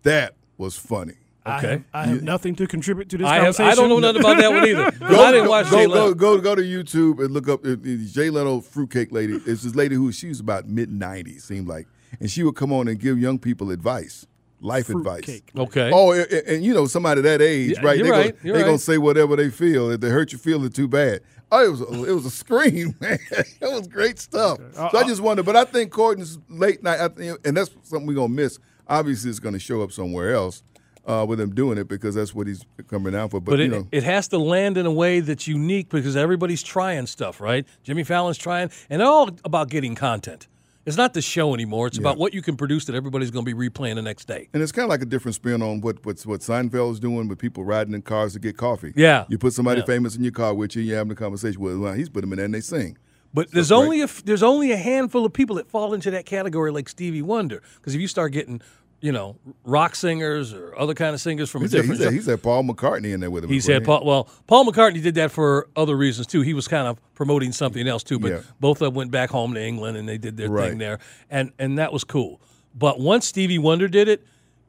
That 0.03 0.35
was 0.59 0.77
funny. 0.77 1.15
I 1.45 1.59
Okay. 1.59 1.69
have, 1.71 1.85
I 1.93 2.05
have 2.07 2.23
nothing 2.23 2.55
to 2.57 2.67
contribute 2.69 3.09
to 3.11 3.19
this 3.19 3.27
I 3.27 3.35
have. 3.35 3.43
conversation. 3.57 3.71
I 3.73 3.75
don't 3.75 3.89
know 3.89 3.99
nothing 3.99 4.21
about 4.21 4.37
that 4.39 4.53
one 4.53 4.69
either. 4.69 4.91
'Cause 4.93 5.19
I 5.19 5.33
didn't 5.33 5.49
watch 5.49 5.71
go, 5.71 5.77
Jay 5.77 5.87
go, 5.87 5.93
Leno. 5.93 6.15
go, 6.15 6.41
go 6.41 6.55
to 6.55 6.63
YouTube 6.63 7.19
and 7.25 7.33
look 7.35 7.49
up 7.49 7.65
uh, 7.67 7.75
Jay 7.77 8.31
Leno 8.31 8.61
fruitcake 8.61 9.11
lady. 9.11 9.35
It's 9.47 9.63
this 9.63 9.75
lady 9.75 9.97
who 9.97 10.13
she 10.13 10.29
was 10.29 10.39
about 10.39 10.69
mid 10.69 10.93
nineties, 10.93 11.43
seemed 11.45 11.67
like, 11.67 11.89
and 12.21 12.31
she 12.31 12.45
would 12.45 12.55
come 12.55 12.73
on 12.73 12.87
and 12.87 12.97
give 12.99 13.19
young 13.19 13.41
people 13.41 13.73
advice, 13.73 14.25
life 14.61 14.89
advice. 14.89 15.25
Fruitcake. 15.25 15.51
Okay. 15.57 15.91
Oh, 15.93 16.13
and, 16.13 16.31
and, 16.31 16.65
you 16.65 16.75
know 16.75 16.87
somebody 16.87 17.23
that 17.23 17.43
age, 17.43 17.73
Yeah, 17.73 17.81
right? 17.87 17.97
you're 17.99 18.07
they 18.07 18.11
right, 18.13 18.33
Gonna, 18.37 18.45
you're 18.45 18.55
they 18.55 18.63
right. 18.63 18.69
gonna 18.69 18.79
say 18.79 18.99
whatever 18.99 19.35
they 19.35 19.51
feel. 19.51 19.91
If 19.91 20.01
they 20.01 20.11
hurt 20.11 20.31
your 20.31 20.39
feeling 20.39 20.71
too 20.71 20.87
bad. 20.87 21.23
Oh, 21.55 21.65
it 21.65 21.69
was 21.71 21.81
a, 21.83 22.05
it 22.11 22.15
was 22.15 22.25
a 22.27 22.31
scream, 22.31 22.95
man. 23.01 23.19
it 23.31 23.47
was 23.61 23.87
great 23.87 24.19
stuff. 24.19 24.59
Uh, 24.77 24.89
So 24.91 24.99
I 24.99 25.07
just 25.07 25.21
wonder, 25.21 25.43
but 25.43 25.55
I 25.55 25.65
think 25.65 25.93
Corden's 25.93 26.39
late 26.49 26.83
night, 26.83 26.99
I 26.99 27.09
think, 27.09 27.39
and 27.47 27.57
that's 27.57 27.71
something 27.83 28.07
we're 28.07 28.15
gonna 28.15 28.29
miss. 28.31 28.59
Obviously, 28.89 29.29
it's 29.31 29.39
gonna 29.39 29.59
show 29.59 29.83
up 29.83 29.93
somewhere 29.93 30.35
else. 30.35 30.63
uh, 31.05 31.27
with 31.29 31.41
him 31.41 31.53
doing 31.53 31.79
it 31.79 31.89
because 31.89 32.15
that's 32.15 32.33
what 32.33 32.47
he's 32.47 32.65
coming 32.89 33.13
out 33.13 33.33
for. 33.33 33.41
But, 33.41 33.53
But 33.53 33.59
you 33.59 33.65
it, 33.65 33.69
know, 33.71 33.89
it 33.91 34.05
has 34.05 34.29
to 34.29 34.39
land 34.39 34.79
in 34.79 34.87
a 34.87 34.91
way 34.93 35.19
that's 35.19 35.49
unique 35.49 35.89
because 35.89 36.17
everybody's 36.17 36.63
trying 36.63 37.07
stuff, 37.07 37.41
right? 37.41 37.67
Jimmy 37.83 38.05
Fallon's 38.05 38.39
trying, 38.39 38.71
and 38.89 39.03
all 39.03 39.29
about 39.45 39.69
getting 39.69 39.97
content. 39.97 40.47
It's 40.85 40.97
not 40.97 41.15
the 41.15 41.23
show 41.23 41.55
anymore. 41.55 41.87
It's 41.87 41.99
about 41.99 42.19
what 42.19 42.35
you 42.35 42.43
can 42.43 42.57
produce 42.57 42.87
that 42.87 42.97
everybody's 42.97 43.31
going 43.31 43.45
to 43.45 43.55
be 43.55 43.69
replaying 43.69 43.95
the 43.95 44.03
next 44.03 44.25
day. 44.27 44.49
and 44.53 44.63
it's 44.63 44.73
kind 44.73 44.85
of 44.85 44.91
like 44.91 45.03
a 45.03 45.07
different 45.07 45.37
spin 45.37 45.63
on 45.63 45.81
what 45.81 46.05
what's, 46.05 46.27
what 46.27 46.41
Seinfeld's 46.41 46.99
doing 46.99 47.29
with 47.29 47.39
people 47.39 47.65
riding 47.65 47.95
in 47.95 48.03
cars 48.03 48.33
to 48.33 48.39
get 48.41 48.57
coffee. 48.57 48.93
Yeah. 48.97 49.25
you 49.29 49.39
put 49.39 49.53
somebody 49.53 49.81
Yeah. 49.81 49.87
famous 49.87 50.17
in 50.17 50.23
your 50.25 50.33
car 50.33 50.55
with 50.55 50.75
you, 50.75 50.83
you're 50.83 50.97
having 50.99 51.13
a 51.13 51.17
conversation 51.17 51.61
with. 51.61 51.77
Well, 51.79 51.93
he's 51.95 52.09
put 52.09 52.23
them 52.23 52.33
in 52.33 52.39
there 52.39 52.47
and 52.47 52.55
they 52.55 52.61
sing. 52.61 52.99
But 53.35 53.51
there's 53.53 53.71
right. 53.71 53.79
only 53.79 54.03
a 54.03 54.09
there's 54.25 54.43
only 54.43 54.73
a 54.73 54.77
handful 54.77 55.25
of 55.25 55.33
people 55.33 55.57
that 55.57 55.67
fall 55.69 55.95
into 55.95 56.11
that 56.11 56.27
category, 56.27 56.71
like 56.71 56.89
Stevie 56.89 57.23
Wonder. 57.23 57.63
Because 57.77 57.95
if 57.95 58.01
you 58.01 58.09
start 58.09 58.33
getting, 58.33 58.61
you 59.03 59.11
know, 59.13 59.37
rock 59.65 59.95
singers 59.97 60.55
or 60.55 60.79
other 60.79 60.95
kind 60.95 61.13
of 61.13 61.21
singers 61.21 61.51
from 61.51 61.63
a 61.63 61.65
He's 61.65 61.73
had, 61.73 61.77
different, 61.83 61.99
he's, 61.99 62.05
genre- 62.05 62.15
he's 62.19 62.27
had 62.27 62.43
Paul 62.43 62.63
McCartney 62.63 63.13
in 63.13 63.19
there 63.21 63.31
with 63.33 63.45
him. 63.45 63.51
He's 63.51 63.67
had 63.67 63.85
Paul. 63.85 64.05
Well, 64.07 64.29
Paul 64.47 64.65
McCartney 64.65 65.03
did 65.03 65.17
that 65.17 65.31
for 65.33 65.69
other 65.77 65.97
reasons 65.97 66.29
too. 66.29 66.43
He 66.43 66.55
was 66.55 66.69
kind 66.69 66.87
of 66.87 66.99
promoting 67.15 67.51
something 67.53 67.87
else 67.87 68.03
too. 68.05 68.19
But 68.21 68.31
Yeah. 68.31 68.41
both 68.61 68.81
of 68.81 68.87
them 68.87 68.95
went 68.95 69.11
back 69.11 69.29
home 69.31 69.55
to 69.55 69.61
England 69.63 69.97
and 69.99 70.09
they 70.09 70.19
did 70.19 70.37
their 70.37 70.49
Right. 70.49 70.71
thing 70.71 70.79
there, 70.79 71.01
and 71.31 71.51
and 71.59 71.79
that 71.79 71.93
was 71.93 72.05
cool. 72.05 72.41
But 72.75 73.01
once 73.01 73.27
Stevie 73.27 73.59
Wonder 73.59 73.89
did 73.89 74.07
it, 74.09 74.25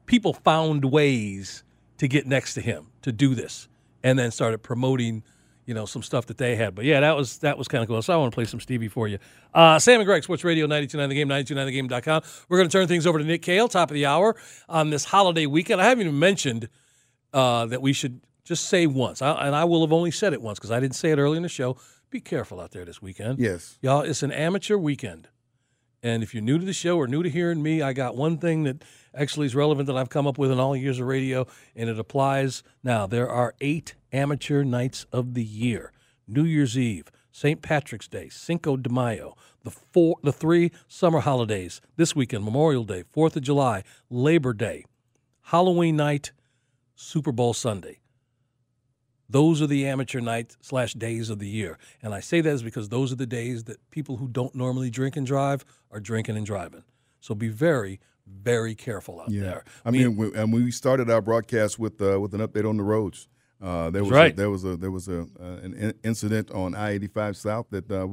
people 0.06 0.34
found 0.34 0.84
ways 0.84 1.62
to 1.98 2.08
get 2.08 2.26
next 2.26 2.54
to 2.54 2.60
him 2.60 2.88
to 3.02 3.12
do 3.12 3.34
this, 3.36 3.68
and 4.02 4.18
then 4.18 4.30
started 4.32 4.58
promoting. 4.64 5.22
You 5.66 5.74
know 5.74 5.86
some 5.86 6.02
stuff 6.02 6.26
that 6.26 6.38
they 6.38 6.56
had, 6.56 6.74
but 6.74 6.84
yeah, 6.84 7.00
that 7.00 7.16
was 7.16 7.38
that 7.38 7.56
was 7.56 7.68
kind 7.68 7.82
of 7.82 7.88
cool. 7.88 8.02
So 8.02 8.12
I 8.12 8.16
want 8.16 8.32
to 8.32 8.34
play 8.34 8.44
some 8.44 8.60
Stevie 8.60 8.88
for 8.88 9.08
you. 9.08 9.18
Uh, 9.54 9.78
Sam 9.78 10.00
and 10.00 10.06
Greg, 10.06 10.22
Sports 10.22 10.44
Radio 10.44 10.66
929 10.66 11.08
The 11.08 11.14
Game, 11.14 11.28
929thegame.com. 11.88 12.22
We're 12.48 12.58
going 12.58 12.68
to 12.68 12.72
turn 12.72 12.86
things 12.86 13.06
over 13.06 13.18
to 13.18 13.24
Nick 13.24 13.42
Kale, 13.42 13.68
top 13.68 13.90
of 13.90 13.94
the 13.94 14.06
hour 14.06 14.36
on 14.68 14.90
this 14.90 15.04
holiday 15.06 15.46
weekend. 15.46 15.80
I 15.80 15.84
haven't 15.84 16.06
even 16.06 16.18
mentioned 16.18 16.68
uh, 17.32 17.66
that 17.66 17.80
we 17.80 17.92
should 17.92 18.20
just 18.44 18.66
say 18.66 18.86
once, 18.86 19.22
I, 19.22 19.46
and 19.46 19.56
I 19.56 19.64
will 19.64 19.80
have 19.80 19.92
only 19.92 20.10
said 20.10 20.32
it 20.32 20.42
once 20.42 20.58
because 20.58 20.70
I 20.70 20.80
didn't 20.80 20.96
say 20.96 21.10
it 21.10 21.18
early 21.18 21.38
in 21.38 21.42
the 21.42 21.48
show. 21.48 21.76
Be 22.10 22.20
careful 22.20 22.60
out 22.60 22.72
there 22.72 22.84
this 22.84 23.00
weekend. 23.02 23.38
Yes. 23.38 23.78
Y'all, 23.80 24.02
it's 24.02 24.22
an 24.22 24.30
amateur 24.30 24.76
weekend. 24.76 25.28
And 26.04 26.22
if 26.22 26.34
you're 26.34 26.42
new 26.42 26.58
to 26.58 26.66
the 26.66 26.74
show 26.74 26.98
or 26.98 27.08
new 27.08 27.22
to 27.22 27.30
hearing 27.30 27.62
me, 27.62 27.80
I 27.80 27.94
got 27.94 28.14
one 28.14 28.36
thing 28.36 28.64
that 28.64 28.84
actually 29.14 29.46
is 29.46 29.54
relevant 29.54 29.86
that 29.86 29.96
I've 29.96 30.10
come 30.10 30.26
up 30.26 30.36
with 30.36 30.52
in 30.52 30.60
all 30.60 30.76
years 30.76 31.00
of 31.00 31.06
radio, 31.06 31.46
and 31.74 31.88
it 31.88 31.98
applies 31.98 32.62
now. 32.82 33.06
There 33.06 33.28
are 33.28 33.54
eight 33.62 33.94
amateur 34.12 34.64
nights 34.64 35.06
of 35.12 35.32
the 35.32 35.42
year 35.42 35.92
New 36.28 36.44
Year's 36.44 36.76
Eve, 36.76 37.10
St. 37.32 37.62
Patrick's 37.62 38.06
Day, 38.06 38.28
Cinco 38.28 38.76
de 38.76 38.90
Mayo, 38.90 39.34
the, 39.62 39.70
four, 39.70 40.16
the 40.22 40.32
three 40.32 40.72
summer 40.86 41.20
holidays 41.20 41.80
this 41.96 42.14
weekend 42.14 42.44
Memorial 42.44 42.84
Day, 42.84 43.04
4th 43.16 43.36
of 43.36 43.42
July, 43.42 43.82
Labor 44.10 44.52
Day, 44.52 44.84
Halloween 45.44 45.96
night, 45.96 46.32
Super 46.94 47.32
Bowl 47.32 47.54
Sunday. 47.54 47.98
Those 49.28 49.62
are 49.62 49.66
the 49.66 49.86
amateur 49.86 50.20
night 50.20 50.56
slash 50.60 50.94
days 50.94 51.30
of 51.30 51.38
the 51.38 51.48
year. 51.48 51.78
And 52.02 52.14
I 52.14 52.20
say 52.20 52.40
that 52.40 52.50
is 52.50 52.62
because 52.62 52.88
those 52.88 53.12
are 53.12 53.16
the 53.16 53.26
days 53.26 53.64
that 53.64 53.78
people 53.90 54.16
who 54.16 54.28
don't 54.28 54.54
normally 54.54 54.90
drink 54.90 55.16
and 55.16 55.26
drive 55.26 55.64
are 55.90 56.00
drinking 56.00 56.36
and 56.36 56.46
driving. 56.46 56.84
So 57.20 57.34
be 57.34 57.48
very, 57.48 58.00
very 58.26 58.74
careful 58.74 59.20
out 59.20 59.30
there. 59.30 59.64
I 59.84 59.90
mean, 59.90 60.16
we, 60.16 60.34
and 60.34 60.52
we 60.52 60.70
started 60.70 61.10
our 61.10 61.22
broadcast 61.22 61.78
with 61.78 62.00
uh, 62.02 62.20
with 62.20 62.34
an 62.34 62.40
update 62.40 62.68
on 62.68 62.76
the 62.76 62.82
roads. 62.82 63.28
Uh, 63.62 63.90
there 63.90 64.02
was 64.02 64.12
right. 64.12 64.32
a, 64.32 64.36
there 64.36 64.50
was 64.50 64.64
a 64.64 64.76
there 64.76 64.90
was 64.90 65.08
a 65.08 65.22
uh, 65.40 65.44
an 65.62 65.74
in- 65.74 65.94
incident 66.02 66.50
on 66.50 66.74
I 66.74 66.90
eighty 66.90 67.06
five 67.06 67.36
South 67.36 67.66
that 67.70 67.90
uh, 67.90 68.08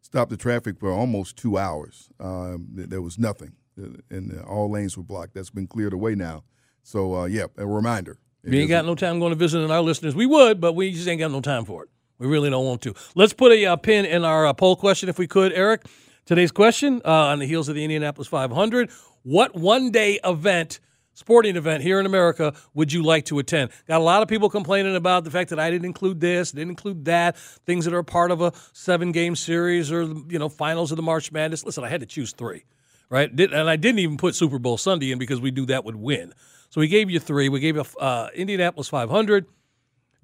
stopped 0.00 0.30
the 0.30 0.36
traffic 0.36 0.78
for 0.78 0.92
almost 0.92 1.36
two 1.36 1.58
hours. 1.58 2.08
Um, 2.20 2.68
th- 2.76 2.88
there 2.88 3.02
was 3.02 3.18
nothing, 3.18 3.52
uh, 3.80 3.88
and 4.10 4.40
all 4.42 4.70
lanes 4.70 4.96
were 4.96 5.02
blocked. 5.02 5.34
That's 5.34 5.50
been 5.50 5.66
cleared 5.66 5.92
away 5.92 6.14
now. 6.14 6.44
So 6.84 7.14
uh, 7.14 7.24
yeah, 7.24 7.46
a 7.56 7.66
reminder. 7.66 8.18
We 8.44 8.60
ain't 8.60 8.68
got 8.68 8.84
no 8.84 8.94
time 8.94 9.20
going 9.20 9.30
to 9.30 9.36
visit 9.36 9.70
our 9.70 9.80
listeners. 9.80 10.14
We 10.14 10.26
would, 10.26 10.60
but 10.60 10.74
we 10.74 10.92
just 10.92 11.06
ain't 11.08 11.20
got 11.20 11.30
no 11.30 11.40
time 11.40 11.64
for 11.64 11.84
it. 11.84 11.90
We 12.18 12.26
really 12.26 12.50
don't 12.50 12.64
want 12.64 12.82
to. 12.82 12.94
Let's 13.14 13.32
put 13.32 13.52
a 13.52 13.66
uh, 13.66 13.76
pin 13.76 14.04
in 14.04 14.24
our 14.24 14.46
uh, 14.46 14.52
poll 14.52 14.76
question 14.76 15.08
if 15.08 15.18
we 15.18 15.26
could, 15.26 15.52
Eric. 15.52 15.86
Today's 16.24 16.52
question 16.52 17.02
uh, 17.04 17.10
on 17.10 17.40
the 17.40 17.46
heels 17.46 17.68
of 17.68 17.74
the 17.74 17.82
Indianapolis 17.82 18.28
500 18.28 18.90
What 19.24 19.56
one 19.56 19.90
day 19.90 20.20
event, 20.24 20.78
sporting 21.14 21.56
event 21.56 21.82
here 21.82 21.98
in 21.98 22.06
America, 22.06 22.54
would 22.74 22.92
you 22.92 23.02
like 23.02 23.24
to 23.26 23.40
attend? 23.40 23.70
Got 23.88 24.00
a 24.00 24.04
lot 24.04 24.22
of 24.22 24.28
people 24.28 24.48
complaining 24.48 24.94
about 24.94 25.24
the 25.24 25.32
fact 25.32 25.50
that 25.50 25.58
I 25.58 25.68
didn't 25.70 25.84
include 25.84 26.20
this, 26.20 26.52
didn't 26.52 26.70
include 26.70 27.06
that, 27.06 27.36
things 27.66 27.84
that 27.86 27.94
are 27.94 28.04
part 28.04 28.30
of 28.30 28.40
a 28.40 28.52
seven 28.72 29.10
game 29.10 29.34
series 29.34 29.90
or, 29.90 30.02
you 30.28 30.38
know, 30.38 30.48
finals 30.48 30.92
of 30.92 30.96
the 30.96 31.02
March 31.02 31.32
Madness. 31.32 31.64
Listen, 31.64 31.82
I 31.82 31.88
had 31.88 32.00
to 32.00 32.06
choose 32.06 32.32
three, 32.32 32.64
right? 33.12 33.30
And 33.30 33.68
I 33.68 33.76
didn't 33.76 33.98
even 33.98 34.16
put 34.16 34.34
Super 34.34 34.58
Bowl 34.58 34.78
Sunday 34.78 35.12
in 35.12 35.18
because 35.18 35.38
we 35.38 35.50
knew 35.50 35.66
that 35.66 35.84
would 35.84 35.96
win. 35.96 36.32
So 36.70 36.80
we 36.80 36.88
gave 36.88 37.10
you 37.10 37.20
three. 37.20 37.50
We 37.50 37.60
gave 37.60 37.76
you 37.76 37.84
uh, 38.00 38.28
Indianapolis 38.34 38.88
500, 38.88 39.44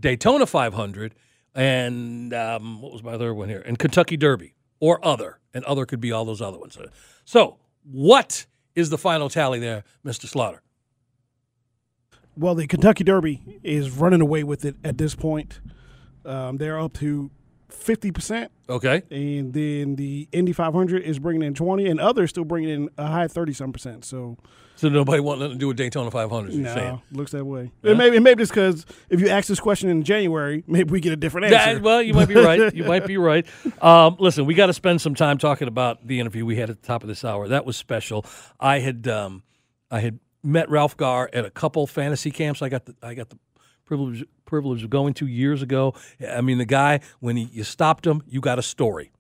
Daytona 0.01 0.47
500, 0.47 1.15
and 1.55 2.33
um, 2.33 2.81
what 2.81 2.91
was 2.91 3.03
my 3.03 3.13
other 3.13 3.35
one 3.35 3.51
here? 3.51 3.63
And 3.67 3.79
Kentucky 3.79 4.17
Derby 4.17 4.55
or 4.81 5.07
other. 5.07 5.39
And 5.53 5.65
other 5.67 5.85
could 5.85 6.01
be 6.01 6.13
all 6.13 6.25
those 6.25 6.41
other 6.41 6.59
ones. 6.59 6.79
So, 7.25 7.59
what 7.83 8.47
is 8.75 8.89
the 8.91 8.99
final 8.99 9.29
tally 9.29 9.59
there, 9.59 9.85
Mr. 10.05 10.27
Slaughter? 10.27 10.63
Well, 12.37 12.55
the 12.55 12.67
Kentucky 12.67 13.05
Derby 13.05 13.43
is 13.63 13.91
running 13.91 14.21
away 14.23 14.45
with 14.45 14.65
it 14.65 14.77
at 14.83 14.97
this 14.97 15.15
point. 15.15 15.61
Um, 16.25 16.57
they're 16.57 16.79
up 16.79 16.95
to 16.95 17.31
fifty 17.69 18.11
percent, 18.13 18.51
Okay. 18.69 19.03
and 19.11 19.53
then 19.53 19.97
the 19.97 20.29
Indy 20.33 20.53
500 20.53 21.03
is 21.03 21.19
bringing 21.19 21.43
in 21.43 21.55
twenty, 21.55 21.87
and 21.87 22.01
others 22.01 22.31
still 22.31 22.45
bringing 22.45 22.71
in 22.71 22.89
a 22.99 23.07
high 23.07 23.29
thirty 23.29 23.53
some 23.53 23.73
percent. 23.73 24.05
So 24.05 24.37
So 24.77 24.89
nobody 24.89 25.21
want 25.21 25.41
nothing 25.41 25.55
to 25.55 25.59
do 25.59 25.69
with 25.69 25.77
Daytona 25.77 26.11
500, 26.11 26.53
you're 26.53 26.63
no, 26.63 26.75
saying? 26.75 27.03
looks 27.13 27.33
that 27.33 27.45
way. 27.45 27.71
And 27.83 27.99
maybe 27.99 28.19
maybe 28.21 28.43
it's 28.43 28.51
because 28.53 28.87
if 29.11 29.21
you 29.21 29.29
ask 29.29 29.49
this 29.49 29.61
question 29.61 29.89
in 29.91 30.03
January, 30.03 30.65
maybe 30.67 30.91
we 30.91 31.01
get 31.01 31.13
a 31.13 31.17
different 31.17 31.53
answer. 31.53 31.73
Yeah, 31.75 31.79
well, 31.81 32.01
you 32.03 32.15
might 32.15 32.29
be 32.29 32.35
right. 32.37 32.75
You 32.75 32.85
might 32.85 33.07
be 33.07 33.17
right. 33.31 33.47
Um, 33.83 34.17
listen, 34.19 34.47
we 34.47 34.55
got 34.55 34.67
to 34.67 34.73
spend 34.73 35.01
some 35.01 35.15
time 35.15 35.37
talking 35.39 35.69
about 35.69 36.07
the 36.07 36.21
interview 36.21 36.45
we 36.47 36.57
had 36.57 36.71
at 36.71 36.81
the 36.81 36.87
top 36.87 37.03
of 37.03 37.09
this 37.09 37.25
hour. 37.25 37.49
That 37.49 37.65
was 37.67 37.77
special. 37.77 38.25
I 38.61 38.79
had 38.79 39.09
um, 39.09 39.43
I 39.91 40.01
had 40.01 40.21
met 40.45 40.71
Ralph 40.71 40.97
Garr 40.97 41.29
at 41.33 41.45
a 41.45 41.51
couple 41.51 41.87
fantasy 41.89 42.31
camps. 42.31 42.63
I 42.63 42.69
got 42.69 42.85
the 42.87 42.95
I 43.03 43.15
got 43.15 43.29
the 43.31 43.39
privilege 43.89 44.25
privilege 44.45 44.85
of 44.85 44.91
going 44.91 45.15
to 45.15 45.27
years 45.27 45.63
ago. 45.63 45.95
I 46.27 46.41
mean, 46.43 46.59
the 46.59 46.65
guy 46.65 47.01
when 47.21 47.37
he, 47.37 47.45
you 47.45 47.65
stopped 47.65 48.07
him, 48.07 48.23
you 48.27 48.41
got 48.41 48.59
a 48.59 48.63
story. 48.63 49.11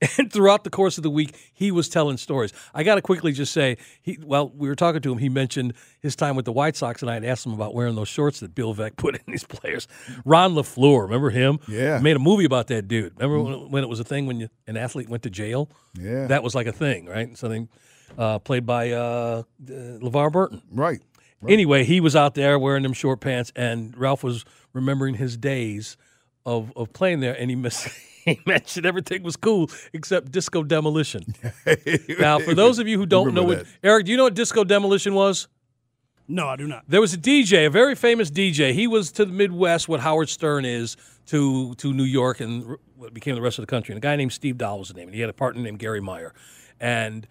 And 0.16 0.32
throughout 0.32 0.62
the 0.62 0.70
course 0.70 0.96
of 0.96 1.02
the 1.02 1.10
week, 1.10 1.34
he 1.52 1.72
was 1.72 1.88
telling 1.88 2.18
stories. 2.18 2.52
I 2.72 2.84
got 2.84 2.94
to 2.94 3.02
quickly 3.02 3.32
just 3.32 3.52
say, 3.52 3.78
he 4.00 4.16
well, 4.22 4.52
we 4.56 4.68
were 4.68 4.76
talking 4.76 5.02
to 5.02 5.10
him. 5.10 5.18
He 5.18 5.28
mentioned 5.28 5.74
his 6.00 6.14
time 6.14 6.36
with 6.36 6.44
the 6.44 6.52
White 6.52 6.76
Sox, 6.76 7.02
and 7.02 7.10
I 7.10 7.14
had 7.14 7.24
asked 7.24 7.44
him 7.44 7.52
about 7.52 7.74
wearing 7.74 7.96
those 7.96 8.06
shorts 8.06 8.38
that 8.38 8.54
Bill 8.54 8.72
Veeck 8.76 8.96
put 8.96 9.16
in 9.16 9.22
these 9.26 9.42
players. 9.42 9.88
Ron 10.24 10.54
LeFlore, 10.54 11.02
remember 11.02 11.30
him? 11.30 11.58
Yeah. 11.66 11.98
made 11.98 12.14
a 12.14 12.20
movie 12.20 12.44
about 12.44 12.68
that 12.68 12.86
dude. 12.86 13.14
Remember 13.18 13.42
when, 13.42 13.70
when 13.72 13.82
it 13.82 13.88
was 13.88 13.98
a 13.98 14.04
thing 14.04 14.26
when 14.26 14.38
you, 14.38 14.48
an 14.68 14.76
athlete 14.76 15.08
went 15.08 15.24
to 15.24 15.30
jail? 15.30 15.68
Yeah. 16.00 16.28
that 16.28 16.44
was 16.44 16.54
like 16.54 16.68
a 16.68 16.72
thing, 16.72 17.06
right? 17.06 17.36
Something 17.36 17.68
uh, 18.16 18.38
played 18.38 18.64
by 18.66 18.92
uh, 18.92 18.98
uh, 19.02 19.42
LeVar 19.66 20.30
Burton. 20.30 20.62
right. 20.72 21.00
Anyway, 21.46 21.84
he 21.84 22.00
was 22.00 22.16
out 22.16 22.34
there 22.34 22.58
wearing 22.58 22.82
them 22.82 22.92
short 22.92 23.20
pants, 23.20 23.52
and 23.54 23.96
Ralph 23.96 24.24
was 24.24 24.44
remembering 24.72 25.14
his 25.14 25.36
days 25.36 25.96
of, 26.44 26.72
of 26.74 26.92
playing 26.92 27.20
there, 27.20 27.34
and 27.38 27.50
he, 27.50 27.56
mis- 27.56 27.84
he 28.24 28.40
mentioned 28.46 28.86
everything 28.86 29.22
was 29.22 29.36
cool 29.36 29.70
except 29.92 30.32
disco 30.32 30.62
demolition. 30.62 31.34
now, 32.18 32.38
for 32.38 32.54
those 32.54 32.78
of 32.78 32.88
you 32.88 32.98
who 32.98 33.06
don't 33.06 33.34
know 33.34 33.44
what 33.44 33.58
that. 33.58 33.66
Eric, 33.82 34.06
do 34.06 34.10
you 34.10 34.16
know 34.16 34.24
what 34.24 34.34
disco 34.34 34.64
demolition 34.64 35.14
was? 35.14 35.48
no, 36.30 36.46
I 36.46 36.56
do 36.56 36.66
not. 36.66 36.84
There 36.86 37.00
was 37.00 37.14
a 37.14 37.18
DJ, 37.18 37.66
a 37.66 37.70
very 37.70 37.94
famous 37.94 38.30
DJ. 38.30 38.74
He 38.74 38.86
was 38.86 39.10
to 39.12 39.24
the 39.24 39.32
Midwest 39.32 39.88
what 39.88 40.00
Howard 40.00 40.28
Stern 40.28 40.66
is 40.66 40.96
to 41.26 41.74
to 41.76 41.92
New 41.94 42.04
York 42.04 42.40
and 42.40 42.76
what 42.96 43.14
became 43.14 43.34
the 43.34 43.40
rest 43.40 43.58
of 43.58 43.62
the 43.62 43.70
country. 43.70 43.94
And 43.94 44.02
a 44.02 44.06
guy 44.06 44.14
named 44.16 44.32
Steve 44.32 44.58
Dahl 44.58 44.78
was 44.78 44.88
his 44.88 44.96
name, 44.96 45.08
and 45.08 45.14
he 45.14 45.22
had 45.22 45.30
a 45.30 45.34
partner 45.34 45.62
named 45.62 45.78
Garry 45.78 46.00
Meier. 46.00 46.34
And 46.78 47.26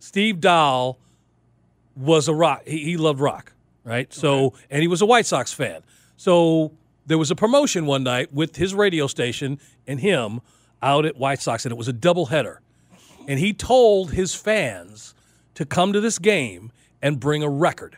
Steve 0.00 0.40
Dahl 0.40 0.98
was 1.96 2.28
a 2.28 2.34
rock. 2.34 2.62
He, 2.66 2.84
he 2.84 2.96
loved 2.96 3.20
rock, 3.20 3.52
right? 3.84 4.12
So, 4.12 4.54
and 4.70 4.82
he 4.82 4.88
was 4.88 5.02
a 5.02 5.06
White 5.06 5.26
Sox 5.26 5.52
fan. 5.52 5.82
So 6.16 6.72
there 7.06 7.18
was 7.18 7.30
a 7.30 7.34
promotion 7.36 7.86
one 7.86 8.02
night 8.02 8.32
with 8.32 8.56
his 8.56 8.74
radio 8.74 9.06
station 9.06 9.58
and 9.86 10.00
him 10.00 10.40
out 10.82 11.04
at 11.04 11.16
White 11.16 11.40
Sox, 11.40 11.64
and 11.64 11.72
it 11.72 11.78
was 11.78 11.88
a 11.88 11.92
doubleheader. 11.92 12.58
And 13.26 13.38
he 13.38 13.52
told 13.52 14.12
his 14.12 14.34
fans 14.34 15.14
to 15.54 15.64
come 15.64 15.92
to 15.92 16.00
this 16.00 16.18
game 16.18 16.72
and 17.00 17.18
bring 17.18 17.42
a 17.42 17.48
record. 17.48 17.96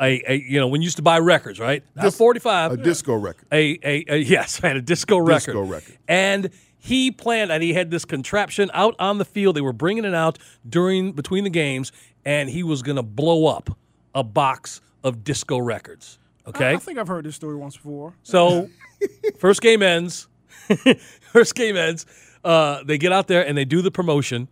A, 0.00 0.22
a 0.28 0.36
you 0.36 0.60
know 0.60 0.68
when 0.68 0.80
you 0.80 0.86
used 0.86 0.96
to 0.96 1.02
buy 1.02 1.18
records, 1.18 1.58
right? 1.58 1.82
Dis- 2.00 2.16
forty 2.16 2.38
five. 2.38 2.72
A 2.72 2.76
disco 2.76 3.14
record. 3.14 3.46
A, 3.50 3.78
a, 3.82 4.04
a 4.08 4.16
yes, 4.18 4.58
had 4.58 4.76
a 4.76 4.82
disco 4.82 5.18
record. 5.18 5.46
Disco 5.46 5.62
record. 5.62 5.98
And 6.06 6.50
he 6.78 7.10
planned, 7.10 7.50
and 7.50 7.62
he 7.62 7.74
had 7.74 7.90
this 7.90 8.04
contraption 8.04 8.70
out 8.72 8.94
on 9.00 9.18
the 9.18 9.24
field. 9.24 9.56
They 9.56 9.60
were 9.60 9.72
bringing 9.72 10.04
it 10.04 10.14
out 10.14 10.38
during 10.68 11.12
between 11.12 11.42
the 11.42 11.50
games, 11.50 11.90
and 12.28 12.50
he 12.50 12.62
was 12.62 12.82
going 12.82 12.96
to 12.96 13.02
blow 13.02 13.46
up 13.46 13.70
a 14.14 14.22
box 14.22 14.82
of 15.02 15.24
disco 15.24 15.56
records. 15.56 16.18
Okay, 16.46 16.66
I, 16.66 16.72
I 16.74 16.76
think 16.76 16.98
I've 16.98 17.08
heard 17.08 17.24
this 17.24 17.34
story 17.34 17.56
once 17.56 17.76
before. 17.76 18.12
so 18.22 18.68
first 19.38 19.62
game 19.62 19.82
ends. 19.82 20.28
first 21.32 21.54
game 21.54 21.78
ends. 21.78 22.04
Uh, 22.44 22.82
they 22.84 22.98
get 22.98 23.12
out 23.12 23.28
there 23.28 23.46
and 23.46 23.56
they 23.56 23.64
do 23.64 23.80
the 23.80 23.90
promotion, 23.90 24.46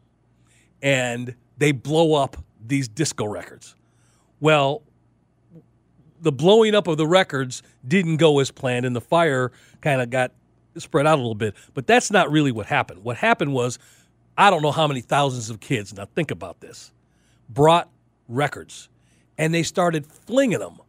and 0.81 1.35
they 1.59 1.72
blow 1.72 2.14
up 2.14 2.39
these 2.66 2.89
disco 2.89 3.27
records. 3.27 3.74
Well, 4.41 4.83
the 6.22 6.33
blowing 6.33 6.74
up 6.74 6.89
of 6.89 6.97
the 6.97 7.07
records 7.07 7.62
didn't 7.87 8.16
go 8.16 8.39
as 8.39 8.51
planned, 8.51 8.87
and 8.87 8.97
the 8.97 9.03
fire 9.03 9.53
kind 9.83 10.01
of 10.01 10.09
got 10.09 10.33
spread 10.79 11.07
out 11.07 11.16
a 11.16 11.20
little 11.20 11.35
bit. 11.35 11.55
But 11.74 11.87
that's 11.87 12.11
not 12.11 12.31
really 12.31 12.53
what 12.53 12.64
happened. 12.64 13.05
What 13.05 13.18
happened 13.18 13.53
was, 13.53 13.79
I 14.39 14.49
don't 14.49 14.62
know 14.62 14.72
how 14.72 14.87
many 14.87 15.03
thousands 15.03 15.51
of 15.51 15.61
kids. 15.61 15.93
Now 15.93 16.07
think 16.14 16.31
about 16.31 16.61
this. 16.61 16.91
Brought 17.49 17.88
records, 18.28 18.88
and 19.38 19.55
they 19.55 19.62
started 19.62 20.07
flinging 20.07 20.59
them 20.59 20.80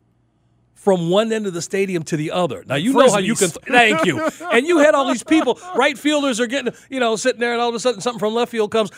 from 0.73 1.09
one 1.09 1.33
end 1.33 1.45
of 1.45 1.53
the 1.53 1.61
stadium 1.61 2.01
to 2.03 2.15
the 2.15 2.31
other. 2.31 2.63
Now 2.65 2.75
you 2.75 2.93
know 2.93 3.11
how 3.11 3.19
you 3.19 3.35
can. 3.35 3.49
Frisbees. 3.49 3.67
Thank 3.67 4.05
you. 4.05 4.29
And 4.51 4.65
you 4.65 4.77
had 4.79 4.95
all 4.95 5.07
these 5.07 5.23
people. 5.23 5.59
Right 5.75 5.97
fielders 5.97 6.39
are 6.39 6.47
getting, 6.47 6.73
you 6.89 6.99
know, 6.99 7.15
sitting 7.15 7.39
there, 7.39 7.51
and 7.51 7.61
all 7.61 7.69
of 7.69 7.75
a 7.75 7.79
sudden 7.79 8.01
something 8.01 8.19
from 8.19 8.33
left 8.33 8.51
field 8.51 8.71
comes 8.71 8.91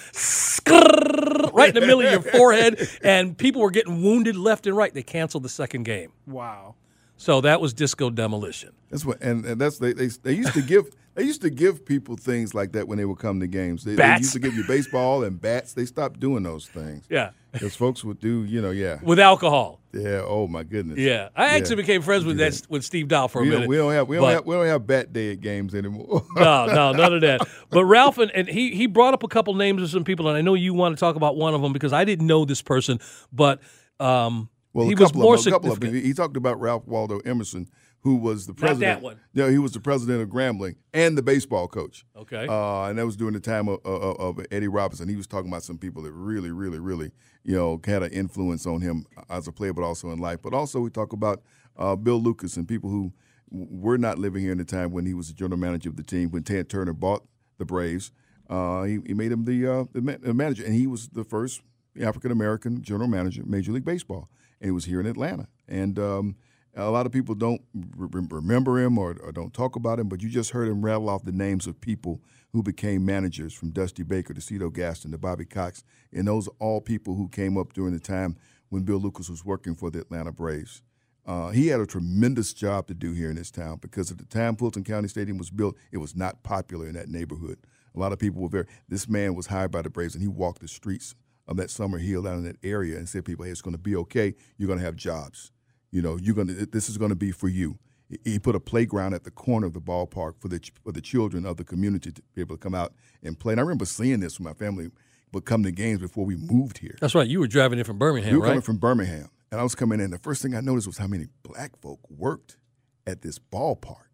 right 1.53 1.69
in 1.69 1.75
the 1.75 1.81
middle 1.81 2.01
of 2.01 2.11
your 2.11 2.21
forehead, 2.37 2.87
and 3.01 3.37
people 3.37 3.61
were 3.61 3.71
getting 3.71 4.03
wounded 4.03 4.35
left 4.35 4.67
and 4.67 4.77
right. 4.77 4.93
They 4.93 5.03
canceled 5.03 5.43
the 5.43 5.49
second 5.49 5.83
game. 5.83 6.11
Wow. 6.27 6.75
So 7.17 7.41
that 7.41 7.59
was 7.59 7.73
disco 7.73 8.09
demolition. 8.09 8.71
That's 8.89 9.03
what, 9.03 9.21
and, 9.21 9.45
and 9.45 9.59
that's 9.59 9.77
they, 9.79 9.93
they 9.93 10.07
they 10.07 10.33
used 10.33 10.53
to 10.53 10.61
give 10.61 10.85
they 11.15 11.23
used 11.23 11.41
to 11.41 11.49
give 11.49 11.85
people 11.85 12.15
things 12.15 12.53
like 12.53 12.71
that 12.73 12.87
when 12.87 12.97
they 12.97 13.05
would 13.05 13.19
come 13.19 13.39
to 13.39 13.47
games. 13.47 13.83
They, 13.83 13.95
they 13.95 14.17
used 14.17 14.33
to 14.33 14.39
give 14.39 14.53
you 14.53 14.63
baseball 14.65 15.23
and 15.23 15.39
bats. 15.41 15.73
They 15.73 15.85
stopped 15.85 16.19
doing 16.19 16.43
those 16.43 16.67
things. 16.67 17.05
Yeah. 17.09 17.31
Because 17.51 17.75
folks 17.75 18.03
would 18.03 18.19
do, 18.19 18.43
you 18.43 18.61
know, 18.61 18.69
yeah, 18.71 18.99
With 19.01 19.19
alcohol. 19.19 19.79
yeah. 19.91 20.21
Oh 20.23 20.47
my 20.47 20.63
goodness. 20.63 20.99
Yeah. 20.99 21.29
I 21.35 21.55
actually 21.57 21.77
became 21.77 22.01
friends 22.03 22.23
with 22.25 22.37
that 22.37 22.61
with 22.69 22.83
Steve 22.85 23.07
Dahl 23.07 23.27
for 23.27 23.39
a 23.39 23.41
We 23.41 23.49
minute. 23.49 23.61
don't, 23.61 23.69
we 23.69 23.75
don't 23.77 23.91
have 23.93 24.07
we 24.07 24.15
don't 24.17 24.29
have 24.29 24.45
we 24.45 24.53
don't 24.55 24.67
have 24.67 24.85
bat 24.85 25.11
day 25.13 25.31
at 25.31 25.41
games 25.41 25.73
anymore. 25.73 26.23
no, 26.35 26.65
no, 26.67 26.91
none 26.91 27.13
of 27.15 27.21
that. 27.21 27.41
But 27.71 27.85
Ralph 27.85 28.17
and, 28.19 28.29
and 28.31 28.47
he 28.47 28.75
he 28.75 28.85
brought 28.87 29.13
up 29.13 29.23
a 29.23 29.27
couple 29.27 29.53
names 29.55 29.81
of 29.81 29.89
some 29.89 30.03
people, 30.03 30.27
and 30.27 30.37
I 30.37 30.41
know 30.41 30.53
you 30.53 30.73
want 30.75 30.95
to 30.95 30.99
talk 30.99 31.15
about 31.15 31.37
one 31.37 31.53
of 31.55 31.61
them 31.61 31.73
because 31.73 31.91
I 31.93 32.03
didn't 32.05 32.27
know 32.27 32.45
this 32.45 32.61
person, 32.61 32.99
but 33.33 33.61
um, 33.99 34.49
Well, 34.73 34.85
he 34.87 34.93
a 34.93 34.95
was 34.95 35.13
more 35.13 35.35
of 35.35 35.43
couple 35.45 35.71
of. 35.71 35.81
He 35.81 36.13
talked 36.13 36.37
about 36.37 36.59
Ralph 36.59 36.85
Waldo 36.87 37.19
Emerson, 37.19 37.67
who 38.01 38.15
was 38.15 38.45
the 38.45 38.53
Not 38.53 38.59
president. 38.59 38.81
that 38.81 39.01
one. 39.01 39.19
No, 39.33 39.49
he 39.49 39.57
was 39.57 39.73
the 39.73 39.79
president 39.79 40.21
of 40.21 40.29
Grambling 40.29 40.75
and 40.93 41.17
the 41.17 41.21
baseball 41.21 41.67
coach. 41.67 42.05
Okay. 42.15 42.47
Uh, 42.47 42.85
and 42.85 42.97
that 42.97 43.05
was 43.05 43.17
during 43.17 43.33
the 43.33 43.39
time 43.39 43.67
of, 43.67 43.79
of, 43.85 44.19
of 44.39 44.45
Eddie 44.51 44.67
Robinson. 44.69 45.09
He 45.09 45.15
was 45.15 45.27
talking 45.27 45.49
about 45.49 45.63
some 45.63 45.77
people 45.77 46.03
that 46.03 46.11
really, 46.11 46.51
really, 46.51 46.79
really, 46.79 47.11
you 47.43 47.55
know, 47.55 47.79
had 47.85 48.03
an 48.03 48.11
influence 48.11 48.65
on 48.65 48.81
him 48.81 49.05
as 49.29 49.47
a 49.47 49.51
player, 49.51 49.73
but 49.73 49.83
also 49.83 50.11
in 50.11 50.19
life. 50.19 50.41
But 50.41 50.53
also 50.53 50.79
we 50.79 50.89
talk 50.89 51.11
about 51.11 51.41
uh, 51.77 51.95
Bill 51.95 52.21
Lucas 52.21 52.55
and 52.55 52.67
people 52.67 52.89
who 52.89 53.11
were 53.51 53.97
not 53.97 54.17
living 54.17 54.43
here 54.43 54.51
in 54.51 54.59
the 54.59 54.65
time 54.65 54.91
when 54.91 55.05
he 55.05 55.13
was 55.13 55.27
the 55.27 55.33
general 55.33 55.59
manager 55.59 55.89
of 55.89 55.97
the 55.97 56.03
team. 56.03 56.29
When 56.31 56.43
Ted 56.43 56.69
Turner 56.69 56.93
bought 56.93 57.25
the 57.57 57.65
Braves, 57.65 58.11
uh, 58.49 58.83
he, 58.83 58.99
he 59.05 59.13
made 59.13 59.31
him 59.31 59.45
the, 59.45 59.67
uh, 59.67 59.85
the 59.91 60.33
manager, 60.33 60.63
and 60.63 60.73
he 60.73 60.87
was 60.87 61.09
the 61.09 61.23
first 61.23 61.61
African 62.01 62.31
American 62.31 62.81
general 62.81 63.09
manager, 63.09 63.43
Major 63.45 63.71
League 63.71 63.85
Baseball, 63.85 64.29
and 64.61 64.67
he 64.67 64.71
was 64.71 64.85
here 64.85 64.99
in 64.99 65.05
Atlanta. 65.05 65.47
And 65.67 65.99
um, 65.99 66.35
a 66.81 66.89
lot 66.89 67.05
of 67.05 67.11
people 67.11 67.35
don't 67.35 67.61
re- 67.73 68.27
remember 68.29 68.79
him 68.79 68.97
or, 68.97 69.17
or 69.21 69.31
don't 69.31 69.53
talk 69.53 69.75
about 69.75 69.99
him, 69.99 70.07
but 70.07 70.21
you 70.21 70.29
just 70.29 70.51
heard 70.51 70.67
him 70.67 70.83
rattle 70.83 71.09
off 71.09 71.23
the 71.23 71.31
names 71.31 71.67
of 71.67 71.79
people 71.81 72.21
who 72.51 72.63
became 72.63 73.05
managers 73.05 73.53
from 73.53 73.71
Dusty 73.71 74.03
Baker 74.03 74.33
to 74.33 74.41
Cito 74.41 74.69
Gaston 74.69 75.11
to 75.11 75.17
Bobby 75.17 75.45
Cox. 75.45 75.83
And 76.11 76.27
those 76.27 76.47
are 76.47 76.55
all 76.59 76.81
people 76.81 77.15
who 77.15 77.27
came 77.27 77.57
up 77.57 77.73
during 77.73 77.93
the 77.93 77.99
time 77.99 78.37
when 78.69 78.83
Bill 78.83 78.97
Lucas 78.97 79.29
was 79.29 79.45
working 79.45 79.75
for 79.75 79.89
the 79.89 79.99
Atlanta 79.99 80.31
Braves. 80.31 80.81
Uh, 81.25 81.49
he 81.49 81.67
had 81.67 81.79
a 81.79 81.85
tremendous 81.85 82.53
job 82.53 82.87
to 82.87 82.93
do 82.93 83.13
here 83.13 83.29
in 83.29 83.35
this 83.35 83.51
town 83.51 83.77
because 83.81 84.11
at 84.11 84.17
the 84.17 84.25
time 84.25 84.55
Fulton 84.55 84.83
County 84.83 85.07
Stadium 85.07 85.37
was 85.37 85.51
built, 85.51 85.75
it 85.91 85.97
was 85.97 86.15
not 86.15 86.41
popular 86.41 86.87
in 86.87 86.95
that 86.95 87.09
neighborhood. 87.09 87.59
A 87.95 87.99
lot 87.99 88.13
of 88.13 88.19
people 88.19 88.41
were 88.41 88.49
very. 88.49 88.65
This 88.87 89.07
man 89.07 89.35
was 89.35 89.47
hired 89.47 89.71
by 89.71 89.81
the 89.81 89.89
Braves, 89.89 90.15
and 90.15 90.21
he 90.21 90.27
walked 90.27 90.61
the 90.61 90.67
streets 90.67 91.15
of 91.47 91.57
that 91.57 91.69
Summerhill 91.69 92.23
down 92.23 92.37
in 92.39 92.43
that 92.45 92.57
area 92.63 92.97
and 92.97 93.09
said, 93.09 93.25
"People, 93.25 93.45
hey, 93.45 93.51
it's 93.51 93.61
going 93.61 93.75
to 93.75 93.81
be 93.81 93.95
okay. 93.95 94.35
You're 94.57 94.67
going 94.67 94.79
to 94.79 94.85
have 94.85 94.95
jobs. 94.95 95.51
You 95.91 96.01
know, 96.01 96.17
you're 96.21 96.35
to. 96.35 96.65
This 96.65 96.89
is 96.89 96.97
going 96.97 97.09
to 97.09 97.15
be 97.15 97.31
for 97.31 97.47
you." 97.47 97.77
He- 98.23 98.39
put 98.39 98.55
a 98.55 98.59
playground 98.59 99.13
at 99.13 99.23
the 99.23 99.29
corner 99.29 99.67
of 99.67 99.73
the 99.73 99.81
ballpark 99.81 100.33
for 100.39 100.47
the 100.47 100.59
for 100.83 100.91
the 100.91 101.01
children 101.01 101.45
of 101.45 101.57
the 101.57 101.63
community 101.63 102.11
to 102.11 102.21
be 102.33 102.41
able 102.41 102.55
to 102.55 102.59
come 102.59 102.73
out 102.73 102.93
and 103.21 103.37
play. 103.39 103.53
And 103.53 103.59
I 103.59 103.63
remember 103.63 103.85
seeing 103.85 104.19
this 104.19 104.39
when 104.39 104.45
my 104.45 104.53
family 104.53 104.89
would 105.31 105.45
come 105.45 105.61
to 105.61 105.71
games 105.71 105.99
before 105.99 106.25
we 106.25 106.35
moved 106.35 106.79
here. 106.79 106.97
That's 106.99 107.13
right. 107.13 107.27
You 107.27 107.39
were 107.39 107.47
driving 107.47 107.77
in 107.77 107.85
from 107.85 107.99
Birmingham, 107.99 108.31
We 108.33 108.37
were 108.39 108.43
right? 108.45 108.49
coming 108.49 108.61
from 108.63 108.77
Birmingham, 108.77 109.29
and 109.51 109.59
I 109.59 109.63
was 109.63 109.75
coming 109.75 109.99
in. 109.99 110.09
The 110.09 110.17
first 110.17 110.41
thing 110.41 110.55
I 110.55 110.59
noticed 110.61 110.87
was 110.87 110.97
how 110.97 111.05
many 111.05 111.27
black 111.43 111.79
folk 111.81 111.99
worked 112.09 112.57
at 113.05 113.21
this 113.21 113.37
ballpark. 113.37 114.05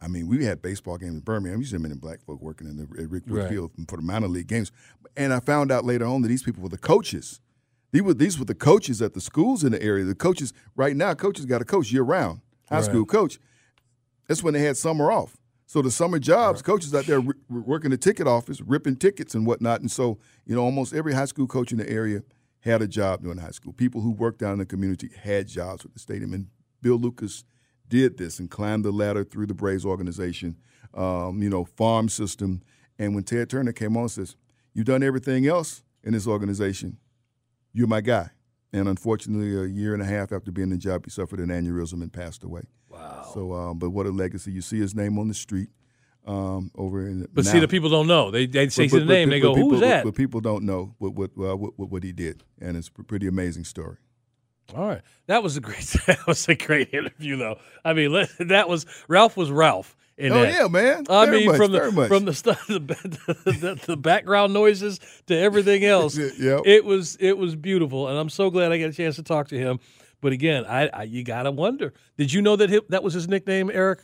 I 0.00 0.08
mean, 0.08 0.26
we 0.28 0.44
had 0.44 0.60
baseball 0.62 0.96
games 0.98 1.14
in 1.14 1.20
Birmingham. 1.20 1.60
You 1.60 1.66
see 1.66 1.78
many 1.78 1.94
black 1.94 2.20
folk 2.24 2.40
working 2.40 2.66
in 2.68 2.76
the 2.76 2.82
at 3.02 3.08
Rickwood 3.08 3.42
Right. 3.42 3.48
Field 3.48 3.70
for 3.88 3.96
the 3.96 4.02
minor 4.02 4.28
league 4.28 4.46
games. 4.48 4.72
And 5.16 5.32
I 5.32 5.40
found 5.40 5.70
out 5.72 5.84
later 5.84 6.06
on 6.06 6.22
that 6.22 6.28
these 6.28 6.42
people 6.42 6.62
were 6.62 6.68
the 6.68 6.78
coaches. 6.78 7.40
These 7.92 8.02
were 8.02 8.14
these 8.14 8.38
were 8.38 8.44
the 8.44 8.54
coaches 8.54 9.00
at 9.00 9.14
the 9.14 9.20
schools 9.20 9.64
in 9.64 9.72
the 9.72 9.82
area. 9.82 10.04
The 10.04 10.14
coaches 10.14 10.52
right 10.76 10.94
now, 10.96 11.14
coaches 11.14 11.46
got 11.46 11.62
a 11.62 11.64
coach 11.64 11.90
year 11.90 12.02
round, 12.02 12.40
high 12.68 12.76
Right. 12.76 12.84
school 12.84 13.04
coach. 13.06 13.38
That's 14.26 14.42
when 14.42 14.54
they 14.54 14.60
had 14.60 14.76
summer 14.76 15.10
off. 15.10 15.36
So 15.66 15.82
the 15.82 15.90
summer 15.90 16.18
jobs, 16.18 16.62
coaches 16.62 16.94
out 16.94 17.06
there 17.06 17.20
r- 17.20 17.34
working 17.50 17.90
the 17.90 17.96
ticket 17.98 18.26
office, 18.26 18.60
ripping 18.60 18.96
tickets 18.96 19.34
and 19.34 19.46
whatnot. 19.46 19.80
And 19.80 19.90
so, 19.90 20.18
you 20.46 20.54
know, 20.54 20.62
almost 20.62 20.94
every 20.94 21.12
high 21.14 21.26
school 21.26 21.46
coach 21.46 21.72
in 21.72 21.78
the 21.78 21.88
area 21.88 22.22
had 22.60 22.80
a 22.82 22.88
job 22.88 23.22
during 23.22 23.38
high 23.38 23.50
school. 23.50 23.72
People 23.72 24.00
who 24.00 24.10
worked 24.10 24.38
down 24.38 24.52
in 24.54 24.58
the 24.58 24.66
community 24.66 25.10
had 25.22 25.46
jobs 25.46 25.82
with 25.84 25.92
the 25.92 25.98
stadium. 25.98 26.32
And 26.32 26.48
Bill 26.82 26.96
Lucas 26.96 27.44
did 27.88 28.16
this 28.18 28.38
and 28.38 28.50
climbed 28.50 28.84
the 28.84 28.90
ladder 28.92 29.24
through 29.24 29.46
the 29.46 29.54
Braves 29.54 29.84
organization, 29.84 30.56
um, 30.94 31.42
you 31.42 31.48
know, 31.50 31.64
farm 31.64 32.08
system. 32.08 32.62
And 32.98 33.14
when 33.14 33.24
Ted 33.24 33.48
Turner 33.50 33.72
came 33.72 33.96
on 33.96 34.02
and 34.04 34.10
says, 34.10 34.36
You've 34.74 34.86
done 34.86 35.02
everything 35.02 35.46
else 35.46 35.82
in 36.04 36.12
this 36.12 36.26
organization, 36.26 36.98
you're 37.78 37.86
my 37.86 38.00
guy. 38.00 38.30
And 38.72 38.86
unfortunately, 38.88 39.56
a 39.56 39.64
year 39.66 39.94
and 39.94 40.02
a 40.02 40.06
half 40.06 40.30
after 40.32 40.52
being 40.52 40.64
in 40.66 40.70
the 40.70 40.76
job, 40.78 41.04
he 41.06 41.10
suffered 41.10 41.40
an 41.40 41.48
aneurysm 41.48 42.02
and 42.02 42.12
passed 42.12 42.44
away. 42.44 42.62
Wow. 42.90 43.30
So, 43.32 43.52
um, 43.54 43.78
but 43.78 43.90
what 43.90 44.04
a 44.06 44.10
legacy. 44.10 44.52
You 44.52 44.60
see 44.60 44.78
his 44.78 44.94
name 44.94 45.18
on 45.18 45.28
the 45.28 45.34
street 45.34 45.68
um, 46.26 46.70
over 46.76 47.06
in 47.06 47.26
but 47.32 47.46
see, 47.46 47.60
the 47.60 47.68
people 47.68 47.88
don't 47.88 48.06
know. 48.06 48.30
They 48.30 48.46
they 48.46 48.68
say 48.68 48.84
But- 48.86 48.90
but- 48.92 48.98
the 49.00 49.06
but 49.06 49.12
name. 49.14 49.28
pe- 49.28 49.34
They 49.36 49.40
go, 49.40 49.54
people, 49.54 49.70
"Who's 49.70 49.80
that?" 49.80 50.04
But 50.04 50.14
people 50.14 50.40
don't 50.40 50.64
know 50.64 50.94
what 50.98 51.14
what, 51.14 51.30
uh, 51.38 51.56
what 51.56 51.78
what 51.78 51.90
what 51.90 52.02
he 52.04 52.12
did, 52.12 52.42
and 52.60 52.76
it's 52.76 52.90
a 52.98 53.04
pretty 53.04 53.26
amazing 53.26 53.64
story. 53.64 53.96
All 54.74 54.86
right, 54.86 55.00
that 55.28 55.42
was 55.42 55.56
a 55.56 55.60
great. 55.62 55.96
That 56.06 56.26
was 56.26 56.46
a 56.48 56.54
great 56.54 56.92
interview, 56.92 57.36
though. 57.38 57.56
I 57.86 57.94
mean, 57.94 58.12
that 58.38 58.68
was 58.68 58.84
Ralph 59.08 59.34
was 59.38 59.50
Ralph. 59.50 59.96
In 60.18 60.32
Oh 60.32 60.42
that. 60.42 60.52
yeah, 60.52 60.66
man. 60.66 61.04
I 61.08 61.26
Very 61.26 61.38
mean, 61.38 61.46
much, 61.46 61.56
from 61.58 61.70
the 61.72 61.92
much. 61.92 62.08
from 62.08 62.24
the 62.24 62.34
stuff, 62.34 62.66
the, 62.66 62.78
the, 62.80 63.80
the 63.86 63.96
background 63.96 64.52
noises 64.52 64.98
to 65.28 65.38
everything 65.38 65.84
else, 65.84 66.16
Yep. 66.38 66.62
it 66.66 66.84
was 66.84 67.16
it 67.20 67.38
was 67.38 67.54
beautiful, 67.54 68.08
and 68.08 68.18
I'm 68.18 68.28
so 68.28 68.50
glad 68.50 68.72
I 68.72 68.78
got 68.78 68.90
a 68.90 68.92
chance 68.92 69.14
to 69.16 69.22
talk 69.22 69.46
to 69.48 69.58
him. 69.58 69.78
But 70.20 70.32
again, 70.32 70.64
I, 70.66 70.88
I 70.88 71.02
you 71.04 71.22
gotta 71.22 71.52
wonder. 71.52 71.92
Did 72.16 72.32
you 72.32 72.42
know 72.42 72.56
that 72.56 72.68
hi 72.68 72.80
that 72.88 73.04
was 73.04 73.14
his 73.14 73.28
nickname, 73.28 73.70
Eric? 73.72 74.00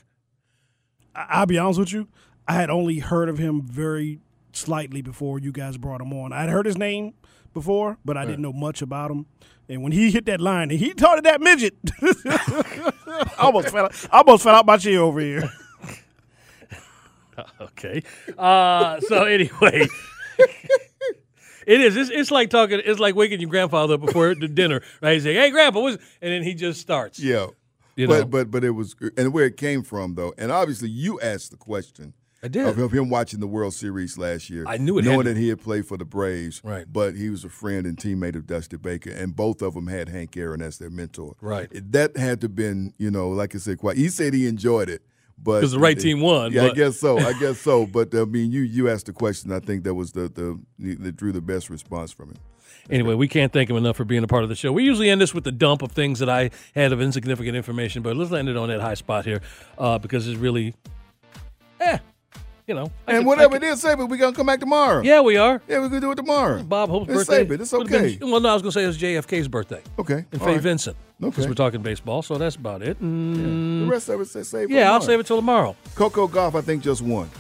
I- 1.17 1.27
I'll 1.31 1.47
be 1.47 1.59
honest 1.59 1.81
with 1.81 1.93
you. 1.93 2.07
I 2.47 2.53
had 2.55 2.71
only 2.71 3.01
heard 3.01 3.29
of 3.29 3.39
him 3.39 3.63
very 3.63 4.21
slightly 4.53 5.03
before 5.03 5.41
you 5.41 5.51
guys 5.51 5.77
brought 5.79 6.01
him 6.01 6.13
on. 6.13 6.33
I'd 6.33 6.49
heard 6.49 6.67
his 6.67 6.79
name 6.79 7.15
before, 7.55 7.99
but 8.05 8.17
I 8.17 8.25
didn't 8.25 8.43
know 8.43 8.53
much 8.53 8.83
about 8.83 9.11
him. 9.11 9.27
And 9.69 9.83
when 9.83 9.91
he 9.91 10.13
hit 10.13 10.27
that 10.27 10.41
line 10.41 10.71
and 10.71 10.79
he 10.79 10.93
tarted 10.95 11.25
that 11.25 11.41
midget, 11.41 11.75
I 12.01 13.31
almost 13.39 13.71
fell. 13.71 13.89
I 14.13 14.19
almost 14.19 14.45
fell 14.45 14.55
out 14.55 14.67
my 14.67 14.77
chair 14.77 15.01
over 15.01 15.19
here. 15.21 15.51
Okay. 17.61 18.03
Uh, 18.37 19.01
so 19.01 19.25
anyway. 19.39 19.87
It 21.67 21.81
is. 21.81 21.97
It's, 21.97 22.11
it's 22.11 22.31
like 22.31 22.51
talking. 22.51 22.83
It's 22.85 23.01
like 23.01 23.15
waking 23.15 23.41
your 23.41 23.49
grandfather 23.49 23.95
up 23.95 24.03
before 24.03 24.35
the 24.35 24.49
dinner, 24.49 24.83
right? 25.01 25.15
He's 25.15 25.25
like, 25.25 25.37
"Hey, 25.37 25.51
Grandpa," 25.51 25.81
what's-" 25.81 25.97
and 26.21 26.31
then 26.31 26.43
he 26.43 26.53
just 26.53 26.79
starts. 26.79 27.19
yeah. 27.19 27.47
You 27.97 28.07
but 28.07 28.19
know. 28.19 28.25
but 28.27 28.51
but 28.51 28.65
it 28.65 28.73
was 28.73 28.95
and 29.17 29.33
where 29.33 29.47
it 29.47 29.57
came 29.57 29.83
from 29.83 30.15
though, 30.15 30.35
and 30.37 30.53
obviously 30.53 30.91
you 30.91 31.21
asked 31.21 31.53
the 31.53 31.57
question. 31.57 32.13
I 32.43 32.49
did. 32.49 32.67
Of, 32.67 32.93
him 32.93 33.09
watching 33.09 33.41
the 33.41 33.47
World 33.47 33.73
Series 33.73 34.19
last 34.19 34.51
year. 34.51 34.67
I 34.69 34.77
knew 34.77 34.99
it 34.99 35.07
knowing 35.07 35.25
that 35.25 35.39
he 35.39 35.49
had 35.49 35.63
played 35.63 35.87
for 35.87 35.97
the 35.97 36.05
Braves. 36.05 36.61
Right. 36.63 36.85
But 36.87 37.15
he 37.15 37.31
was 37.31 37.43
a 37.43 37.49
friend 37.49 37.87
and 37.87 37.97
teammate 37.97 38.37
of 38.37 38.47
Dusty 38.47 38.77
Baker, 38.77 39.09
and 39.13 39.35
both 39.35 39.63
of 39.63 39.73
them 39.73 39.87
had 39.87 40.11
Hank 40.11 40.37
Aaron 40.37 40.61
as 40.61 40.77
their 40.77 40.91
mentor. 40.91 41.37
Right. 41.41 41.71
That 41.73 42.19
had 42.19 42.43
to 42.43 42.51
been, 42.51 42.93
you 42.99 43.11
know, 43.11 43.31
like 43.31 43.55
I 43.55 43.59
said, 43.59 43.79
quite. 43.79 43.97
He 43.97 44.11
said 44.11 44.35
he 44.35 44.47
enjoyed 44.47 44.91
it, 44.91 45.01
but 45.45 45.61
'Cause 45.61 45.73
the 45.73 45.79
right 45.79 45.99
team 45.99 46.21
won, 46.21 46.53
Yeah, 46.53 46.65
I 46.65 46.71
guess 46.71 46.99
so. 46.99 47.19
I 47.19 47.33
guess 47.39 47.61
so. 47.61 47.87
But 47.87 48.15
I 48.15 48.25
mean, 48.25 48.51
you 48.51 48.63
you 48.63 48.89
asked 48.89 49.07
the 49.07 49.13
question. 49.13 49.53
I 49.53 49.61
think 49.61 49.85
that 49.85 49.95
was 49.95 50.13
the 50.13 50.29
the 50.29 50.59
that 51.01 51.17
drew 51.17 51.31
the 51.33 51.41
best 51.41 51.71
response 51.71 52.11
from 52.13 52.31
him. 52.31 52.37
Anyway, 52.91 53.15
we 53.15 53.29
can't 53.29 53.51
thank 53.53 53.71
him 53.71 53.77
enough 53.77 53.97
for 53.97 54.05
being 54.05 54.25
a 54.25 54.27
part 54.27 54.43
of 54.43 54.51
the 54.51 54.55
show. 54.55 54.71
We 54.71 54.85
usually 54.85 55.09
end 55.09 55.21
this 55.21 55.33
with 55.33 55.45
the 55.45 55.53
dump 55.53 55.81
of 55.81 55.93
things 55.93 56.19
that 56.19 56.29
I 56.29 56.51
had 56.75 56.93
of 56.93 57.01
insignificant 57.01 57.57
information, 57.57 58.03
but 58.03 58.15
let's 58.15 58.31
end 58.33 58.49
it 58.51 58.59
on 58.59 58.69
that 58.69 58.81
high 58.83 58.93
spot 58.95 59.25
here 59.25 59.41
uh, 59.79 59.99
because 59.99 60.29
it's 60.29 60.39
really, 60.39 60.75
you 62.67 62.75
know. 62.75 62.91
I 63.07 63.13
And 63.13 63.19
could- 63.21 63.27
whatever 63.27 63.57
it 63.57 63.63
is, 63.63 63.81
say, 63.81 63.95
but 63.95 64.07
we're 64.09 64.17
gonna 64.17 64.35
come 64.37 64.47
back 64.47 64.61
tomorrow. 64.61 65.03
yeah, 65.03 65.21
we 65.21 65.37
are. 65.37 65.61
Yeah, 65.69 65.81
we're 65.81 65.89
gonna 65.89 66.01
do 66.01 66.13
it 66.13 66.17
tomorrow. 66.17 66.63
Bob 66.63 66.89
Hope's 66.91 67.09
Let's 67.09 67.21
birthday. 67.29 67.37
save 67.43 67.53
it. 67.53 67.61
It's 67.61 67.73
would've 67.73 67.89
been- 67.89 68.05
okay. 68.05 68.19
well, 68.23 68.41
no, 68.41 68.49
I 68.51 68.55
was 68.55 68.63
going 68.63 68.73
to 68.73 68.79
say 68.79 68.85
it 68.85 68.87
was 68.87 68.99
JFK's 68.99 69.49
birthday. 69.49 69.81
Okay. 69.99 70.25
And 70.33 70.41
all 70.41 70.47
Fay 70.47 70.53
right. 70.55 70.61
Vincent. 70.61 70.97
Because 71.21 71.39
Okay. 71.45 71.49
we're 71.49 71.55
talking 71.55 71.81
baseball, 71.83 72.23
so 72.23 72.37
that's 72.39 72.57
about 72.57 72.83
it. 72.83 73.01
Mm, 73.03 73.85
The 73.85 73.91
rest 73.91 74.09
of 74.09 74.21
it, 74.21 74.27
say 74.29 74.43
save. 74.43 74.71
yeah, 74.71 74.93
I'll 74.93 75.01
save 75.01 75.21
it 75.21 75.27
till 75.27 75.37
tomorrow. 75.37 75.77
Coco 75.95 76.27
Gauff, 76.27 76.55
I 76.55 76.61
think, 76.61 76.83
just 76.83 77.03
won. 77.03 77.31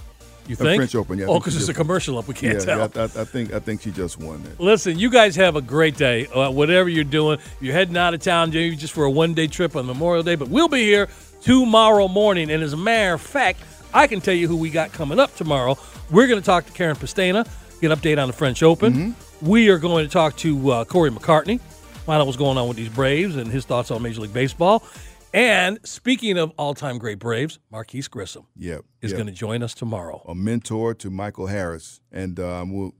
You 0.46 0.56
think? 0.56 0.76
French 0.78 0.94
Open, 0.94 1.18
yeah, 1.18 1.24
I 1.24 1.28
Oh, 1.28 1.38
because 1.38 1.56
it's 1.56 1.68
a 1.70 1.74
commercial 1.74 2.18
up. 2.18 2.28
We 2.28 2.34
can't 2.34 2.58
yeah, 2.58 2.64
tell. 2.64 2.78
yeah, 2.94 3.02
I, 3.16 3.22
I 3.22 3.24
think 3.24 3.52
I 3.54 3.58
think 3.60 3.80
she 3.80 3.90
just 3.90 4.18
won 4.20 4.44
it. 4.44 4.60
Listen, 4.60 4.98
you 4.98 5.08
guys 5.10 5.34
have 5.36 5.56
a 5.56 5.62
great 5.62 5.96
day. 5.96 6.26
Uh, 6.26 6.50
whatever 6.50 6.88
you're 6.90 7.02
doing, 7.02 7.38
you're 7.62 7.72
heading 7.72 7.96
out 7.96 8.12
of 8.12 8.20
town, 8.20 8.50
maybe 8.50 8.76
just 8.76 8.92
for 8.92 9.04
a 9.06 9.10
one 9.10 9.32
day 9.32 9.46
trip 9.46 9.74
on 9.74 9.86
Memorial 9.86 10.22
Day, 10.22 10.34
but 10.34 10.48
we'll 10.48 10.68
be 10.68 10.82
here 10.82 11.08
tomorrow 11.40 12.08
morning. 12.08 12.50
And 12.50 12.62
as 12.62 12.74
a 12.74 12.76
matter 12.76 13.14
of 13.14 13.22
fact, 13.22 13.60
I 13.94 14.08
can 14.08 14.20
tell 14.20 14.34
you 14.34 14.48
who 14.48 14.56
we 14.56 14.70
got 14.70 14.92
coming 14.92 15.20
up 15.20 15.34
tomorrow. 15.36 15.78
We're 16.10 16.26
going 16.26 16.40
to 16.40 16.44
talk 16.44 16.66
to 16.66 16.72
Karen 16.72 16.96
Pastena, 16.96 17.48
get 17.80 17.92
an 17.92 17.96
update 17.98 18.20
on 18.20 18.26
the 18.26 18.34
French 18.34 18.62
Open. 18.62 18.92
Mm-hmm. 18.92 19.48
We 19.48 19.68
are 19.70 19.78
going 19.78 20.04
to 20.04 20.10
talk 20.12 20.36
to 20.38 20.70
uh, 20.70 20.84
Corey 20.84 21.10
McCartney, 21.10 21.60
find 21.60 22.20
out 22.20 22.26
what's 22.26 22.36
going 22.36 22.58
on 22.58 22.66
with 22.66 22.76
these 22.76 22.88
Braves 22.88 23.36
and 23.36 23.50
his 23.50 23.64
thoughts 23.64 23.92
on 23.92 24.02
Major 24.02 24.22
League 24.22 24.32
Baseball. 24.32 24.84
And 25.32 25.78
speaking 25.84 26.38
of 26.38 26.52
all 26.56 26.74
time 26.74 26.98
great 26.98 27.18
Braves, 27.20 27.58
Marquis 27.70 28.02
Grissom 28.10 28.46
Yep, 28.56 28.84
is 29.00 29.12
yep. 29.12 29.18
going 29.18 29.26
to 29.28 29.32
join 29.32 29.62
us 29.62 29.74
tomorrow. 29.74 30.24
a 30.28 30.34
mentor 30.34 30.94
to 30.94 31.10
Michael 31.10 31.46
Harris, 31.46 32.00
and 32.10 32.38
um, 32.40 32.72
we'll 32.72 32.94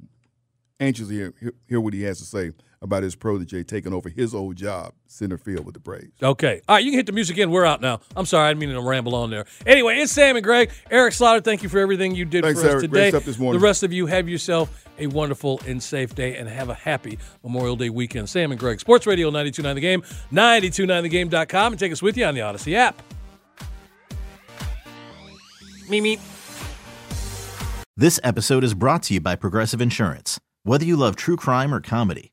anxiously 0.81 1.17
hear, 1.17 1.35
hear 1.69 1.81
what 1.81 1.93
he 1.95 2.03
has 2.03 2.19
to 2.19 2.25
say 2.25 2.53
about 2.85 3.03
his 3.03 3.17
protege 3.17 3.65
taking 3.65 3.93
over 3.95 4.09
his 4.11 4.35
old 4.35 4.55
job, 4.57 4.93
center 5.09 5.39
field 5.39 5.65
with 5.65 5.73
the 5.75 5.81
Braves. 5.81 6.13
Okay. 6.23 6.61
All 6.69 6.77
right, 6.77 6.85
you 6.85 6.93
can 6.93 6.99
hit 6.99 7.07
the 7.07 7.13
music 7.13 7.39
in. 7.39 7.51
We're 7.51 7.65
out 7.65 7.81
now. 7.81 8.01
I'm 8.15 8.27
sorry, 8.27 8.47
I 8.47 8.51
didn't 8.51 8.61
mean 8.61 8.71
to 8.75 8.81
ramble 8.81 9.15
on 9.15 9.31
there. 9.31 9.47
Anyway, 9.67 9.97
it's 9.97 10.13
Sam 10.13 10.37
and 10.37 10.45
Greg. 10.45 10.71
Eric 10.91 11.15
Slaughter, 11.15 11.41
thank 11.41 11.63
you 11.63 11.71
for 11.71 11.79
everything 11.79 12.15
you 12.15 12.27
did 12.27 12.45
Thanks, 12.45 12.61
for 12.61 12.67
us 12.69 12.73
Eric. 12.75 12.91
Great 12.91 13.01
today. 13.01 13.09
stuff 13.11 13.25
this 13.25 13.39
morning. 13.39 13.59
The 13.59 13.65
rest 13.65 13.83
of 13.83 13.93
you, 13.93 14.05
have 14.07 14.29
yourself 14.29 14.87
a 14.99 15.07
wonderful 15.09 15.61
and 15.67 15.83
safe 15.83 16.15
day 16.15 16.37
and 16.37 16.49
have 16.49 16.69
a 16.69 16.75
happy 16.75 17.19
Memorial 17.43 17.75
Day 17.75 17.89
weekend. 17.89 18.29
Sam 18.29 18.53
and 18.53 18.61
Greg, 18.61 18.79
Sports 18.81 19.07
Radio 19.07 19.29
929 19.29 19.75
The 19.75 19.81
Game, 19.81 20.03
929thegame.com, 20.31 21.73
and 21.73 21.81
take 21.81 21.91
us 21.91 22.03
with 22.03 22.17
you 22.19 22.27
on 22.27 22.35
the 22.35 22.43
Audacy 22.43 22.75
app. 22.75 23.03
Mimi. 25.89 26.19
This 27.97 28.21
episode 28.23 28.63
is 28.63 28.75
brought 28.75 29.05
to 29.05 29.15
you 29.15 29.21
by 29.21 29.37
Progressive 29.37 29.81
Insurance. 29.81 30.39
Whether 30.65 30.85
you 30.85 30.97
love 30.97 31.15
true 31.15 31.37
crime 31.37 31.73
or 31.73 31.81
comedy, 31.81 32.33